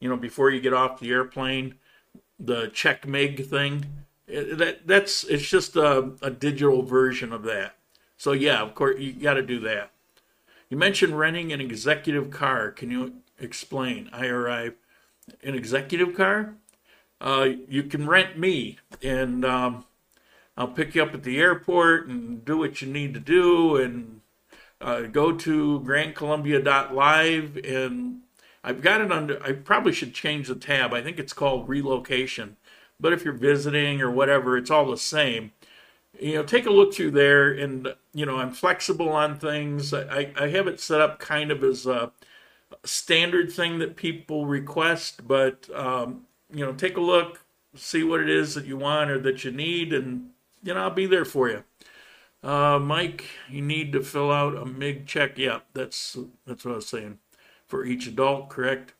you 0.00 0.08
know 0.08 0.16
before 0.16 0.50
you 0.50 0.60
get 0.60 0.72
off 0.72 1.00
the 1.00 1.10
airplane, 1.10 1.74
the 2.38 2.68
Check-Mig 2.68 3.46
thing 3.46 3.86
that 4.28 4.86
that's 4.86 5.24
it's 5.24 5.48
just 5.48 5.76
a, 5.76 6.12
a 6.20 6.30
digital 6.30 6.82
version 6.82 7.32
of 7.32 7.42
that. 7.44 7.76
So 8.16 8.32
yeah, 8.32 8.60
of 8.60 8.74
course 8.74 8.98
you 8.98 9.12
got 9.12 9.34
to 9.34 9.42
do 9.42 9.60
that. 9.60 9.92
You 10.68 10.76
mentioned 10.76 11.18
renting 11.18 11.52
an 11.52 11.60
executive 11.60 12.30
car. 12.30 12.70
Can 12.70 12.90
you 12.90 13.14
explain? 13.38 14.10
I 14.12 14.26
arrive 14.26 14.74
an 15.42 15.54
executive 15.54 16.16
car. 16.16 16.54
Uh, 17.20 17.50
you 17.68 17.84
can 17.84 18.06
rent 18.06 18.38
me, 18.38 18.78
and 19.02 19.44
um, 19.44 19.84
I'll 20.56 20.68
pick 20.68 20.94
you 20.94 21.02
up 21.02 21.14
at 21.14 21.22
the 21.22 21.38
airport 21.38 22.08
and 22.08 22.44
do 22.44 22.58
what 22.58 22.82
you 22.82 22.88
need 22.92 23.14
to 23.14 23.20
do, 23.20 23.76
and 23.76 24.20
uh, 24.80 25.02
go 25.02 25.32
to 25.32 25.80
GrandColumbia.live, 25.86 27.56
and 27.64 28.20
I've 28.66 28.82
got 28.82 29.00
it 29.00 29.10
under. 29.10 29.42
I 29.42 29.52
probably 29.52 29.92
should 29.92 30.12
change 30.12 30.48
the 30.48 30.56
tab. 30.56 30.92
I 30.92 31.00
think 31.02 31.18
it's 31.18 31.32
called 31.32 31.68
relocation 31.68 32.56
but 32.98 33.12
if 33.12 33.24
you're 33.24 33.34
visiting 33.34 34.00
or 34.00 34.10
whatever, 34.10 34.56
it's 34.56 34.70
all 34.70 34.90
the 34.90 34.96
same. 34.96 35.52
You 36.18 36.36
know, 36.36 36.42
take 36.42 36.66
a 36.66 36.70
look 36.70 36.94
through 36.94 37.10
there, 37.10 37.50
and 37.50 37.94
you 38.14 38.24
know, 38.24 38.38
I'm 38.38 38.52
flexible 38.52 39.10
on 39.10 39.38
things. 39.38 39.92
I, 39.92 40.32
I 40.36 40.48
have 40.48 40.66
it 40.66 40.80
set 40.80 41.00
up 41.00 41.18
kind 41.18 41.50
of 41.50 41.62
as 41.62 41.86
a 41.86 42.12
standard 42.84 43.52
thing 43.52 43.78
that 43.80 43.96
people 43.96 44.46
request, 44.46 45.28
but 45.28 45.68
um, 45.74 46.22
you 46.50 46.64
know, 46.64 46.72
take 46.72 46.96
a 46.96 47.02
look, 47.02 47.44
see 47.74 48.02
what 48.02 48.20
it 48.20 48.30
is 48.30 48.54
that 48.54 48.64
you 48.64 48.78
want 48.78 49.10
or 49.10 49.18
that 49.20 49.44
you 49.44 49.50
need, 49.50 49.92
and 49.92 50.30
you 50.62 50.72
know, 50.72 50.80
I'll 50.80 50.90
be 50.90 51.06
there 51.06 51.26
for 51.26 51.50
you. 51.50 51.64
Uh, 52.42 52.78
Mike, 52.78 53.26
you 53.50 53.60
need 53.60 53.92
to 53.92 54.02
fill 54.02 54.30
out 54.30 54.56
a 54.56 54.64
MIG 54.64 55.06
check. 55.06 55.36
Yep, 55.36 55.66
that's 55.74 56.16
that's 56.46 56.64
what 56.64 56.72
I 56.72 56.76
was 56.76 56.88
saying. 56.88 57.18
For 57.66 57.84
each 57.84 58.06
adult, 58.06 58.48
correct? 58.48 58.94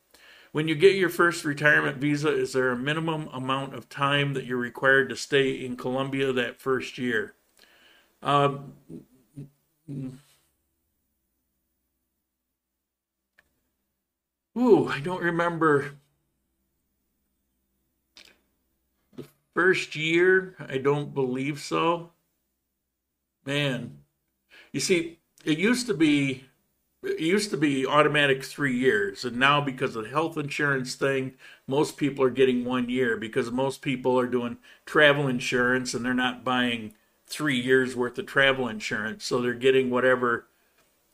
When 0.50 0.68
you 0.68 0.74
get 0.74 0.96
your 0.96 1.10
first 1.10 1.44
retirement 1.44 1.98
visa, 1.98 2.28
is 2.28 2.52
there 2.54 2.70
a 2.70 2.76
minimum 2.76 3.28
amount 3.32 3.74
of 3.74 3.88
time 3.88 4.32
that 4.32 4.46
you're 4.46 4.56
required 4.56 5.10
to 5.10 5.16
stay 5.16 5.52
in 5.52 5.76
Colombia 5.76 6.32
that 6.32 6.58
first 6.58 6.96
year? 6.96 7.34
Um, 8.22 8.72
ooh, 14.58 14.88
I 14.88 14.98
don't 15.00 15.22
remember 15.22 15.92
the 19.14 19.24
first 19.54 19.94
year. 19.94 20.56
I 20.58 20.78
don't 20.78 21.12
believe 21.12 21.60
so. 21.60 22.12
Man, 23.44 23.98
you 24.72 24.80
see, 24.80 25.18
it 25.44 25.58
used 25.58 25.86
to 25.86 25.94
be 25.94 26.45
it 27.06 27.20
used 27.20 27.50
to 27.50 27.56
be 27.56 27.86
automatic 27.86 28.44
three 28.44 28.76
years, 28.76 29.24
and 29.24 29.36
now 29.36 29.60
because 29.60 29.96
of 29.96 30.04
the 30.04 30.10
health 30.10 30.36
insurance 30.36 30.94
thing, 30.94 31.34
most 31.66 31.96
people 31.96 32.24
are 32.24 32.30
getting 32.30 32.64
one 32.64 32.88
year 32.88 33.16
because 33.16 33.50
most 33.50 33.82
people 33.82 34.18
are 34.18 34.26
doing 34.26 34.58
travel 34.84 35.28
insurance 35.28 35.94
and 35.94 36.04
they're 36.04 36.14
not 36.14 36.44
buying 36.44 36.94
three 37.26 37.58
years 37.58 37.96
worth 37.96 38.18
of 38.18 38.26
travel 38.26 38.68
insurance, 38.68 39.24
so 39.24 39.40
they're 39.40 39.54
getting 39.54 39.90
whatever 39.90 40.46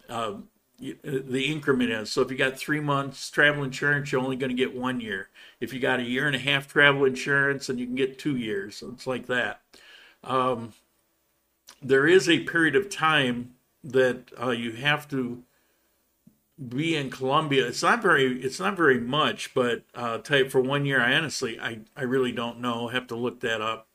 uh, 0.08 0.34
the 0.78 1.44
increment 1.46 1.90
is. 1.90 2.10
So 2.10 2.22
if 2.22 2.30
you 2.30 2.36
got 2.36 2.58
three 2.58 2.80
months 2.80 3.30
travel 3.30 3.62
insurance, 3.62 4.10
you're 4.10 4.20
only 4.20 4.36
going 4.36 4.50
to 4.50 4.56
get 4.56 4.76
one 4.76 5.00
year. 5.00 5.28
If 5.60 5.72
you 5.72 5.80
got 5.80 6.00
a 6.00 6.04
year 6.04 6.26
and 6.26 6.34
a 6.36 6.40
half 6.40 6.66
travel 6.66 7.04
insurance, 7.04 7.68
then 7.68 7.78
you 7.78 7.86
can 7.86 7.94
get 7.94 8.18
two 8.18 8.36
years. 8.36 8.76
So 8.76 8.88
it's 8.88 9.06
like 9.06 9.26
that. 9.26 9.60
Um, 10.24 10.72
there 11.80 12.06
is 12.06 12.28
a 12.28 12.40
period 12.40 12.76
of 12.76 12.90
time 12.90 13.54
that 13.84 14.30
uh, 14.40 14.50
you 14.50 14.72
have 14.72 15.08
to 15.10 15.42
be 16.68 16.96
in 16.96 17.10
Colombia. 17.10 17.66
It's 17.66 17.82
not 17.82 18.02
very 18.02 18.42
it's 18.42 18.60
not 18.60 18.76
very 18.76 19.00
much, 19.00 19.54
but 19.54 19.84
uh, 19.94 20.18
you 20.18 20.48
for 20.48 20.60
one 20.60 20.86
year, 20.86 21.00
I 21.00 21.14
honestly 21.14 21.58
I 21.60 21.80
I 21.96 22.02
really 22.02 22.32
don't 22.32 22.60
know. 22.60 22.88
I 22.88 22.92
have 22.92 23.06
to 23.08 23.16
look 23.16 23.40
that 23.40 23.60
up. 23.60 23.88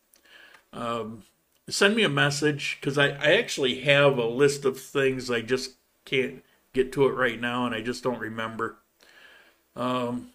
Um, 0.74 1.24
send 1.70 1.96
me 1.96 2.04
a 2.04 2.10
message 2.10 2.78
because 2.80 2.98
I 2.98 3.10
I 3.10 3.38
actually 3.38 3.82
have 3.82 4.18
a 4.18 4.26
list 4.26 4.66
of 4.66 4.80
things 4.80 5.30
I 5.32 5.42
just 5.42 5.76
can't 6.06 6.44
get 6.74 6.92
to 6.94 7.06
it 7.08 7.14
right 7.14 7.40
now, 7.40 7.66
and 7.66 7.76
I 7.76 7.82
just 7.82 8.04
don't 8.04 8.20
remember. 8.20 8.78
Um, 9.76 10.32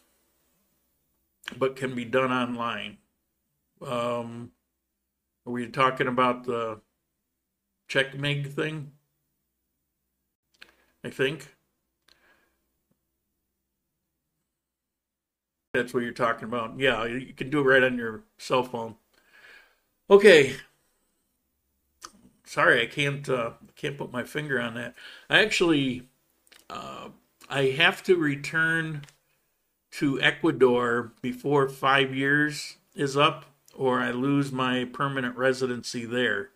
but 1.58 1.76
can 1.76 1.94
be 1.94 2.04
done 2.04 2.32
online. 2.32 2.98
Um, 3.84 4.52
are 5.44 5.52
we 5.52 5.66
talking 5.66 6.06
about 6.06 6.44
the 6.44 6.80
checkmate 7.92 8.46
thing. 8.46 8.90
I 11.04 11.10
think. 11.10 11.54
That's 15.72 15.94
what 15.94 16.02
you're 16.02 16.12
talking 16.12 16.44
about. 16.44 16.78
Yeah, 16.78 17.04
you 17.04 17.32
can 17.32 17.50
do 17.50 17.60
it 17.60 17.64
right 17.64 17.82
on 17.82 17.96
your 17.96 18.22
cell 18.38 18.62
phone. 18.62 18.96
Okay. 20.10 20.56
Sorry, 22.44 22.82
I 22.82 22.86
can't 22.86 23.26
uh, 23.28 23.52
can't 23.76 23.96
put 23.96 24.12
my 24.12 24.24
finger 24.24 24.60
on 24.60 24.74
that. 24.74 24.94
I 25.30 25.42
actually 25.42 26.08
uh, 26.68 27.08
I 27.48 27.64
have 27.66 28.02
to 28.04 28.16
return 28.16 29.02
to 29.92 30.20
Ecuador 30.20 31.12
before 31.22 31.68
five 31.68 32.14
years 32.14 32.76
is 32.94 33.16
up, 33.16 33.46
or 33.74 34.00
I 34.00 34.10
lose 34.10 34.52
my 34.52 34.84
permanent 34.84 35.36
residency 35.36 36.04
there 36.04 36.50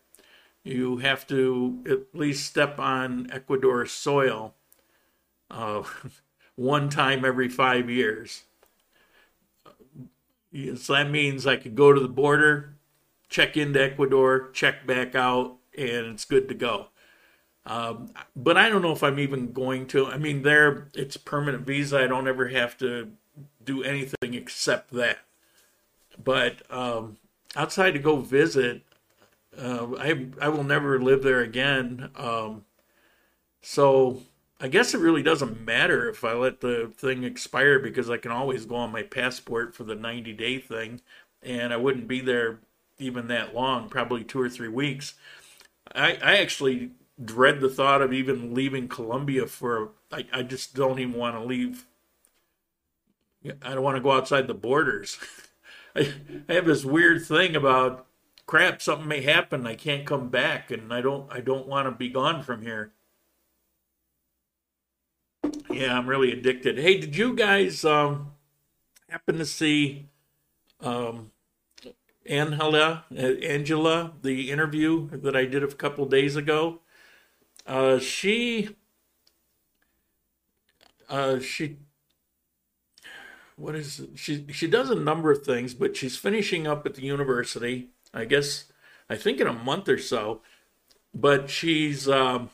you 0.67 0.97
have 0.97 1.27
to 1.29 1.79
at 1.89 2.19
least 2.19 2.45
step 2.45 2.81
on 2.81 3.29
Ecuador 3.31 3.87
soil 3.87 4.53
uh, 5.49 5.83
one 6.57 6.89
time 6.89 7.25
every 7.25 7.49
five 7.49 7.89
years. 7.89 8.43
So 10.53 10.95
that 10.95 11.11
means 11.11 11.47
I 11.47 11.57
could 11.57 11.75
go 11.75 11.93
to 11.93 12.01
the 12.01 12.09
border, 12.09 12.75
check 13.29 13.57
into 13.57 13.83
Ecuador, 13.83 14.51
check 14.53 14.87
back 14.87 15.15
out, 15.15 15.57
and 15.77 16.07
it's 16.07 16.25
good 16.25 16.49
to 16.49 16.55
go. 16.55 16.89
Um, 17.67 18.11
but 18.35 18.57
I 18.57 18.69
don't 18.69 18.83
know 18.83 18.93
if 18.93 19.03
I'm 19.03 19.19
even 19.19 19.53
going 19.53 19.87
to. 19.89 20.07
I 20.07 20.19
mean, 20.19 20.43
there 20.43 20.89
it's 20.95 21.17
permanent 21.17 21.67
visa. 21.67 21.99
I 21.99 22.07
don't 22.07 22.29
ever 22.29 22.49
have 22.49 22.79
to 22.79 23.11
do 23.65 23.83
anything 23.83 24.35
except 24.35 24.93
that. 24.93 25.19
But 26.23 26.63
um, 26.71 27.19
outside 27.57 27.91
to 27.93 27.99
go 27.99 28.17
visit, 28.17 28.83
uh, 29.59 29.89
I 29.99 30.29
I 30.41 30.49
will 30.49 30.65
never 30.65 31.01
live 31.01 31.23
there 31.23 31.41
again. 31.41 32.11
Um, 32.17 32.65
so 33.61 34.23
I 34.59 34.69
guess 34.69 34.95
it 34.95 35.01
really 35.01 35.23
doesn't 35.23 35.61
matter 35.65 36.09
if 36.09 36.25
I 36.25 36.33
let 36.33 36.61
the 36.61 36.91
thing 36.97 37.25
expire 37.25 37.79
because 37.79 38.09
I 38.09 38.17
can 38.17 38.31
always 38.31 38.65
go 38.65 38.77
on 38.77 38.91
my 38.93 39.03
passport 39.03 39.75
for 39.75 39.85
the 39.85 39.95
90 39.95 40.33
day 40.33 40.59
thing, 40.59 41.03
and 41.43 41.73
I 41.73 41.77
wouldn't 41.77 42.09
be 42.09 42.21
there 42.21 42.61
even 42.99 43.29
that 43.29 43.55
long, 43.55 43.89
probably 43.89 44.25
two 44.25 44.41
or 44.41 44.49
three 44.49 44.69
weeks. 44.69 45.15
I 45.95 46.19
I 46.23 46.39
actually 46.39 46.93
dread 47.23 47.61
the 47.61 47.69
thought 47.69 48.03
of 48.03 48.13
even 48.13 48.55
leaving 48.55 48.89
Colombia 48.89 49.47
for. 49.47 49.91
I 50.13 50.27
I 50.33 50.43
just 50.43 50.75
don't 50.75 50.99
even 50.99 51.15
want 51.15 51.37
to 51.37 51.45
leave. 51.45 51.87
I 53.63 53.75
don't 53.75 53.85
want 53.85 53.97
to 53.97 54.03
go 54.03 54.13
outside 54.13 54.47
the 54.47 54.55
borders. 54.55 55.19
I, 55.97 56.13
I 56.49 56.55
have 56.55 56.67
this 56.67 56.85
weird 56.85 57.25
thing 57.25 57.55
about 57.55 58.07
crap, 58.47 58.83
something 58.83 59.09
may 59.09 59.23
happen. 59.23 59.67
I 59.67 59.75
can't 59.75 60.07
come 60.07 60.29
back, 60.31 60.71
and 60.71 60.93
I 60.93 61.01
don't 61.01 61.31
I 61.33 61.41
don't 61.41 61.67
want 61.69 61.87
to 61.87 61.93
be 61.93 62.09
gone 62.09 62.43
from 62.43 62.63
here. 62.63 62.93
Yeah, 65.71 65.99
I'm 65.99 66.07
really 66.07 66.33
addicted. 66.33 66.79
Hey, 66.79 66.99
did 66.99 67.17
you 67.17 67.35
guys 67.35 67.85
um, 67.85 68.33
happen 69.09 69.39
to 69.39 69.47
see 69.47 70.09
um, 70.81 71.33
Angela, 72.25 73.05
Angela, 73.17 74.13
the 74.23 74.51
interview 74.51 75.09
that 75.11 75.37
I 75.37 75.45
did 75.45 75.63
a 75.63 75.69
couple 75.69 76.07
days 76.07 76.37
ago? 76.37 76.81
Uh, 77.67 77.99
she, 77.99 78.77
uh, 81.09 81.41
she, 81.41 81.79
what 83.57 83.75
is 83.75 84.01
it? 84.01 84.11
she? 84.15 84.47
She 84.53 84.69
does 84.69 84.91
a 84.91 84.95
number 84.95 85.31
of 85.31 85.43
things, 85.45 85.75
but 85.75 85.97
she's 85.97 86.17
finishing 86.17 86.67
up 86.67 86.87
at 86.87 86.95
the 86.95 87.03
university 87.03 87.91
I 88.17 88.25
guess, 88.25 88.65
I 89.11 89.17
think 89.17 89.41
in 89.41 89.47
a 89.47 89.53
month 89.53 89.89
or 89.89 89.99
so. 89.99 90.41
But 91.15 91.51
she's, 91.51 92.09
um, 92.09 92.51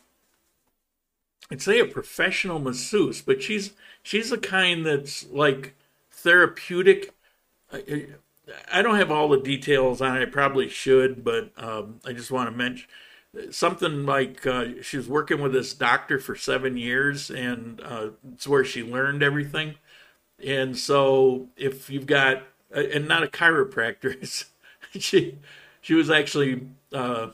I'd 1.53 1.61
say 1.61 1.79
a 1.81 1.85
professional 1.85 2.59
masseuse, 2.59 3.21
but 3.21 3.43
she's 3.43 3.75
she's 4.03 4.31
the 4.31 4.39
kind 4.39 4.87
that's 4.87 5.29
like 5.29 5.75
therapeutic. 6.11 7.15
I, 7.71 8.07
I 8.73 8.81
don't 8.81 8.97
have 8.97 9.11
all 9.11 9.29
the 9.29 9.39
details 9.39 10.01
on 10.01 10.17
it. 10.17 10.23
I 10.23 10.25
probably 10.25 10.71
should, 10.71 11.23
but 11.23 11.53
um, 11.59 12.01
I 12.07 12.15
just 12.15 12.31
want 12.31 12.51
to 12.51 12.57
mention 12.57 12.89
something 13.51 14.07
like 14.07 14.47
uh, 14.47 14.67
working 15.09 15.43
with 15.43 15.53
this 15.53 15.75
doctor 15.75 16.19
for 16.19 16.35
seven 16.37 16.79
years, 16.79 17.31
and 17.31 17.83
uh, 17.83 18.09
it's 18.33 18.49
where 18.49 18.65
she 18.65 18.83
learned 18.83 19.23
everything. 19.23 19.75
And 20.45 20.77
so, 20.79 21.49
if 21.59 21.91
you've 21.91 22.07
got, 22.07 22.45
and 22.75 23.07
not 23.07 23.25
a 23.25 23.29
chiropractor, 23.29 24.47
she 24.99 25.39
she 25.83 25.95
was 25.95 26.11
actually 26.11 26.69
uh, 26.95 27.29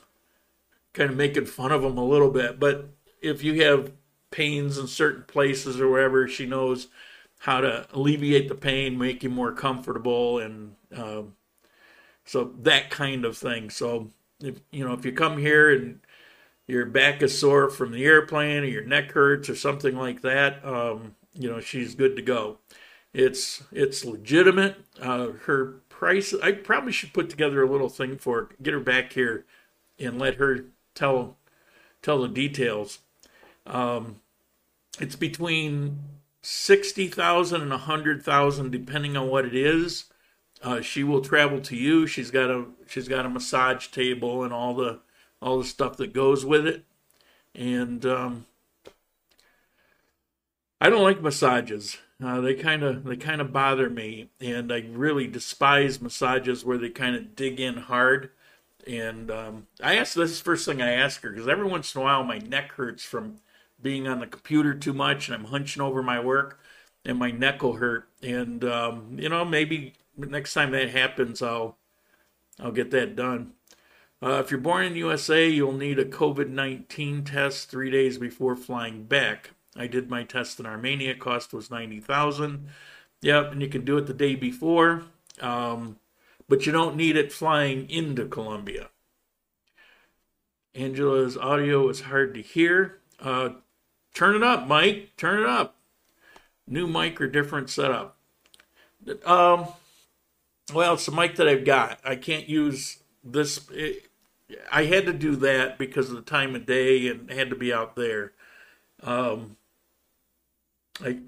kind 0.92 1.10
of 1.10 1.16
making 1.16 1.46
fun 1.46 1.70
of 1.70 1.84
him 1.84 1.98
a 1.98 2.04
little 2.04 2.30
bit. 2.30 2.58
But 2.58 2.88
if 3.22 3.44
you 3.44 3.62
have 3.62 3.92
pains 4.30 4.78
in 4.78 4.86
certain 4.86 5.24
places 5.24 5.80
or 5.80 5.88
wherever, 5.88 6.28
she 6.28 6.46
knows 6.46 6.88
how 7.40 7.60
to 7.60 7.86
alleviate 7.92 8.48
the 8.48 8.54
pain, 8.54 8.98
make 8.98 9.22
you 9.22 9.30
more 9.30 9.52
comfortable, 9.52 10.38
and 10.38 10.74
uh, 10.94 11.22
so 12.24 12.52
that 12.60 12.90
kind 12.90 13.24
of 13.24 13.36
thing. 13.36 13.70
So 13.70 14.10
if 14.40 14.60
you 14.70 14.86
know 14.86 14.92
if 14.92 15.04
you 15.04 15.12
come 15.12 15.38
here 15.38 15.70
and 15.70 16.00
your 16.66 16.84
back 16.86 17.22
is 17.22 17.38
sore 17.38 17.70
from 17.70 17.92
the 17.92 18.04
airplane 18.04 18.62
or 18.62 18.66
your 18.66 18.84
neck 18.84 19.12
hurts 19.12 19.48
or 19.48 19.56
something 19.56 19.96
like 19.96 20.22
that, 20.22 20.64
um, 20.64 21.14
you 21.34 21.48
know 21.48 21.60
she's 21.60 21.94
good 21.94 22.16
to 22.16 22.22
go. 22.22 22.58
It's 23.14 23.62
it's 23.72 24.04
legitimate. 24.04 24.76
Uh, 25.00 25.28
her 25.46 25.80
price. 25.88 26.34
I 26.42 26.52
probably 26.52 26.92
should 26.92 27.12
put 27.12 27.30
together 27.30 27.62
a 27.62 27.70
little 27.70 27.88
thing 27.88 28.18
for 28.18 28.50
get 28.62 28.74
her 28.74 28.80
back 28.80 29.12
here 29.12 29.44
and 29.98 30.18
let 30.18 30.36
her 30.36 30.66
tell 30.94 31.36
tell 32.02 32.20
the 32.20 32.28
details. 32.28 33.00
Um, 33.68 34.20
it's 34.98 35.16
between 35.16 35.98
sixty 36.42 37.08
thousand 37.08 37.62
and 37.62 37.72
a 37.72 37.78
hundred 37.78 38.22
thousand, 38.22 38.72
depending 38.72 39.16
on 39.16 39.28
what 39.28 39.44
it 39.44 39.54
is. 39.54 40.06
Uh, 40.62 40.80
she 40.80 41.04
will 41.04 41.20
travel 41.20 41.60
to 41.60 41.76
you. 41.76 42.06
She's 42.06 42.30
got 42.30 42.50
a 42.50 42.66
she's 42.86 43.08
got 43.08 43.26
a 43.26 43.28
massage 43.28 43.88
table 43.88 44.42
and 44.42 44.52
all 44.52 44.74
the 44.74 45.00
all 45.40 45.58
the 45.58 45.64
stuff 45.64 45.96
that 45.98 46.12
goes 46.12 46.44
with 46.44 46.66
it. 46.66 46.84
And 47.54 48.04
um, 48.04 48.46
I 50.80 50.90
don't 50.90 51.02
like 51.02 51.22
massages. 51.22 51.98
Uh, 52.22 52.40
they 52.40 52.54
kind 52.54 52.82
of 52.82 53.04
they 53.04 53.16
kind 53.16 53.40
of 53.40 53.52
bother 53.52 53.88
me, 53.88 54.30
and 54.40 54.72
I 54.72 54.84
really 54.90 55.28
despise 55.28 56.00
massages 56.00 56.64
where 56.64 56.78
they 56.78 56.90
kind 56.90 57.14
of 57.14 57.36
dig 57.36 57.60
in 57.60 57.76
hard. 57.76 58.30
And 58.86 59.30
um, 59.30 59.66
I 59.82 59.96
asked 59.96 60.14
this 60.14 60.40
first 60.40 60.64
thing 60.64 60.80
I 60.82 60.92
ask 60.92 61.22
her 61.22 61.30
because 61.30 61.46
every 61.46 61.66
once 61.66 61.94
in 61.94 62.00
a 62.00 62.04
while 62.04 62.24
my 62.24 62.38
neck 62.38 62.72
hurts 62.72 63.04
from 63.04 63.36
being 63.80 64.08
on 64.08 64.20
the 64.20 64.26
computer 64.26 64.74
too 64.74 64.92
much, 64.92 65.28
and 65.28 65.34
I'm 65.34 65.50
hunching 65.50 65.82
over 65.82 66.02
my 66.02 66.20
work, 66.20 66.58
and 67.04 67.18
my 67.18 67.30
neck 67.30 67.62
will 67.62 67.74
hurt. 67.74 68.08
And 68.22 68.64
um, 68.64 69.16
you 69.18 69.28
know 69.28 69.44
maybe 69.44 69.94
next 70.16 70.54
time 70.54 70.72
that 70.72 70.90
happens, 70.90 71.42
I'll 71.42 71.78
I'll 72.60 72.72
get 72.72 72.90
that 72.90 73.16
done. 73.16 73.52
Uh, 74.20 74.42
if 74.44 74.50
you're 74.50 74.58
born 74.58 74.84
in 74.84 74.96
USA, 74.96 75.48
you'll 75.48 75.72
need 75.72 75.98
a 75.98 76.04
COVID 76.04 76.48
19 76.48 77.24
test 77.24 77.70
three 77.70 77.90
days 77.90 78.18
before 78.18 78.56
flying 78.56 79.04
back. 79.04 79.50
I 79.76 79.86
did 79.86 80.10
my 80.10 80.24
test 80.24 80.58
in 80.58 80.66
Armenia. 80.66 81.14
Cost 81.14 81.52
was 81.52 81.70
ninety 81.70 82.00
thousand. 82.00 82.68
Yep, 83.22 83.52
and 83.52 83.62
you 83.62 83.68
can 83.68 83.84
do 83.84 83.96
it 83.96 84.06
the 84.06 84.14
day 84.14 84.34
before, 84.34 85.04
um, 85.40 85.98
but 86.48 86.66
you 86.66 86.72
don't 86.72 86.96
need 86.96 87.16
it 87.16 87.32
flying 87.32 87.88
into 87.90 88.26
Colombia. 88.26 88.90
Angela's 90.74 91.36
audio 91.36 91.88
is 91.88 92.02
hard 92.02 92.34
to 92.34 92.42
hear. 92.42 92.98
Uh, 93.18 93.50
turn 94.18 94.34
it 94.34 94.42
up, 94.42 94.66
Mike. 94.66 95.12
Turn 95.16 95.40
it 95.40 95.48
up. 95.48 95.76
New 96.66 96.88
mic 96.88 97.20
or 97.20 97.28
different 97.28 97.70
setup. 97.70 98.16
Um, 99.24 99.68
well, 100.74 100.94
it's 100.94 101.06
the 101.06 101.12
mic 101.12 101.36
that 101.36 101.46
I've 101.46 101.64
got. 101.64 102.00
I 102.04 102.16
can't 102.16 102.48
use 102.48 102.98
this. 103.22 103.70
It, 103.70 104.10
I 104.72 104.84
had 104.84 105.06
to 105.06 105.12
do 105.12 105.36
that 105.36 105.78
because 105.78 106.10
of 106.10 106.16
the 106.16 106.22
time 106.22 106.56
of 106.56 106.66
day 106.66 107.06
and 107.06 107.30
had 107.30 107.48
to 107.50 107.56
be 107.56 107.72
out 107.72 107.94
there. 107.94 108.32
Um, 109.04 109.56
I 111.00 111.18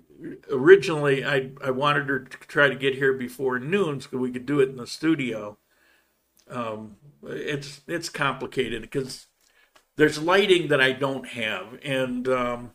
originally 0.52 1.24
I 1.24 1.52
I 1.64 1.70
wanted 1.70 2.08
her 2.08 2.18
to 2.18 2.38
try 2.48 2.68
to 2.68 2.74
get 2.74 2.96
here 2.96 3.12
before 3.12 3.60
noon 3.60 4.00
so 4.00 4.18
we 4.18 4.32
could 4.32 4.46
do 4.46 4.58
it 4.58 4.68
in 4.68 4.76
the 4.76 4.86
studio. 4.86 5.58
Um, 6.50 6.96
it's 7.22 7.82
it's 7.86 8.08
complicated 8.08 8.82
because 8.82 9.26
there's 9.94 10.20
lighting 10.20 10.68
that 10.68 10.80
I 10.80 10.90
don't 10.90 11.28
have, 11.28 11.78
and 11.84 12.26
um, 12.26 12.72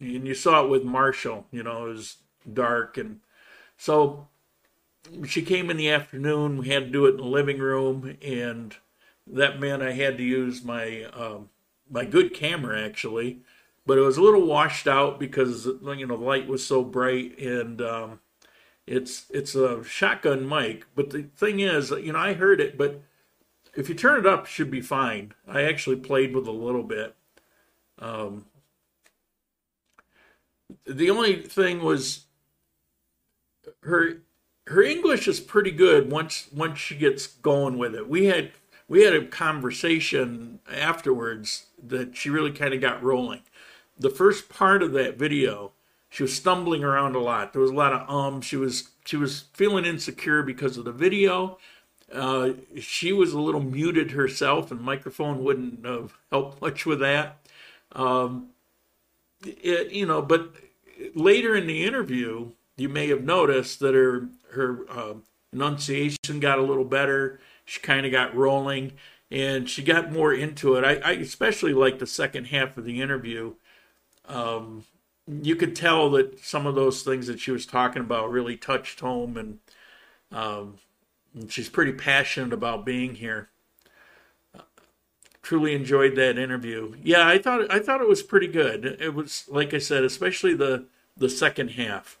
and 0.00 0.26
you 0.26 0.34
saw 0.34 0.64
it 0.64 0.70
with 0.70 0.84
Marshall. 0.84 1.46
You 1.50 1.62
know, 1.62 1.86
it 1.86 1.90
was 1.90 2.16
dark, 2.50 2.96
and 2.96 3.20
so 3.76 4.28
she 5.26 5.42
came 5.42 5.70
in 5.70 5.76
the 5.76 5.90
afternoon. 5.90 6.58
We 6.58 6.68
had 6.68 6.86
to 6.86 6.90
do 6.90 7.06
it 7.06 7.12
in 7.12 7.16
the 7.18 7.24
living 7.24 7.58
room, 7.58 8.16
and 8.22 8.74
that 9.26 9.60
meant 9.60 9.82
I 9.82 9.92
had 9.92 10.16
to 10.18 10.24
use 10.24 10.64
my 10.64 11.04
um, 11.04 11.50
my 11.90 12.04
good 12.04 12.34
camera 12.34 12.82
actually 12.82 13.40
but 13.86 13.98
it 13.98 14.02
was 14.02 14.16
a 14.16 14.22
little 14.22 14.46
washed 14.46 14.86
out 14.86 15.18
because 15.18 15.66
you 15.66 16.06
know 16.06 16.16
the 16.16 16.24
light 16.24 16.48
was 16.48 16.66
so 16.66 16.82
bright 16.82 17.38
and 17.38 17.82
um, 17.82 18.20
it's 18.86 19.26
it's 19.30 19.54
a 19.54 19.84
shotgun 19.84 20.48
mic. 20.48 20.86
But 20.94 21.10
the 21.10 21.24
thing 21.36 21.60
is, 21.60 21.90
you 21.90 22.12
know, 22.12 22.18
I 22.18 22.34
heard 22.34 22.60
it, 22.60 22.78
but 22.78 23.02
if 23.74 23.88
you 23.88 23.94
turn 23.94 24.20
it 24.20 24.26
up, 24.26 24.44
it 24.44 24.50
should 24.50 24.70
be 24.70 24.80
fine. 24.80 25.34
I 25.46 25.62
actually 25.62 25.96
played 25.96 26.34
with 26.34 26.46
a 26.46 26.52
little 26.52 26.82
bit. 26.82 27.14
Um, 27.98 28.46
the 30.86 31.10
only 31.10 31.42
thing 31.42 31.82
was 31.82 32.24
her 33.82 34.18
her 34.66 34.82
English 34.82 35.28
is 35.28 35.40
pretty 35.40 35.70
good 35.70 36.10
once 36.10 36.48
once 36.52 36.78
she 36.78 36.96
gets 36.96 37.26
going 37.26 37.78
with 37.78 37.94
it. 37.94 38.08
We 38.08 38.26
had 38.26 38.52
we 38.88 39.04
had 39.04 39.14
a 39.14 39.26
conversation 39.26 40.60
afterwards 40.70 41.66
that 41.82 42.16
she 42.16 42.30
really 42.30 42.52
kind 42.52 42.74
of 42.74 42.80
got 42.80 43.02
rolling 43.02 43.40
the 43.98 44.10
first 44.10 44.48
part 44.48 44.82
of 44.82 44.92
that 44.92 45.16
video, 45.16 45.72
she 46.08 46.22
was 46.22 46.34
stumbling 46.34 46.84
around 46.84 47.16
a 47.16 47.20
lot. 47.20 47.52
There 47.52 47.62
was 47.62 47.70
a 47.70 47.74
lot 47.74 47.92
of 47.92 48.08
um. 48.08 48.40
She 48.40 48.56
was 48.56 48.90
she 49.04 49.16
was 49.16 49.44
feeling 49.52 49.84
insecure 49.84 50.42
because 50.42 50.76
of 50.76 50.84
the 50.84 50.92
video. 50.92 51.58
Uh, 52.12 52.50
she 52.80 53.12
was 53.12 53.32
a 53.32 53.40
little 53.40 53.62
muted 53.62 54.12
herself, 54.12 54.70
and 54.70 54.80
microphone 54.80 55.42
wouldn't 55.42 55.84
have 55.84 56.14
helped 56.30 56.60
much 56.60 56.86
with 56.86 57.00
that. 57.00 57.38
Um, 57.92 58.50
it, 59.46 59.92
you 59.92 60.06
know, 60.06 60.22
but 60.22 60.52
later 61.14 61.54
in 61.54 61.66
the 61.66 61.84
interview, 61.84 62.50
you 62.76 62.88
may 62.88 63.08
have 63.08 63.22
noticed 63.22 63.80
that 63.80 63.94
her 63.94 64.28
her 64.52 64.84
uh, 64.90 65.14
enunciation 65.52 66.40
got 66.40 66.58
a 66.58 66.62
little 66.62 66.84
better. 66.84 67.40
She 67.64 67.80
kind 67.80 68.04
of 68.04 68.12
got 68.12 68.36
rolling, 68.36 68.92
and 69.30 69.68
she 69.68 69.82
got 69.82 70.12
more 70.12 70.32
into 70.32 70.76
it. 70.76 70.84
I, 70.84 70.96
I 70.96 71.12
especially 71.12 71.72
like 71.72 71.98
the 71.98 72.06
second 72.06 72.46
half 72.46 72.76
of 72.76 72.84
the 72.84 73.00
interview 73.00 73.54
um, 74.28 74.84
you 75.26 75.56
could 75.56 75.74
tell 75.74 76.10
that 76.10 76.38
some 76.40 76.66
of 76.66 76.74
those 76.74 77.02
things 77.02 77.26
that 77.26 77.40
she 77.40 77.50
was 77.50 77.66
talking 77.66 78.02
about 78.02 78.30
really 78.30 78.56
touched 78.56 79.00
home, 79.00 79.36
and, 79.36 79.58
um, 80.30 80.78
and 81.34 81.50
she's 81.50 81.68
pretty 81.68 81.92
passionate 81.92 82.52
about 82.52 82.84
being 82.84 83.14
here. 83.14 83.48
Truly 85.44 85.74
enjoyed 85.74 86.16
that 86.16 86.38
interview. 86.38 86.94
Yeah, 87.02 87.28
I 87.28 87.36
thought 87.36 87.70
I 87.70 87.78
thought 87.78 88.00
it 88.00 88.08
was 88.08 88.22
pretty 88.22 88.46
good. 88.46 88.96
It 88.98 89.12
was 89.12 89.44
like 89.46 89.74
I 89.74 89.78
said, 89.78 90.02
especially 90.02 90.54
the 90.54 90.86
the 91.18 91.28
second 91.28 91.72
half. 91.72 92.18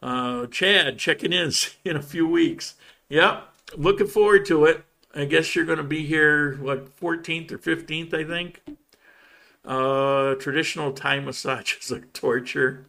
Uh, 0.00 0.46
Chad 0.46 0.96
checking 0.96 1.32
in 1.32 1.50
in 1.84 1.96
a 1.96 2.02
few 2.02 2.28
weeks. 2.28 2.76
Yep, 3.08 3.48
looking 3.76 4.06
forward 4.06 4.46
to 4.46 4.64
it. 4.64 4.84
I 5.12 5.24
guess 5.24 5.56
you're 5.56 5.64
going 5.64 5.78
to 5.78 5.82
be 5.82 6.06
here 6.06 6.56
what 6.58 6.96
14th 7.00 7.50
or 7.50 7.58
15th, 7.58 8.14
I 8.14 8.22
think. 8.22 8.62
Uh, 9.64 10.36
traditional 10.36 10.92
Thai 10.92 11.18
massage 11.18 11.76
is 11.82 11.90
a 11.90 11.98
torture. 11.98 12.86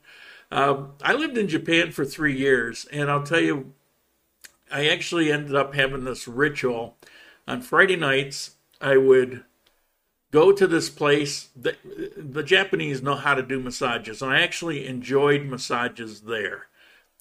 Um, 0.52 0.92
I 1.02 1.14
lived 1.14 1.36
in 1.36 1.48
Japan 1.48 1.92
for 1.92 2.06
three 2.06 2.38
years, 2.38 2.86
and 2.92 3.10
I'll 3.10 3.24
tell 3.24 3.40
you, 3.40 3.74
I 4.72 4.88
actually 4.88 5.32
ended 5.32 5.56
up 5.56 5.74
having 5.74 6.04
this 6.04 6.28
ritual. 6.28 6.96
On 7.48 7.60
Friday 7.60 7.96
nights, 7.96 8.52
I 8.82 8.98
would 8.98 9.44
go 10.32 10.52
to 10.52 10.68
this 10.68 10.90
place. 10.90 11.50
The, 11.56 11.76
the 12.18 12.44
Japanese 12.44 13.02
know 13.02 13.16
how 13.16 13.36
to 13.36 13.44
do 13.44 13.60
massages, 13.60 14.22
and 14.22 14.32
I 14.32 14.42
actually 14.42 14.88
enjoyed 14.88 15.46
massages 15.46 16.22
there. 16.22 16.68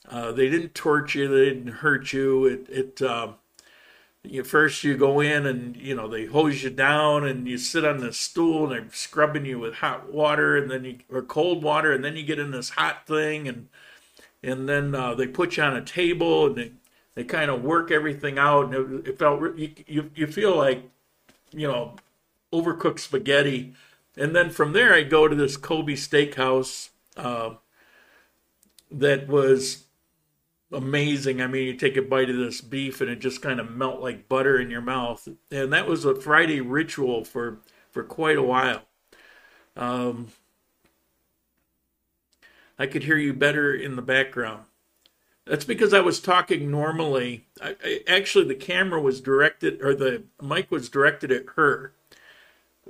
Uh, 0.09 0.33
they 0.33 0.49
didn't 0.49 0.75
torture 0.75 1.21
you, 1.21 1.29
they 1.29 1.45
didn't 1.51 1.73
hurt 1.75 2.13
you. 2.13 2.47
It, 2.47 2.69
it 2.69 3.03
uh, 3.03 3.33
you 4.23 4.45
first 4.45 4.85
you 4.85 4.97
go 4.97 5.21
in 5.21 5.47
and 5.47 5.77
you 5.77 5.95
know 5.95 6.07
they 6.07 6.27
hose 6.27 6.63
you 6.63 6.71
down 6.71 7.27
and 7.27 7.49
you 7.49 7.57
sit 7.57 7.85
on 7.85 7.99
this 7.99 8.19
stool 8.19 8.65
and 8.65 8.73
they're 8.73 8.93
scrubbing 8.93 9.47
you 9.47 9.59
with 9.59 9.75
hot 9.75 10.13
water 10.13 10.57
and 10.57 10.71
then 10.71 10.85
you 10.85 10.99
or 11.11 11.23
cold 11.23 11.63
water 11.63 11.93
and 11.93 12.05
then 12.05 12.17
you 12.17 12.23
get 12.23 12.39
in 12.39 12.51
this 12.51 12.71
hot 12.71 13.07
thing 13.07 13.49
and 13.49 13.69
and 14.43 14.69
then 14.69 14.95
uh, 14.95 15.15
they 15.15 15.27
put 15.27 15.57
you 15.57 15.63
on 15.63 15.77
a 15.77 15.83
table 15.83 16.47
and 16.47 16.57
they, 16.57 16.73
they 17.15 17.25
kind 17.25 17.51
of 17.51 17.63
work 17.63 17.91
everything 17.91 18.39
out 18.39 18.75
and 18.75 19.01
it, 19.07 19.09
it 19.11 19.19
felt 19.19 19.57
you, 19.57 19.73
you 19.87 20.11
you 20.15 20.27
feel 20.27 20.57
like 20.57 20.83
you 21.53 21.66
know 21.66 21.96
overcooked 22.53 22.98
spaghetti 22.98 23.74
and 24.16 24.34
then 24.34 24.51
from 24.51 24.72
there 24.72 24.92
I 24.92 25.03
go 25.03 25.28
to 25.28 25.34
this 25.34 25.57
Kobe 25.57 25.94
steakhouse 25.94 26.90
uh, 27.16 27.55
that 28.90 29.28
was 29.28 29.84
amazing. 30.72 31.40
I 31.40 31.46
mean, 31.46 31.66
you 31.66 31.74
take 31.74 31.96
a 31.96 32.03
bite 32.03 32.30
of 32.30 32.36
this 32.36 32.61
beef 32.61 33.01
and 33.01 33.11
it 33.11 33.20
just 33.20 33.42
kind 33.42 33.61
of 33.61 33.70
melt 33.70 34.01
like 34.01 34.28
butter 34.28 34.59
in 34.59 34.70
your 34.70 34.80
mouth. 34.80 35.28
And 35.51 35.72
that 35.72 35.86
was 35.86 36.05
a 36.05 36.14
Friday 36.14 36.61
ritual 36.61 37.24
for 37.24 37.59
for 37.90 38.05
quite 38.05 38.38
a 38.38 38.42
while. 38.42 38.82
Um, 39.76 40.28
I 42.78 42.86
could 42.86 43.05
hear 43.05 43.16
you 43.16 43.32
better 43.32 43.74
in 43.74 43.96
the 43.96 44.03
background. 44.03 44.64
That's 45.51 45.64
because 45.64 45.92
I 45.92 46.01
was 46.01 46.20
talking 46.20 46.70
normally. 46.70 47.44
I, 47.61 47.76
I, 47.84 48.01
actually, 48.07 48.46
the 48.46 48.55
camera 48.55 49.01
was 49.01 49.20
directed, 49.20 49.82
or 49.82 49.94
the 49.94 50.22
mic 50.40 50.70
was 50.70 50.88
directed 50.88 51.32
at 51.32 51.44
her, 51.57 51.92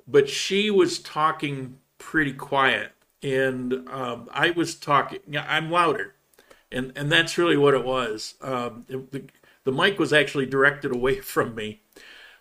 but 0.07 0.29
she 0.29 0.71
was 0.71 0.99
talking 0.99 1.79
pretty 1.99 2.35
quiet, 2.35 2.93
and 3.23 3.89
um, 3.89 4.29
I 4.31 4.51
was 4.51 4.75
talking. 4.75 5.21
I'm 5.37 5.71
louder 5.71 6.15
and 6.73 6.93
and 6.97 7.11
that's 7.11 7.39
really 7.39 7.57
what 7.57 7.75
it 7.75 7.85
was. 7.85 8.35
Um, 8.41 8.85
it, 8.89 9.13
the, 9.13 9.25
the 9.65 9.73
mic 9.73 9.99
was 9.99 10.13
actually 10.13 10.47
directed 10.47 10.95
away 10.95 11.21
from 11.21 11.55
me. 11.55 11.81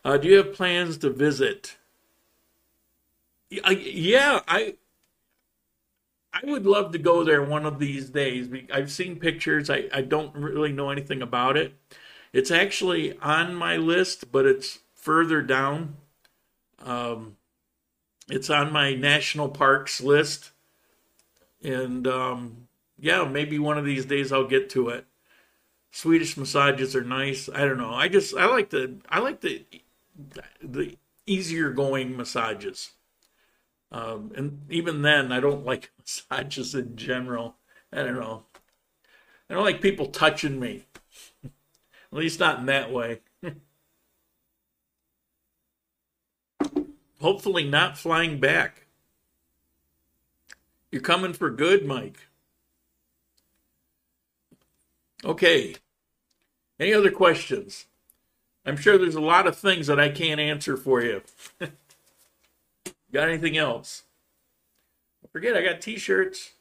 Uh, 0.03 0.17
do 0.17 0.27
you 0.27 0.37
have 0.37 0.53
plans 0.53 0.97
to 0.99 1.09
visit? 1.09 1.77
yeah, 3.49 4.41
I 4.47 4.75
I 6.31 6.41
would 6.43 6.65
love 6.65 6.91
to 6.91 6.99
go 6.99 7.23
there 7.23 7.43
one 7.43 7.65
of 7.65 7.79
these 7.79 8.09
days. 8.09 8.49
I've 8.71 8.91
seen 8.91 9.19
pictures. 9.19 9.69
I, 9.69 9.85
I 9.91 10.01
don't 10.01 10.33
really 10.35 10.71
know 10.71 10.89
anything 10.89 11.21
about 11.21 11.57
it. 11.57 11.73
It's 12.31 12.51
actually 12.51 13.17
on 13.19 13.55
my 13.55 13.77
list, 13.77 14.31
but 14.31 14.45
it's 14.45 14.79
further 14.93 15.41
down. 15.41 15.95
Um, 16.79 17.37
it's 18.29 18.49
on 18.49 18.71
my 18.71 18.93
national 18.93 19.49
parks 19.49 20.01
list, 20.01 20.51
and 21.63 22.07
um, 22.07 22.67
yeah, 22.99 23.23
maybe 23.23 23.57
one 23.57 23.77
of 23.77 23.85
these 23.85 24.05
days 24.05 24.31
I'll 24.31 24.47
get 24.47 24.69
to 24.71 24.89
it. 24.89 25.05
Swedish 25.91 26.37
massages 26.37 26.95
are 26.95 27.03
nice. 27.03 27.49
I 27.49 27.61
don't 27.65 27.77
know. 27.77 27.93
I 27.93 28.07
just 28.07 28.35
I 28.35 28.45
like 28.45 28.69
the 28.69 28.97
I 29.09 29.19
like 29.19 29.41
the 29.41 29.65
the 30.61 30.97
easier 31.25 31.71
going 31.71 32.15
massages. 32.15 32.91
Um, 33.91 34.31
and 34.35 34.61
even 34.69 35.01
then, 35.01 35.31
I 35.31 35.39
don't 35.39 35.65
like 35.65 35.91
massages 35.99 36.75
in 36.75 36.95
general. 36.95 37.55
I 37.91 38.03
don't 38.03 38.19
know. 38.19 38.43
I 39.49 39.55
don't 39.55 39.63
like 39.63 39.81
people 39.81 40.05
touching 40.07 40.59
me. 40.59 40.85
At 41.43 42.17
least 42.17 42.39
not 42.39 42.59
in 42.59 42.65
that 42.67 42.91
way. 42.91 43.21
Hopefully, 47.19 47.63
not 47.63 47.97
flying 47.97 48.39
back. 48.39 48.85
You're 50.91 51.01
coming 51.01 51.33
for 51.33 51.49
good, 51.49 51.85
Mike. 51.85 52.27
Okay. 55.23 55.75
Any 56.79 56.93
other 56.93 57.11
questions? 57.11 57.85
I'm 58.65 58.77
sure 58.77 58.97
there's 58.97 59.15
a 59.15 59.21
lot 59.21 59.47
of 59.47 59.57
things 59.57 59.87
that 59.87 59.99
I 59.99 60.09
can't 60.09 60.39
answer 60.39 60.77
for 60.77 61.01
you. 61.01 61.21
Got 63.11 63.29
anything 63.29 63.57
else? 63.57 64.03
Don't 65.21 65.31
forget, 65.31 65.55
I 65.55 65.63
got 65.63 65.81
t 65.81 65.97
shirts. 65.97 66.51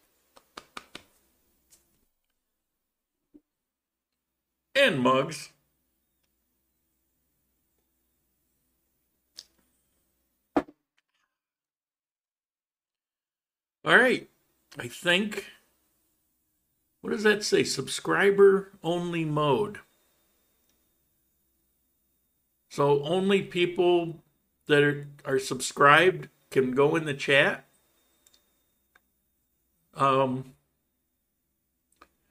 And 4.75 5.01
mugs. 5.01 5.51
All 13.85 13.97
right. 13.97 14.29
I 14.79 14.87
think 14.87 15.47
what 17.01 17.11
does 17.11 17.23
that 17.23 17.45
say? 17.45 17.65
Subscriber 17.65 18.73
only 18.83 19.25
mode. 19.25 19.79
So 22.69 23.03
only 23.03 23.43
people 23.43 24.23
that 24.67 24.83
are, 24.83 25.09
are 25.25 25.39
subscribed 25.39 26.29
can 26.51 26.73
go 26.73 26.97
in 26.97 27.05
the 27.05 27.15
chat. 27.15 27.65
Um, 29.95 30.55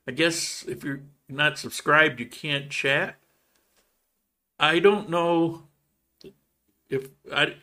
I 0.07 0.11
guess 0.11 0.63
if 0.68 0.84
you're 0.84 1.01
not 1.28 1.57
subscribed, 1.57 2.20
you 2.20 2.26
can't 2.26 2.70
chat. 2.70 3.15
I 4.59 4.80
don't 4.80 5.09
know 5.09 5.63
if 6.89 7.09
I 7.34 7.55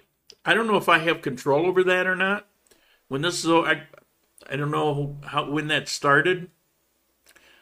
I 0.44 0.54
don't 0.54 0.66
know 0.66 0.76
if 0.76 0.88
I 0.88 0.98
have 0.98 1.22
control 1.22 1.66
over 1.66 1.82
that 1.84 2.06
or 2.06 2.14
not. 2.14 2.46
When 3.08 3.22
this 3.22 3.44
is 3.44 3.50
I 3.50 3.84
I 4.48 4.56
don't 4.56 4.70
know 4.70 5.16
how 5.24 5.50
when 5.50 5.68
that 5.68 5.88
started. 5.88 6.50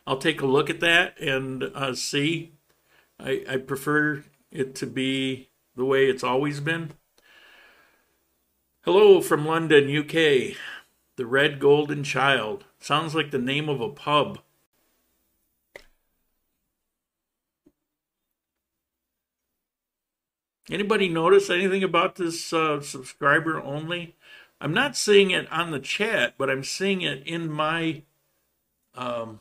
I'll 0.05 0.18
take 0.18 0.40
a 0.40 0.47
look 0.47 0.68
at 0.68 0.80
that 0.80 1.18
and 1.20 1.62
uh, 1.62 1.95
see. 1.95 2.53
I, 3.20 3.45
I 3.49 3.57
prefer 3.59 4.24
it 4.51 4.74
to 4.76 4.86
be 4.86 5.49
the 5.76 5.84
way 5.84 6.07
it's 6.07 6.24
always 6.24 6.59
been. 6.59 6.93
Hello 8.85 9.20
from 9.20 9.47
London, 9.47 9.85
UK. 9.97 10.57
The 11.14 11.24
Red 11.24 11.61
Golden 11.61 12.03
Child. 12.03 12.64
Sounds 12.80 13.14
like 13.14 13.30
the 13.30 13.39
name 13.39 13.68
of 13.68 13.80
a 13.80 13.89
pub. 13.89 14.41
Anybody 20.68 21.09
notice 21.09 21.49
anything 21.49 21.85
about 21.85 22.16
this 22.16 22.53
uh, 22.53 22.80
subscriber 22.80 23.62
only? 23.62 24.16
I'm 24.61 24.74
not 24.74 24.97
seeing 24.97 25.30
it 25.30 25.51
on 25.53 25.70
the 25.70 25.78
chat, 25.78 26.35
but 26.37 26.51
I'm 26.51 26.64
seeing 26.64 27.03
it 27.03 27.24
in 27.24 27.53
my 27.53 28.03
um, 28.97 29.39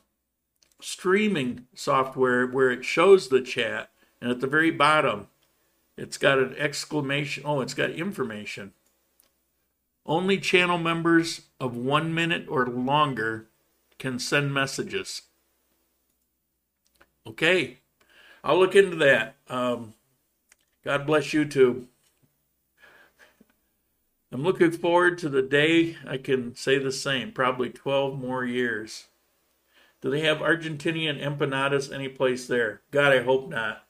streaming 0.80 1.66
software 1.74 2.46
where 2.46 2.70
it 2.70 2.86
shows 2.86 3.30
the 3.30 3.42
chat, 3.42 3.90
and 4.22 4.30
at 4.30 4.40
the 4.40 4.46
very 4.46 4.70
bottom, 4.70 5.30
it's 5.98 6.20
got 6.20 6.38
an 6.38 6.54
exclamation. 6.60 7.42
Oh, 7.44 7.62
it's 7.62 7.74
got 7.74 7.90
information. 7.90 8.74
Only 10.12 10.40
channel 10.40 10.78
members 10.78 11.44
of 11.58 11.78
one 11.78 12.14
minute 12.14 12.46
or 12.50 12.66
longer 12.68 13.48
can 13.98 14.20
send 14.20 14.54
messages. 14.54 15.22
Okay, 17.26 17.78
I'll 18.44 18.60
look 18.60 18.76
into 18.76 18.98
that. 18.98 19.38
Um, 19.48 19.94
God 20.84 21.08
bless 21.08 21.28
YouTube. 21.28 21.86
I'm 24.34 24.44
looking 24.44 24.72
forward 24.72 25.18
to 25.20 25.30
the 25.30 25.42
day 25.42 25.96
I 26.06 26.18
can 26.18 26.58
say 26.58 26.78
the 26.78 26.92
same, 26.92 27.32
probably 27.32 27.70
12 27.70 28.20
more 28.20 28.44
years. 28.44 29.06
Do 30.02 30.12
they 30.12 30.26
have 30.26 30.40
Argentinian 30.40 31.24
empanadas 31.24 31.90
anyplace 31.90 32.48
there? 32.48 32.82
God, 32.92 33.14
I 33.14 33.24
hope 33.24 33.48
not. 33.48 33.86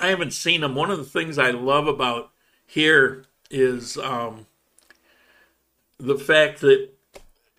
I 0.00 0.08
haven't 0.08 0.32
seen 0.32 0.62
them. 0.62 0.74
One 0.74 0.90
of 0.90 0.98
the 0.98 1.04
things 1.04 1.38
I 1.38 1.52
love 1.52 1.86
about 1.86 2.32
here 2.66 3.26
is 3.52 3.96
um, 3.98 4.46
the 5.98 6.18
fact 6.18 6.60
that 6.62 6.88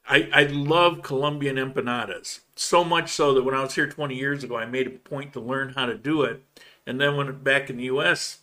I, 0.08 0.30
I 0.34 0.44
love 0.44 1.02
Colombian 1.02 1.56
empanadas. 1.56 2.42
So 2.56 2.84
much 2.84 3.12
so 3.12 3.34
that 3.34 3.44
when 3.44 3.56
I 3.56 3.62
was 3.62 3.76
here 3.76 3.88
20 3.88 4.16
years 4.16 4.44
ago, 4.44 4.58
I 4.58 4.66
made 4.66 4.88
a 4.88 4.92
point 4.92 5.34
to 5.34 5.40
learn 5.40 5.70
how 5.70 5.86
to 5.86 5.96
do 5.96 6.24
it. 6.24 6.44
And 6.86 7.00
then 7.00 7.16
when 7.16 7.42
back 7.42 7.70
in 7.70 7.78
the 7.78 7.86
U.S., 7.86 8.40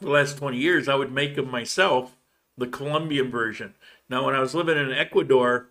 the 0.00 0.10
last 0.10 0.38
20 0.38 0.56
years, 0.56 0.88
I 0.88 0.94
would 0.94 1.12
make 1.12 1.36
them 1.36 1.50
myself, 1.50 2.16
the 2.58 2.66
Colombian 2.66 3.30
version. 3.30 3.74
Now, 4.08 4.26
when 4.26 4.34
I 4.34 4.40
was 4.40 4.54
living 4.54 4.76
in 4.76 4.92
Ecuador, 4.92 5.68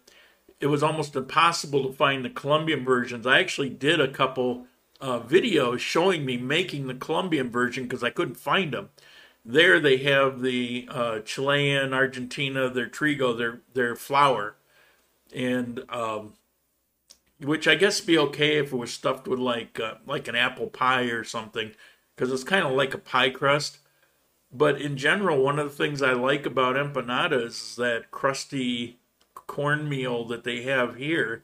it 0.60 0.68
was 0.68 0.84
almost 0.84 1.16
impossible 1.16 1.86
to 1.86 1.94
find 1.94 2.24
the 2.24 2.30
Colombian 2.30 2.86
versions. 2.86 3.28
I 3.28 3.40
actually 3.40 3.70
did 3.70 4.00
a 4.00 4.08
couple 4.08 4.68
uh, 5.02 5.20
videos 5.20 5.80
showing 5.80 6.26
me 6.26 6.38
making 6.38 6.88
the 6.88 6.94
Colombian 6.94 7.50
version 7.50 7.84
because 7.84 8.04
I 8.04 8.10
couldn't 8.10 8.36
find 8.36 8.74
them. 8.74 8.90
There 9.52 9.80
they 9.80 9.98
have 9.98 10.42
the 10.42 10.88
uh, 10.92 11.20
Chilean, 11.22 11.92
Argentina, 11.92 12.70
their 12.70 12.88
trigo, 12.88 13.36
their 13.36 13.62
their 13.74 13.96
flour, 13.96 14.58
and 15.34 15.84
um, 15.90 16.34
which 17.42 17.68
I 17.68 17.74
guess 17.74 18.00
be 18.00 18.16
okay 18.16 18.60
if 18.60 18.72
it 18.72 18.76
was 18.76 18.94
stuffed 18.94 19.28
with 19.28 19.40
like 19.40 19.80
uh, 19.80 19.96
like 20.06 20.28
an 20.28 20.36
apple 20.36 20.68
pie 20.68 21.06
or 21.06 21.24
something 21.24 21.72
because 22.16 22.32
it's 22.32 22.44
kind 22.44 22.64
of 22.64 22.74
like 22.74 22.94
a 22.94 23.00
pie 23.00 23.32
crust. 23.32 23.80
But 24.52 24.80
in 24.80 24.98
general, 24.98 25.42
one 25.42 25.58
of 25.58 25.68
the 25.72 25.76
things 25.76 26.04
I 26.04 26.14
like 26.14 26.46
about 26.46 26.76
empanadas 26.76 27.46
is 27.72 27.76
that 27.78 28.12
crusty 28.12 29.00
cornmeal 29.34 30.26
that 30.26 30.44
they 30.44 30.62
have 30.62 30.98
here 30.98 31.44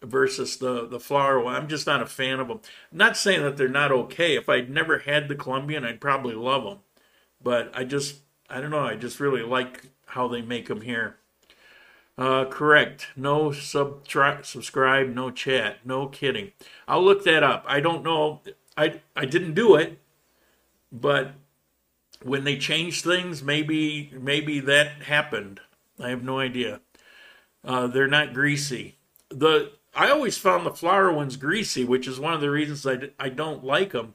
versus 0.00 0.58
the 0.58 0.86
the 0.86 1.00
flour. 1.00 1.44
I'm 1.46 1.66
just 1.66 1.88
not 1.88 2.00
a 2.00 2.06
fan 2.06 2.38
of 2.38 2.46
them. 2.46 2.60
I'm 2.92 2.98
not 2.98 3.16
saying 3.16 3.42
that 3.42 3.56
they're 3.56 3.68
not 3.68 3.90
okay. 3.90 4.36
If 4.36 4.48
I'd 4.48 4.70
never 4.70 5.00
had 5.00 5.26
the 5.26 5.34
Colombian, 5.34 5.84
I'd 5.84 6.00
probably 6.00 6.36
love 6.36 6.62
them. 6.62 6.78
But 7.44 7.70
I 7.74 7.84
just 7.84 8.22
I 8.50 8.60
don't 8.60 8.70
know. 8.70 8.80
I 8.86 8.96
just 8.96 9.20
really 9.20 9.42
like 9.42 9.82
how 10.06 10.26
they 10.26 10.42
make 10.42 10.66
them 10.66 10.80
here. 10.80 11.18
Uh, 12.16 12.44
correct. 12.44 13.08
No 13.16 13.52
sub 13.52 14.06
subscribe, 14.42 15.08
no 15.08 15.30
chat. 15.30 15.84
No 15.84 16.06
kidding. 16.08 16.52
I'll 16.88 17.04
look 17.04 17.24
that 17.24 17.42
up. 17.42 17.64
I 17.68 17.80
don't 17.80 18.02
know. 18.02 18.40
I 18.76 19.00
I 19.14 19.26
didn't 19.26 19.54
do 19.54 19.76
it, 19.76 19.98
but 20.90 21.32
when 22.22 22.44
they 22.44 22.56
changed 22.56 23.04
things, 23.04 23.42
maybe 23.42 24.12
maybe 24.18 24.60
that 24.60 25.02
happened. 25.02 25.60
I 26.00 26.10
have 26.10 26.24
no 26.24 26.38
idea. 26.38 26.80
Uh, 27.64 27.86
they're 27.86 28.08
not 28.08 28.34
greasy. 28.34 28.96
The 29.28 29.72
I 29.94 30.10
always 30.10 30.38
found 30.38 30.66
the 30.66 30.72
flour 30.72 31.12
ones 31.12 31.36
greasy, 31.36 31.84
which 31.84 32.06
is 32.08 32.20
one 32.20 32.32
of 32.32 32.40
the 32.40 32.50
reasons 32.50 32.86
I, 32.86 33.10
I 33.18 33.28
don't 33.28 33.64
like 33.64 33.92
them. 33.92 34.14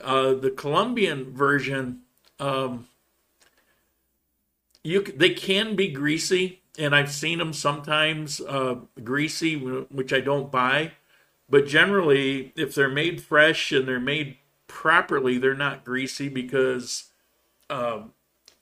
Uh, 0.00 0.34
the 0.34 0.50
Colombian 0.50 1.32
version, 1.32 2.01
um, 2.42 2.88
you 4.82 5.02
they 5.02 5.30
can 5.30 5.76
be 5.76 5.88
greasy, 5.88 6.60
and 6.78 6.94
I've 6.94 7.12
seen 7.12 7.38
them 7.38 7.52
sometimes 7.52 8.40
uh, 8.40 8.76
greasy, 9.02 9.56
which 9.56 10.12
I 10.12 10.20
don't 10.20 10.50
buy. 10.50 10.92
But 11.48 11.66
generally, 11.66 12.52
if 12.56 12.74
they're 12.74 12.88
made 12.88 13.22
fresh 13.22 13.72
and 13.72 13.86
they're 13.86 14.00
made 14.00 14.38
properly, 14.66 15.38
they're 15.38 15.54
not 15.54 15.84
greasy 15.84 16.28
because 16.28 17.10
um, 17.68 18.12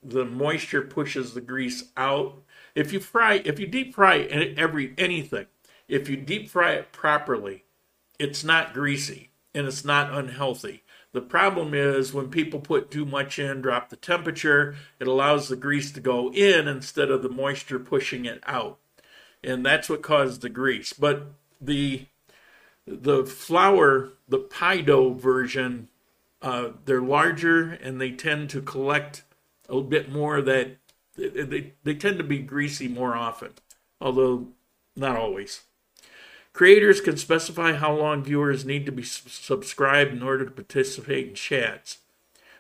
the 0.03 0.24
moisture 0.24 0.83
pushes 0.83 1.35
the 1.35 1.41
grease 1.41 1.85
out 1.97 2.43
if 2.74 2.93
you 2.93 3.01
fry, 3.01 3.43
if 3.45 3.59
you 3.59 3.66
deep 3.66 3.95
fry 3.95 4.20
every 4.20 4.95
anything, 4.97 5.47
if 5.89 6.09
you 6.09 6.16
deep 6.16 6.49
fry 6.49 6.72
it 6.72 6.93
properly, 6.93 7.64
it's 8.18 8.45
not 8.45 8.72
greasy 8.72 9.31
and 9.55 9.66
it's 9.66 9.85
not 9.85 10.12
unhealthy. 10.12 10.83
The 11.12 11.20
problem 11.20 11.74
is 11.74 12.14
when 12.14 12.30
people 12.30 12.61
put 12.61 12.90
too 12.90 13.04
much 13.04 13.38
in, 13.38 13.61
drop 13.61 13.88
the 13.88 13.96
temperature, 13.96 14.76
it 15.00 15.08
allows 15.08 15.48
the 15.48 15.56
grease 15.56 15.90
to 15.92 16.00
go 16.00 16.32
in 16.32 16.68
instead 16.68 17.11
of 17.11 17.22
the 17.22 17.28
moisture 17.28 17.80
pushing 17.80 18.26
it 18.26 18.42
out. 18.46 18.78
And 19.42 19.66
that's 19.66 19.88
what 19.88 20.02
caused 20.02 20.42
the 20.42 20.48
grease. 20.48 20.92
But 20.92 21.32
the 21.61 22.06
the 22.86 23.24
flour, 23.24 24.12
the 24.28 24.38
pie 24.38 24.80
dough 24.80 25.12
version, 25.12 25.88
uh, 26.42 26.70
they're 26.84 27.02
larger 27.02 27.70
and 27.70 28.00
they 28.00 28.11
tend 28.11 28.50
to 28.50 28.62
collect 28.62 29.22
a 29.68 29.80
bit 29.80 30.11
more 30.11 30.42
that 30.42 30.76
they, 31.16 31.74
they 31.84 31.94
tend 31.94 32.18
to 32.18 32.24
be 32.24 32.38
greasy 32.38 32.88
more 32.88 33.14
often, 33.14 33.52
although 34.00 34.48
not 34.96 35.16
always. 35.16 35.62
Creators 36.53 37.01
can 37.01 37.16
specify 37.16 37.74
how 37.74 37.94
long 37.94 38.24
viewers 38.24 38.64
need 38.64 38.84
to 38.86 38.92
be 38.92 39.03
subscribed 39.03 40.12
in 40.12 40.22
order 40.22 40.44
to 40.44 40.51
participate 40.51 41.28
in 41.28 41.34
chats, 41.34 41.98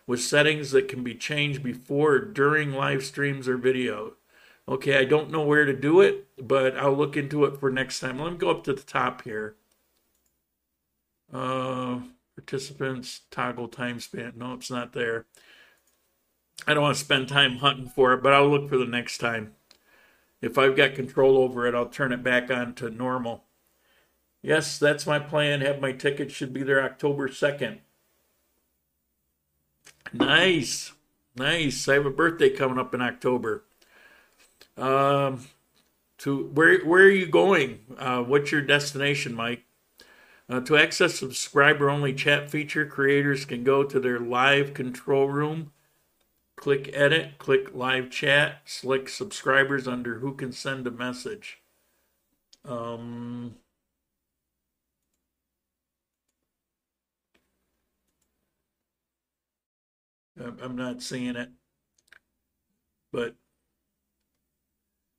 with 0.06 0.20
settings 0.20 0.70
that 0.70 0.88
can 0.88 1.02
be 1.02 1.14
changed 1.14 1.62
before 1.62 2.12
or 2.12 2.18
during 2.20 2.72
live 2.72 3.04
streams 3.04 3.48
or 3.48 3.56
video. 3.56 4.14
Okay, 4.68 4.96
I 4.96 5.04
don't 5.04 5.30
know 5.30 5.42
where 5.42 5.64
to 5.64 5.74
do 5.74 6.00
it, 6.00 6.28
but 6.38 6.76
I'll 6.76 6.96
look 6.96 7.16
into 7.16 7.44
it 7.44 7.58
for 7.58 7.70
next 7.70 8.00
time. 8.00 8.18
Let 8.18 8.32
me 8.32 8.38
go 8.38 8.50
up 8.50 8.64
to 8.64 8.72
the 8.72 8.82
top 8.82 9.22
here. 9.22 9.56
Uh, 11.32 12.00
participants, 12.36 13.22
toggle 13.30 13.68
time 13.68 14.00
span. 14.00 14.34
No, 14.36 14.54
it's 14.54 14.70
not 14.70 14.92
there. 14.92 15.26
I 16.66 16.74
don't 16.74 16.84
want 16.84 16.96
to 16.96 17.04
spend 17.04 17.28
time 17.28 17.56
hunting 17.56 17.88
for 17.88 18.12
it, 18.12 18.22
but 18.22 18.32
I'll 18.32 18.48
look 18.48 18.68
for 18.68 18.76
the 18.76 18.84
next 18.84 19.18
time. 19.18 19.54
If 20.40 20.56
I've 20.56 20.76
got 20.76 20.94
control 20.94 21.38
over 21.38 21.66
it, 21.66 21.74
I'll 21.74 21.86
turn 21.86 22.12
it 22.12 22.22
back 22.22 22.50
on 22.50 22.74
to 22.74 22.90
normal. 22.90 23.44
Yes, 24.42 24.78
that's 24.78 25.06
my 25.06 25.18
plan. 25.18 25.60
Have 25.60 25.80
my 25.80 25.92
ticket 25.92 26.30
should 26.30 26.52
be 26.52 26.62
there 26.62 26.82
October 26.82 27.28
2nd. 27.28 27.78
Nice. 30.12 30.92
Nice. 31.36 31.88
I 31.88 31.94
have 31.94 32.06
a 32.06 32.10
birthday 32.10 32.50
coming 32.50 32.78
up 32.78 32.94
in 32.94 33.02
October. 33.02 33.64
Um 34.76 35.46
to 36.18 36.46
where 36.48 36.84
where 36.84 37.04
are 37.04 37.10
you 37.10 37.26
going? 37.26 37.80
Uh, 37.98 38.22
what's 38.22 38.52
your 38.52 38.60
destination, 38.60 39.34
Mike? 39.34 39.64
Uh, 40.48 40.60
to 40.60 40.76
access 40.76 41.14
subscriber 41.14 41.88
only 41.88 42.12
chat 42.12 42.50
feature, 42.50 42.84
creators 42.84 43.44
can 43.44 43.64
go 43.64 43.84
to 43.84 44.00
their 44.00 44.18
live 44.18 44.74
control 44.74 45.28
room 45.28 45.70
Click 46.60 46.90
Edit, 46.92 47.38
click 47.38 47.74
Live 47.74 48.10
Chat, 48.10 48.60
select 48.66 49.08
Subscribers 49.08 49.88
under 49.88 50.18
Who 50.18 50.34
Can 50.34 50.52
Send 50.52 50.86
a 50.86 50.90
Message. 50.90 51.62
Um, 52.66 53.54
I'm 60.40 60.76
not 60.76 61.02
seeing 61.02 61.36
it, 61.36 61.50
but 63.12 63.34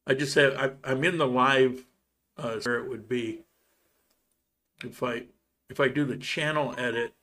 I 0.07 0.13
just 0.13 0.35
have 0.35 0.77
I, 0.83 0.91
am 0.91 1.03
in 1.03 1.17
the 1.17 1.27
live 1.27 1.85
uh, 2.37 2.59
where 2.63 2.79
it 2.79 2.89
would 2.89 3.07
be. 3.07 3.41
If 4.83 5.03
I 5.03 5.23
if 5.69 5.79
I 5.79 5.87
do 5.87 6.05
the 6.05 6.17
channel 6.17 6.73
edit, 6.77 7.13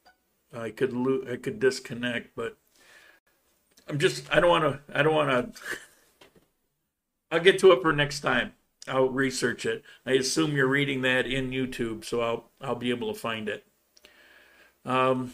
I 0.54 0.70
could 0.70 0.92
lo- 0.92 1.24
I 1.30 1.36
could 1.36 1.58
disconnect, 1.58 2.36
but 2.36 2.56
I'm 3.88 3.98
just 3.98 4.32
I 4.32 4.40
don't 4.40 4.50
want 4.50 4.64
to 4.64 4.98
I 4.98 5.02
don't 5.02 5.14
want 5.14 5.54
to. 5.54 5.62
I'll 7.30 7.40
get 7.40 7.58
to 7.58 7.72
it 7.72 7.82
for 7.82 7.92
next 7.92 8.20
time. 8.20 8.54
I'll 8.86 9.10
research 9.10 9.66
it. 9.66 9.82
I 10.06 10.12
assume 10.12 10.52
you're 10.52 10.66
reading 10.66 11.02
that 11.02 11.26
in 11.26 11.50
YouTube, 11.50 12.04
so 12.04 12.20
I'll 12.20 12.50
I'll 12.60 12.74
be 12.74 12.90
able 12.90 13.12
to 13.12 13.18
find 13.18 13.48
it. 13.48 13.66
Um, 14.84 15.32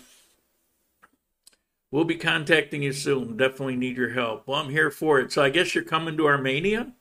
we'll 1.95 2.05
be 2.05 2.17
contacting 2.17 2.83
you 2.83 2.93
soon. 2.93 3.37
Definitely 3.37 3.77
need 3.77 3.97
your 3.97 4.11
help. 4.11 4.49
Well, 4.49 4.59
I'm 4.59 4.71
here 4.71 4.91
for 4.91 5.21
it. 5.21 5.31
So 5.31 5.45
I 5.45 5.49
guess 5.49 5.77
you're 5.77 5.85
coming 5.85 6.17
to 6.17 6.27
Armenia, 6.27 6.93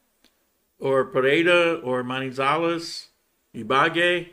or 0.80 1.04
Pereira, 1.06 1.80
or 1.80 2.04
Manizales, 2.04 3.08
Ibagué. 3.56 4.30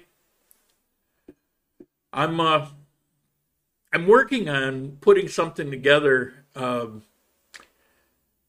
I'm 2.13 2.39
uh, 2.41 2.67
I'm 3.95 4.07
working 4.07 4.51
on 4.51 4.99
putting 5.01 5.29
something 5.29 5.71
together. 5.71 6.45
Um, 6.55 7.05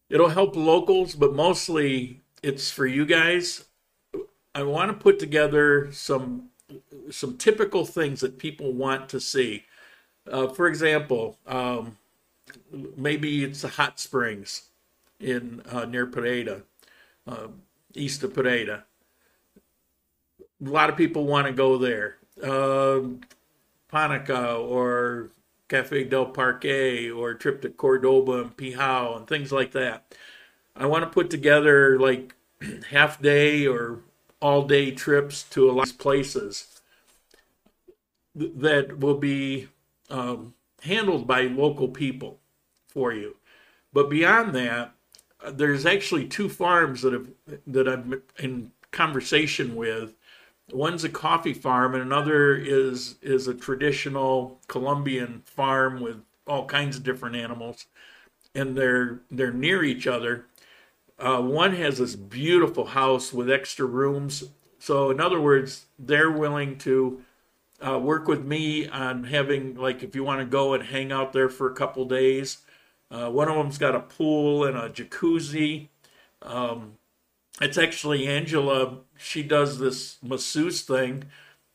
it'll 0.09 0.29
help 0.29 0.57
locals, 0.57 1.15
but 1.15 1.33
mostly 1.33 2.23
it's 2.43 2.69
for 2.69 2.85
you 2.85 3.05
guys. 3.05 3.63
I 4.53 4.63
want 4.63 4.91
to 4.91 4.97
put 5.01 5.17
together 5.17 5.93
some 5.93 6.49
some 7.09 7.37
typical 7.37 7.85
things 7.85 8.19
that 8.19 8.37
people 8.37 8.73
want 8.73 9.07
to 9.09 9.21
see. 9.21 9.63
Uh, 10.29 10.47
for 10.49 10.67
example, 10.67 11.39
um, 11.47 11.97
maybe 12.95 13.43
it's 13.43 13.61
the 13.61 13.69
hot 13.69 13.99
springs 13.99 14.69
in 15.19 15.61
uh, 15.69 15.85
near 15.85 16.05
Pereira, 16.05 16.63
uh, 17.27 17.47
east 17.93 18.23
of 18.23 18.33
Pereira. 18.33 18.85
A 20.65 20.69
lot 20.69 20.89
of 20.89 20.97
people 20.97 21.25
want 21.25 21.47
to 21.47 21.53
go 21.53 21.77
there. 21.77 22.17
Um, 22.43 23.21
Panaca 23.91 24.59
or 24.59 25.29
Cafe 25.67 26.05
del 26.05 26.27
Parque 26.27 27.11
or 27.15 27.33
trip 27.33 27.61
to 27.61 27.69
Cordoba 27.69 28.41
and 28.41 28.57
Pijao 28.57 29.17
and 29.17 29.27
things 29.27 29.51
like 29.51 29.71
that. 29.71 30.15
I 30.75 30.85
want 30.85 31.03
to 31.03 31.09
put 31.09 31.29
together 31.29 31.99
like 31.99 32.35
half 32.89 33.21
day 33.21 33.67
or 33.67 33.99
all 34.41 34.63
day 34.63 34.91
trips 34.91 35.43
to 35.43 35.69
a 35.69 35.73
lot 35.73 35.89
of 35.89 35.97
places 35.97 36.81
that 38.33 38.99
will 38.99 39.17
be 39.17 39.67
um, 40.09 40.53
handled 40.81 41.27
by 41.27 41.43
local 41.43 41.87
people 41.87 42.40
for 42.91 43.13
you. 43.13 43.35
But 43.93 44.09
beyond 44.09 44.53
that, 44.55 44.93
there's 45.51 45.85
actually 45.85 46.27
two 46.27 46.49
farms 46.49 47.01
that 47.01 47.13
have 47.13 47.27
that 47.67 47.87
I'm 47.87 48.21
in 48.39 48.71
conversation 48.91 49.75
with 49.75 50.13
one's 50.71 51.03
a 51.03 51.09
coffee 51.09 51.53
farm 51.53 51.93
and 51.93 52.03
another 52.03 52.55
is 52.55 53.15
is 53.21 53.47
a 53.47 53.53
traditional 53.53 54.59
Colombian 54.67 55.41
farm 55.45 55.99
with 55.99 56.17
all 56.47 56.65
kinds 56.65 56.97
of 56.97 57.03
different 57.03 57.35
animals, 57.35 57.85
and 58.55 58.75
they're 58.75 59.21
they're 59.29 59.53
near 59.53 59.83
each 59.83 60.07
other. 60.07 60.45
Uh, 61.19 61.41
one 61.41 61.75
has 61.75 61.99
this 61.99 62.15
beautiful 62.15 62.85
house 62.85 63.31
with 63.31 63.49
extra 63.49 63.85
rooms. 63.85 64.45
So 64.79 65.11
in 65.11 65.19
other 65.19 65.39
words, 65.39 65.85
they're 65.99 66.31
willing 66.31 66.77
to 66.79 67.21
uh, 67.85 67.99
work 67.99 68.27
with 68.27 68.43
me 68.43 68.87
on 68.87 69.25
having 69.25 69.75
like 69.75 70.03
if 70.03 70.15
you 70.15 70.23
want 70.23 70.39
to 70.39 70.45
go 70.45 70.73
and 70.73 70.83
hang 70.83 71.11
out 71.11 71.33
there 71.33 71.49
for 71.49 71.69
a 71.69 71.75
couple 71.75 72.05
days. 72.05 72.59
Uh, 73.11 73.29
one 73.29 73.49
of 73.49 73.55
them's 73.55 73.77
got 73.77 73.93
a 73.93 73.99
pool 73.99 74.63
and 74.63 74.77
a 74.77 74.89
jacuzzi. 74.89 75.89
Um, 76.41 76.93
it's 77.59 77.77
actually 77.77 78.27
Angela. 78.27 78.99
She 79.17 79.43
does 79.43 79.79
this 79.79 80.17
masseuse 80.23 80.81
thing. 80.81 81.25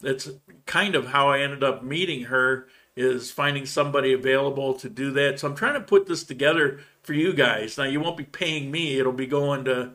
That's 0.00 0.30
kind 0.64 0.94
of 0.94 1.08
how 1.08 1.28
I 1.28 1.40
ended 1.40 1.62
up 1.62 1.82
meeting 1.82 2.24
her. 2.24 2.68
Is 2.96 3.30
finding 3.30 3.66
somebody 3.66 4.14
available 4.14 4.72
to 4.72 4.88
do 4.88 5.10
that. 5.10 5.38
So 5.38 5.48
I'm 5.48 5.54
trying 5.54 5.74
to 5.74 5.82
put 5.82 6.06
this 6.06 6.24
together 6.24 6.80
for 7.02 7.12
you 7.12 7.34
guys. 7.34 7.76
Now 7.76 7.84
you 7.84 8.00
won't 8.00 8.16
be 8.16 8.24
paying 8.24 8.70
me. 8.70 8.98
It'll 8.98 9.12
be 9.12 9.26
going 9.26 9.66
to 9.66 9.90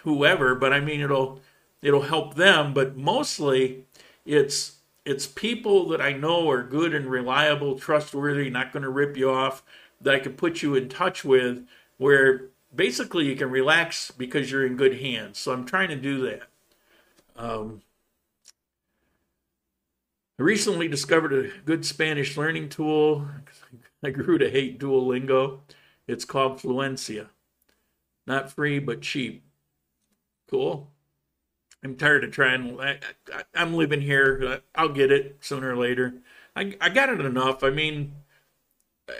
whoever, 0.00 0.54
but 0.54 0.72
I 0.72 0.80
mean 0.80 1.02
it'll 1.02 1.40
it'll 1.82 2.02
help 2.02 2.34
them. 2.34 2.72
But 2.72 2.96
mostly, 2.96 3.84
it's 4.24 4.76
it's 5.04 5.26
people 5.26 5.86
that 5.88 6.00
I 6.00 6.12
know 6.14 6.48
are 6.48 6.62
good 6.62 6.94
and 6.94 7.06
reliable, 7.10 7.78
trustworthy, 7.78 8.48
not 8.48 8.72
going 8.72 8.84
to 8.84 8.88
rip 8.88 9.18
you 9.18 9.30
off. 9.30 9.62
That 10.00 10.14
I 10.14 10.18
can 10.18 10.34
put 10.34 10.62
you 10.62 10.74
in 10.74 10.88
touch 10.88 11.24
with, 11.24 11.66
where 11.96 12.48
basically 12.74 13.26
you 13.26 13.36
can 13.36 13.50
relax 13.50 14.10
because 14.10 14.50
you're 14.50 14.66
in 14.66 14.76
good 14.76 15.00
hands. 15.00 15.38
So 15.38 15.52
I'm 15.52 15.64
trying 15.64 15.88
to 15.88 15.96
do 15.96 16.22
that. 16.26 16.42
Um, 17.36 17.82
I 20.38 20.42
recently 20.42 20.86
discovered 20.86 21.32
a 21.32 21.50
good 21.64 21.84
Spanish 21.84 22.36
learning 22.36 22.68
tool. 22.68 23.26
I 24.04 24.10
grew 24.10 24.38
to 24.38 24.50
hate 24.50 24.78
Duolingo. 24.78 25.60
It's 26.06 26.24
called 26.24 26.58
Fluencia. 26.58 27.28
Not 28.26 28.52
free, 28.52 28.78
but 28.78 29.00
cheap. 29.00 29.44
Cool. 30.48 30.90
I'm 31.82 31.96
tired 31.96 32.24
of 32.24 32.32
trying. 32.32 32.78
I, 32.80 32.98
am 33.54 33.74
living 33.74 34.00
here. 34.00 34.60
I'll 34.74 34.88
get 34.88 35.10
it 35.12 35.38
sooner 35.40 35.72
or 35.72 35.76
later. 35.76 36.14
I, 36.54 36.76
I 36.80 36.88
got 36.88 37.08
it 37.10 37.20
enough. 37.20 37.62
I 37.62 37.70
mean, 37.70 38.14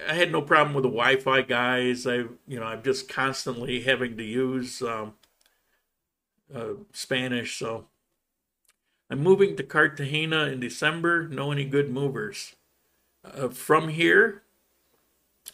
I 0.09 0.15
had 0.15 0.33
no 0.33 0.43
problem 0.43 0.75
with 0.75 0.83
the 0.83 0.91
Wi-Fi 0.91 1.43
guys. 1.43 2.07
I, 2.07 2.15
you 2.49 2.59
know, 2.59 2.65
I'm 2.65 2.83
just 2.83 3.09
constantly 3.09 3.83
having 3.83 4.17
to 4.17 4.25
use 4.25 4.83
um, 4.83 5.15
uh, 6.53 6.75
Spanish. 6.93 7.59
So 7.59 7.87
I'm 9.09 9.21
moving 9.21 9.57
to 9.57 9.63
Cartagena 9.63 10.47
in 10.47 10.59
December. 10.59 11.29
Know 11.29 11.53
any 11.53 11.65
good 11.65 11.91
movers? 11.91 12.57
Uh, 13.25 13.49
from 13.49 13.89
here, 13.89 14.43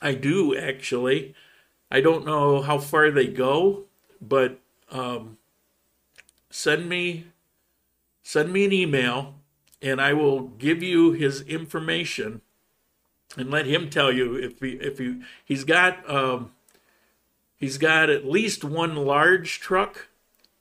I 0.01 0.15
do 0.15 0.57
actually. 0.57 1.35
I 1.91 2.01
don't 2.01 2.25
know 2.25 2.63
how 2.63 2.79
far 2.79 3.11
they 3.11 3.27
go, 3.27 3.85
but 4.21 4.59
um, 4.91 5.37
send 6.49 6.89
me 6.89 7.27
send 8.23 8.53
me 8.53 8.65
an 8.65 8.73
email, 8.73 9.35
and 9.83 10.01
I 10.01 10.15
will 10.15 10.41
give 10.41 10.83
you 10.83 11.13
his 11.13 11.43
information 11.43 12.41
and 13.37 13.51
let 13.51 13.67
him 13.67 13.91
tell 13.91 14.13
you 14.13 14.35
if 14.35 14.61
he 14.61 14.73
if 14.73 14.99
he 14.99 15.21
he's 15.45 15.65
got 15.65 16.09
um, 16.09 16.53
he's 17.57 17.79
got 17.79 18.11
at 18.11 18.27
least 18.27 18.65
one 18.65 18.97
large 18.97 19.61
truck 19.61 20.09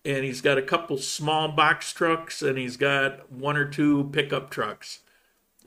and 0.03 0.24
he's 0.24 0.41
got 0.41 0.57
a 0.57 0.63
couple 0.63 0.97
small 0.97 1.49
box 1.49 1.93
trucks 1.93 2.41
and 2.41 2.57
he's 2.57 2.78
got 2.78 3.32
one 3.32 3.57
or 3.57 3.65
two 3.65 4.09
pickup 4.11 4.49
trucks. 4.49 4.99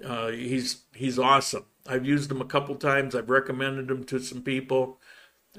Uh, 0.05 0.29
he's 0.29 0.83
he's 0.95 1.19
awesome. 1.19 1.65
I've 1.87 2.07
used 2.07 2.31
him 2.31 2.41
a 2.41 2.47
couple 2.47 2.75
times. 2.77 3.15
I've 3.15 3.31
recommended 3.31 3.91
him 3.91 4.05
to 4.05 4.19
some 4.19 4.43
people. 4.43 4.99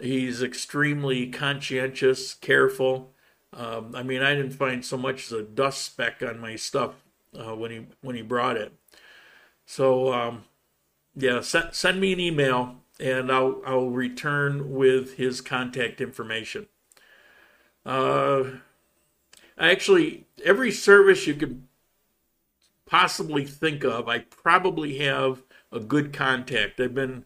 He's 0.01 0.41
extremely 0.41 1.27
conscientious 1.27 2.33
careful. 2.33 3.11
Um, 3.53 3.95
i 3.95 4.03
mean 4.03 4.21
i 4.21 4.33
didn't 4.33 4.51
find 4.51 4.83
so 4.83 4.97
much 4.97 5.27
as 5.27 5.31
a 5.31 5.41
dust 5.41 5.81
speck 5.81 6.21
on 6.21 6.41
my 6.41 6.57
stuff 6.57 7.05
uh, 7.33 7.55
when 7.55 7.71
he 7.71 7.85
when 8.01 8.15
he 8.15 8.21
brought 8.21 8.57
it. 8.57 8.73
So 9.65 10.11
um, 10.11 10.43
yeah, 11.15 11.41
send, 11.41 11.73
send 11.73 11.99
me 11.99 12.13
an 12.13 12.19
email 12.19 12.77
and 12.99 13.31
I'll 13.31 13.61
I'll 13.65 13.89
return 13.89 14.73
with 14.73 15.15
his 15.15 15.41
contact 15.41 16.01
information. 16.01 16.67
Uh, 17.85 18.43
actually, 19.57 20.25
every 20.43 20.71
service 20.71 21.27
you 21.27 21.35
could 21.35 21.63
possibly 22.85 23.45
think 23.45 23.83
of, 23.83 24.07
I 24.07 24.19
probably 24.19 24.99
have 24.99 25.43
a 25.71 25.79
good 25.79 26.13
contact. 26.13 26.79
I've 26.79 26.95
been 26.95 27.25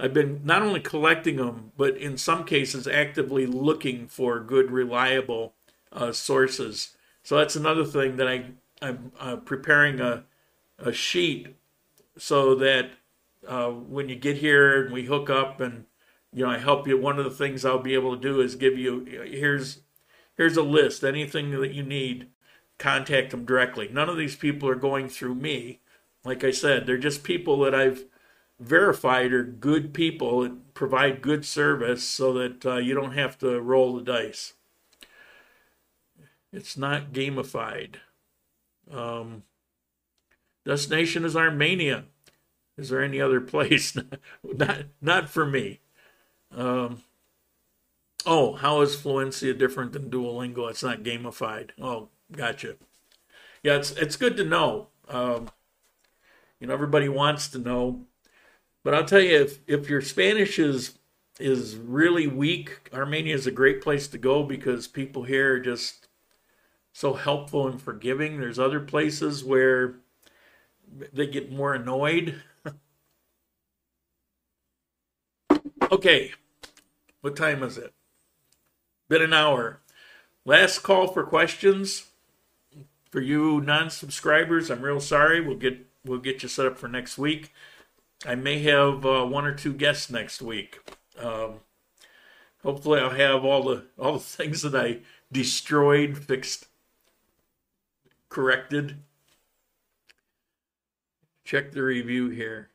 I've 0.00 0.14
been 0.14 0.42
not 0.44 0.62
only 0.62 0.80
collecting 0.80 1.36
them, 1.36 1.72
but 1.76 1.96
in 1.96 2.16
some 2.16 2.44
cases 2.44 2.86
actively 2.86 3.46
looking 3.46 4.06
for 4.06 4.40
good, 4.40 4.70
reliable 4.70 5.54
uh, 5.92 6.12
sources. 6.12 6.96
So 7.22 7.36
that's 7.36 7.56
another 7.56 7.84
thing 7.84 8.16
that 8.16 8.28
I 8.28 8.46
I'm 8.80 9.12
uh, 9.18 9.36
preparing 9.36 10.00
a 10.00 10.24
a 10.78 10.92
sheet 10.92 11.56
so 12.16 12.54
that 12.56 12.90
uh, 13.48 13.70
when 13.70 14.08
you 14.08 14.14
get 14.14 14.36
here 14.36 14.84
and 14.84 14.92
we 14.92 15.06
hook 15.06 15.30
up 15.30 15.60
and 15.60 15.86
you 16.32 16.44
know 16.44 16.50
I 16.50 16.58
help 16.58 16.86
you. 16.86 16.98
One 16.98 17.18
of 17.18 17.24
the 17.24 17.30
things 17.30 17.64
I'll 17.64 17.78
be 17.78 17.94
able 17.94 18.14
to 18.14 18.20
do 18.20 18.40
is 18.40 18.54
give 18.54 18.78
you 18.78 19.04
here's 19.04 19.80
here's 20.36 20.56
a 20.56 20.62
list. 20.62 21.02
Anything 21.02 21.50
that 21.58 21.72
you 21.72 21.82
need, 21.82 22.28
contact 22.78 23.30
them 23.30 23.44
directly. 23.44 23.88
None 23.88 24.08
of 24.08 24.18
these 24.18 24.36
people 24.36 24.68
are 24.68 24.74
going 24.74 25.08
through 25.08 25.34
me. 25.34 25.80
Like 26.24 26.44
I 26.44 26.50
said, 26.50 26.86
they're 26.86 26.98
just 26.98 27.24
people 27.24 27.58
that 27.60 27.74
I've 27.74 28.04
verified 28.60 29.32
are 29.32 29.44
good 29.44 29.94
people 29.94 30.42
that 30.42 30.74
provide 30.74 31.22
good 31.22 31.44
service 31.44 32.04
so 32.04 32.32
that 32.34 32.66
uh, 32.66 32.76
you 32.76 32.94
don't 32.94 33.12
have 33.12 33.38
to 33.38 33.60
roll 33.60 33.96
the 33.96 34.02
dice. 34.02 34.54
It's 36.52 36.76
not 36.76 37.12
gamified. 37.12 37.96
Um, 38.90 39.44
destination 40.64 41.24
is 41.24 41.36
Armenia. 41.36 42.04
Is 42.78 42.88
there 42.88 43.02
any 43.02 43.20
other 43.20 43.40
place? 43.40 43.96
not 44.44 44.84
not 45.02 45.28
for 45.28 45.44
me. 45.44 45.80
Um, 46.56 47.02
oh, 48.24 48.54
how 48.54 48.80
is 48.80 48.96
Fluencia 48.96 49.58
different 49.58 49.92
than 49.92 50.08
Duolingo? 50.08 50.70
It's 50.70 50.82
not 50.82 51.02
gamified. 51.02 51.70
Oh, 51.80 52.08
gotcha. 52.32 52.76
Yeah, 53.62 53.76
it's 53.76 53.90
it's 53.92 54.16
good 54.16 54.36
to 54.36 54.44
know. 54.44 54.88
Um, 55.08 55.50
you 56.60 56.68
know, 56.68 56.74
everybody 56.74 57.08
wants 57.08 57.48
to 57.48 57.58
know, 57.58 58.06
but 58.84 58.94
I'll 58.94 59.04
tell 59.04 59.20
you, 59.20 59.36
if 59.36 59.58
if 59.66 59.90
your 59.90 60.00
Spanish 60.00 60.58
is 60.58 60.98
is 61.40 61.76
really 61.76 62.28
weak, 62.28 62.88
Armenia 62.92 63.34
is 63.34 63.46
a 63.46 63.52
great 63.52 63.80
place 63.80 64.06
to 64.08 64.18
go 64.18 64.44
because 64.44 64.86
people 64.86 65.24
here 65.24 65.54
are 65.54 65.60
just 65.60 66.08
so 66.92 67.14
helpful 67.14 67.66
and 67.66 67.80
forgiving. 67.80 68.38
There's 68.38 68.58
other 68.58 68.80
places 68.80 69.44
where 69.44 69.96
they 71.12 71.26
get 71.26 71.52
more 71.52 71.74
annoyed. 71.74 72.42
Okay, 75.90 76.32
what 77.20 77.36
time 77.36 77.62
is 77.62 77.78
it? 77.78 77.92
Been 79.08 79.22
an 79.22 79.32
hour. 79.32 79.80
Last 80.44 80.80
call 80.80 81.08
for 81.08 81.24
questions 81.24 82.06
for 83.10 83.20
you 83.20 83.60
non-subscribers. 83.60 84.70
I'm 84.70 84.82
real 84.82 85.00
sorry. 85.00 85.40
We'll 85.40 85.56
get 85.56 85.86
we'll 86.04 86.18
get 86.18 86.42
you 86.42 86.48
set 86.48 86.66
up 86.66 86.78
for 86.78 86.88
next 86.88 87.18
week. 87.18 87.52
I 88.26 88.34
may 88.34 88.58
have 88.60 89.04
uh, 89.06 89.24
one 89.24 89.44
or 89.44 89.54
two 89.54 89.72
guests 89.72 90.10
next 90.10 90.42
week. 90.42 90.80
Um, 91.18 91.60
hopefully, 92.62 93.00
I'll 93.00 93.10
have 93.10 93.44
all 93.44 93.62
the 93.62 93.84
all 93.98 94.14
the 94.14 94.18
things 94.20 94.62
that 94.62 94.74
I 94.74 95.00
destroyed 95.32 96.18
fixed, 96.18 96.66
corrected. 98.28 98.96
Check 101.44 101.72
the 101.72 101.82
review 101.82 102.28
here. 102.28 102.68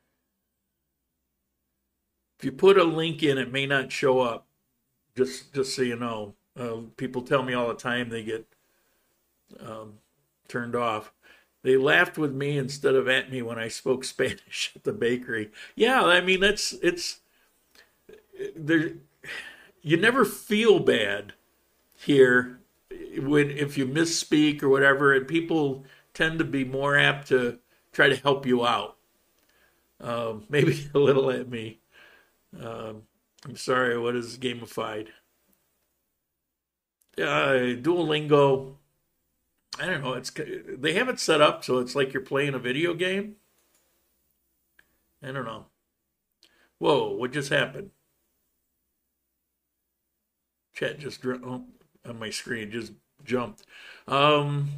If 2.43 2.47
you 2.47 2.51
put 2.51 2.77
a 2.77 2.83
link 2.83 3.23
in, 3.23 3.37
it 3.37 3.53
may 3.53 3.65
not 3.65 3.89
show 3.89 4.19
up. 4.19 4.45
Just 5.15 5.53
just 5.53 5.73
so 5.73 5.81
you 5.81 5.95
know, 5.95 6.33
uh, 6.59 6.79
people 6.97 7.21
tell 7.21 7.41
me 7.41 7.53
all 7.53 7.69
the 7.69 7.73
time 7.73 8.09
they 8.09 8.21
get 8.21 8.45
um, 9.65 9.93
turned 10.49 10.75
off. 10.75 11.13
They 11.61 11.77
laughed 11.77 12.17
with 12.17 12.33
me 12.33 12.57
instead 12.57 12.95
of 12.95 13.07
at 13.07 13.31
me 13.31 13.41
when 13.41 13.57
I 13.57 13.69
spoke 13.69 14.03
Spanish 14.03 14.73
at 14.75 14.83
the 14.83 14.91
bakery. 14.91 15.51
Yeah, 15.73 16.03
I 16.03 16.19
mean 16.19 16.41
that's 16.41 16.73
it's 16.83 17.21
there. 18.53 18.95
You 19.81 19.95
never 19.95 20.25
feel 20.25 20.79
bad 20.79 21.31
here 21.95 22.59
when 23.21 23.51
if 23.51 23.77
you 23.77 23.85
misspeak 23.85 24.61
or 24.61 24.67
whatever, 24.67 25.13
and 25.13 25.29
people 25.29 25.85
tend 26.13 26.39
to 26.39 26.45
be 26.45 26.65
more 26.65 26.97
apt 26.97 27.29
to 27.29 27.59
try 27.93 28.09
to 28.09 28.17
help 28.17 28.45
you 28.45 28.65
out. 28.65 28.97
Um, 30.01 30.43
maybe 30.49 30.89
a 30.93 30.99
little 30.99 31.31
at 31.31 31.47
me. 31.47 31.79
Um, 32.61 33.03
I'm 33.45 33.55
sorry. 33.55 33.97
What 33.97 34.15
is 34.15 34.37
gamified? 34.37 35.07
Uh, 37.17 37.77
Duolingo 37.79 38.75
I 39.79 39.85
don't 39.85 40.03
know. 40.03 40.13
It's 40.13 40.31
they 40.31 40.93
have 40.93 41.09
it 41.09 41.19
set 41.19 41.41
up 41.41 41.63
so 41.63 41.79
it's 41.79 41.95
like 41.95 42.13
you're 42.13 42.21
playing 42.21 42.53
a 42.53 42.59
video 42.59 42.93
game. 42.93 43.37
I 45.21 45.31
don't 45.31 45.45
know. 45.45 45.65
Whoa! 46.77 47.11
What 47.11 47.31
just 47.31 47.49
happened? 47.49 47.91
Chat 50.73 50.99
just 50.99 51.25
oh, 51.25 51.65
on 52.05 52.19
my 52.19 52.29
screen 52.29 52.71
just 52.71 52.93
jumped. 53.23 53.63
Um, 54.07 54.69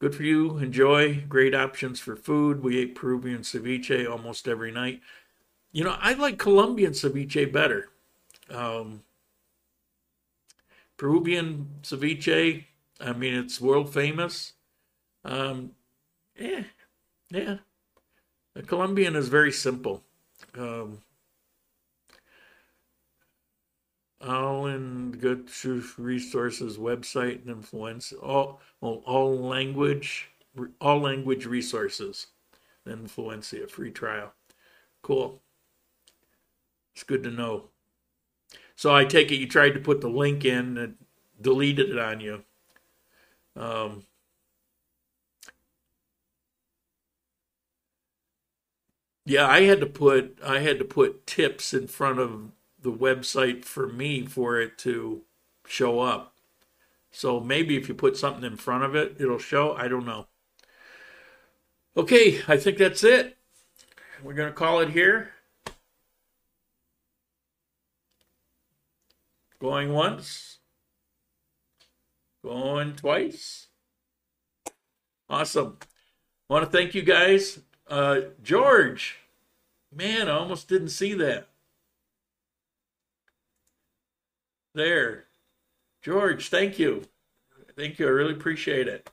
good 0.00 0.14
for 0.14 0.22
you. 0.22 0.58
Enjoy. 0.58 1.22
Great 1.28 1.54
options 1.54 2.00
for 2.00 2.16
food. 2.16 2.62
We 2.62 2.78
ate 2.78 2.94
Peruvian 2.94 3.40
ceviche 3.40 4.10
almost 4.10 4.48
every 4.48 4.72
night. 4.72 5.02
You 5.74 5.82
know, 5.82 5.96
I 6.00 6.12
like 6.14 6.38
Colombian 6.38 6.92
ceviche 6.92 7.52
better. 7.52 7.88
Um, 8.48 9.02
Peruvian 10.96 11.68
ceviche 11.82 12.66
I 13.00 13.12
mean, 13.12 13.34
it's 13.34 13.60
world 13.60 13.92
famous. 13.92 14.52
Um, 15.24 15.72
yeah, 16.38 16.62
yeah. 17.28 17.56
The 18.54 18.62
Colombian 18.62 19.16
is 19.16 19.28
very 19.28 19.50
simple. 19.50 20.04
Um, 20.56 21.00
all 24.20 24.66
in 24.66 25.10
good 25.10 25.50
resources 25.98 26.78
website 26.78 27.42
and 27.42 27.50
influence 27.50 28.12
all 28.12 28.60
all 28.80 29.38
language 29.38 30.30
all 30.80 31.00
language 31.00 31.44
resources 31.44 32.28
influencia 32.86 33.68
free 33.68 33.90
trial 33.90 34.32
cool 35.02 35.42
it's 36.94 37.02
good 37.02 37.22
to 37.22 37.30
know 37.30 37.64
so 38.76 38.94
i 38.94 39.04
take 39.04 39.30
it 39.30 39.36
you 39.36 39.48
tried 39.48 39.74
to 39.74 39.80
put 39.80 40.00
the 40.00 40.08
link 40.08 40.44
in 40.44 40.78
and 40.78 40.96
deleted 41.40 41.90
it 41.90 41.98
on 41.98 42.20
you 42.20 42.42
um, 43.56 44.02
yeah, 49.24 49.46
I 49.46 49.62
had 49.62 49.80
to 49.80 49.86
put 49.86 50.38
I 50.44 50.60
had 50.60 50.78
to 50.78 50.84
put 50.84 51.26
tips 51.26 51.72
in 51.74 51.86
front 51.86 52.18
of 52.18 52.50
the 52.80 52.92
website 52.92 53.64
for 53.64 53.86
me 53.86 54.26
for 54.26 54.60
it 54.60 54.76
to 54.78 55.22
show 55.66 56.00
up. 56.00 56.34
So 57.12 57.40
maybe 57.40 57.76
if 57.76 57.88
you 57.88 57.94
put 57.94 58.16
something 58.16 58.44
in 58.44 58.56
front 58.56 58.84
of 58.84 58.94
it, 58.94 59.16
it'll 59.20 59.38
show. 59.38 59.74
I 59.76 59.88
don't 59.88 60.06
know. 60.06 60.26
Okay, 61.96 62.40
I 62.48 62.56
think 62.56 62.78
that's 62.78 63.04
it. 63.04 63.36
We're 64.22 64.34
going 64.34 64.48
to 64.50 64.54
call 64.54 64.80
it 64.80 64.90
here. 64.90 65.30
Going 69.60 69.92
once. 69.92 70.58
Going 72.42 72.94
twice. 72.96 73.68
Awesome. 75.28 75.78
I 76.48 76.52
want 76.52 76.64
to 76.64 76.70
thank 76.70 76.94
you 76.94 77.02
guys. 77.02 77.60
Uh, 77.88 78.20
George, 78.42 79.16
man, 79.94 80.28
I 80.28 80.32
almost 80.32 80.68
didn't 80.68 80.88
see 80.88 81.14
that. 81.14 81.48
There. 84.74 85.24
George, 86.02 86.48
thank 86.48 86.78
you. 86.78 87.04
Thank 87.76 87.98
you. 87.98 88.06
I 88.06 88.10
really 88.10 88.34
appreciate 88.34 88.88
it. 88.88 89.08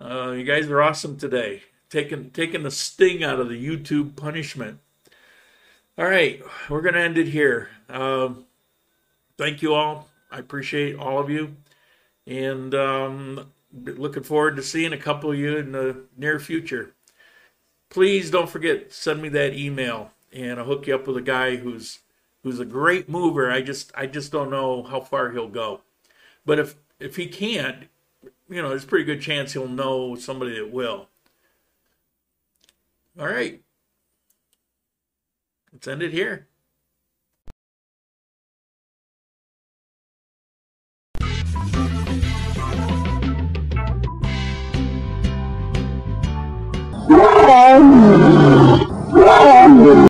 Uh, 0.00 0.32
you 0.32 0.44
guys 0.44 0.68
are 0.68 0.82
awesome 0.82 1.16
today. 1.16 1.62
Taking 1.88 2.30
taking 2.30 2.64
the 2.64 2.70
sting 2.70 3.22
out 3.22 3.38
of 3.38 3.48
the 3.48 3.64
YouTube 3.64 4.16
punishment. 4.16 4.80
All 5.96 6.06
right, 6.06 6.42
we're 6.68 6.82
gonna 6.82 6.98
end 6.98 7.16
it 7.16 7.28
here. 7.28 7.70
Um, 7.88 8.45
thank 9.38 9.62
you 9.62 9.74
all. 9.74 10.08
I 10.30 10.38
appreciate 10.38 10.96
all 10.96 11.18
of 11.18 11.30
you 11.30 11.56
and 12.26 12.74
um, 12.74 13.52
looking 13.72 14.22
forward 14.22 14.56
to 14.56 14.62
seeing 14.62 14.92
a 14.92 14.98
couple 14.98 15.30
of 15.30 15.38
you 15.38 15.56
in 15.56 15.72
the 15.72 16.04
near 16.16 16.38
future. 16.38 16.94
Please 17.88 18.30
don't 18.30 18.50
forget 18.50 18.92
send 18.92 19.22
me 19.22 19.28
that 19.30 19.54
email, 19.54 20.10
and 20.32 20.58
I'll 20.58 20.66
hook 20.66 20.86
you 20.86 20.94
up 20.94 21.06
with 21.06 21.16
a 21.16 21.22
guy 21.22 21.56
who's 21.56 22.00
who's 22.42 22.58
a 22.58 22.64
great 22.64 23.08
mover. 23.08 23.50
I 23.50 23.62
just 23.62 23.92
I 23.94 24.06
just 24.06 24.32
don't 24.32 24.50
know 24.50 24.82
how 24.82 25.00
far 25.00 25.30
he'll 25.30 25.48
go, 25.48 25.82
but 26.44 26.58
if 26.58 26.74
if 26.98 27.16
he 27.16 27.26
can't, 27.26 27.84
you 28.48 28.60
know, 28.60 28.70
there's 28.70 28.84
a 28.84 28.88
pretty 28.88 29.04
good 29.04 29.20
chance 29.20 29.52
he'll 29.52 29.68
know 29.68 30.16
somebody 30.16 30.56
that 30.56 30.72
will. 30.72 31.08
All 33.18 33.26
right. 33.26 33.62
Let's 35.72 35.88
end 35.88 36.02
it 36.02 36.12
here. 36.12 36.48
Um, 47.48 48.25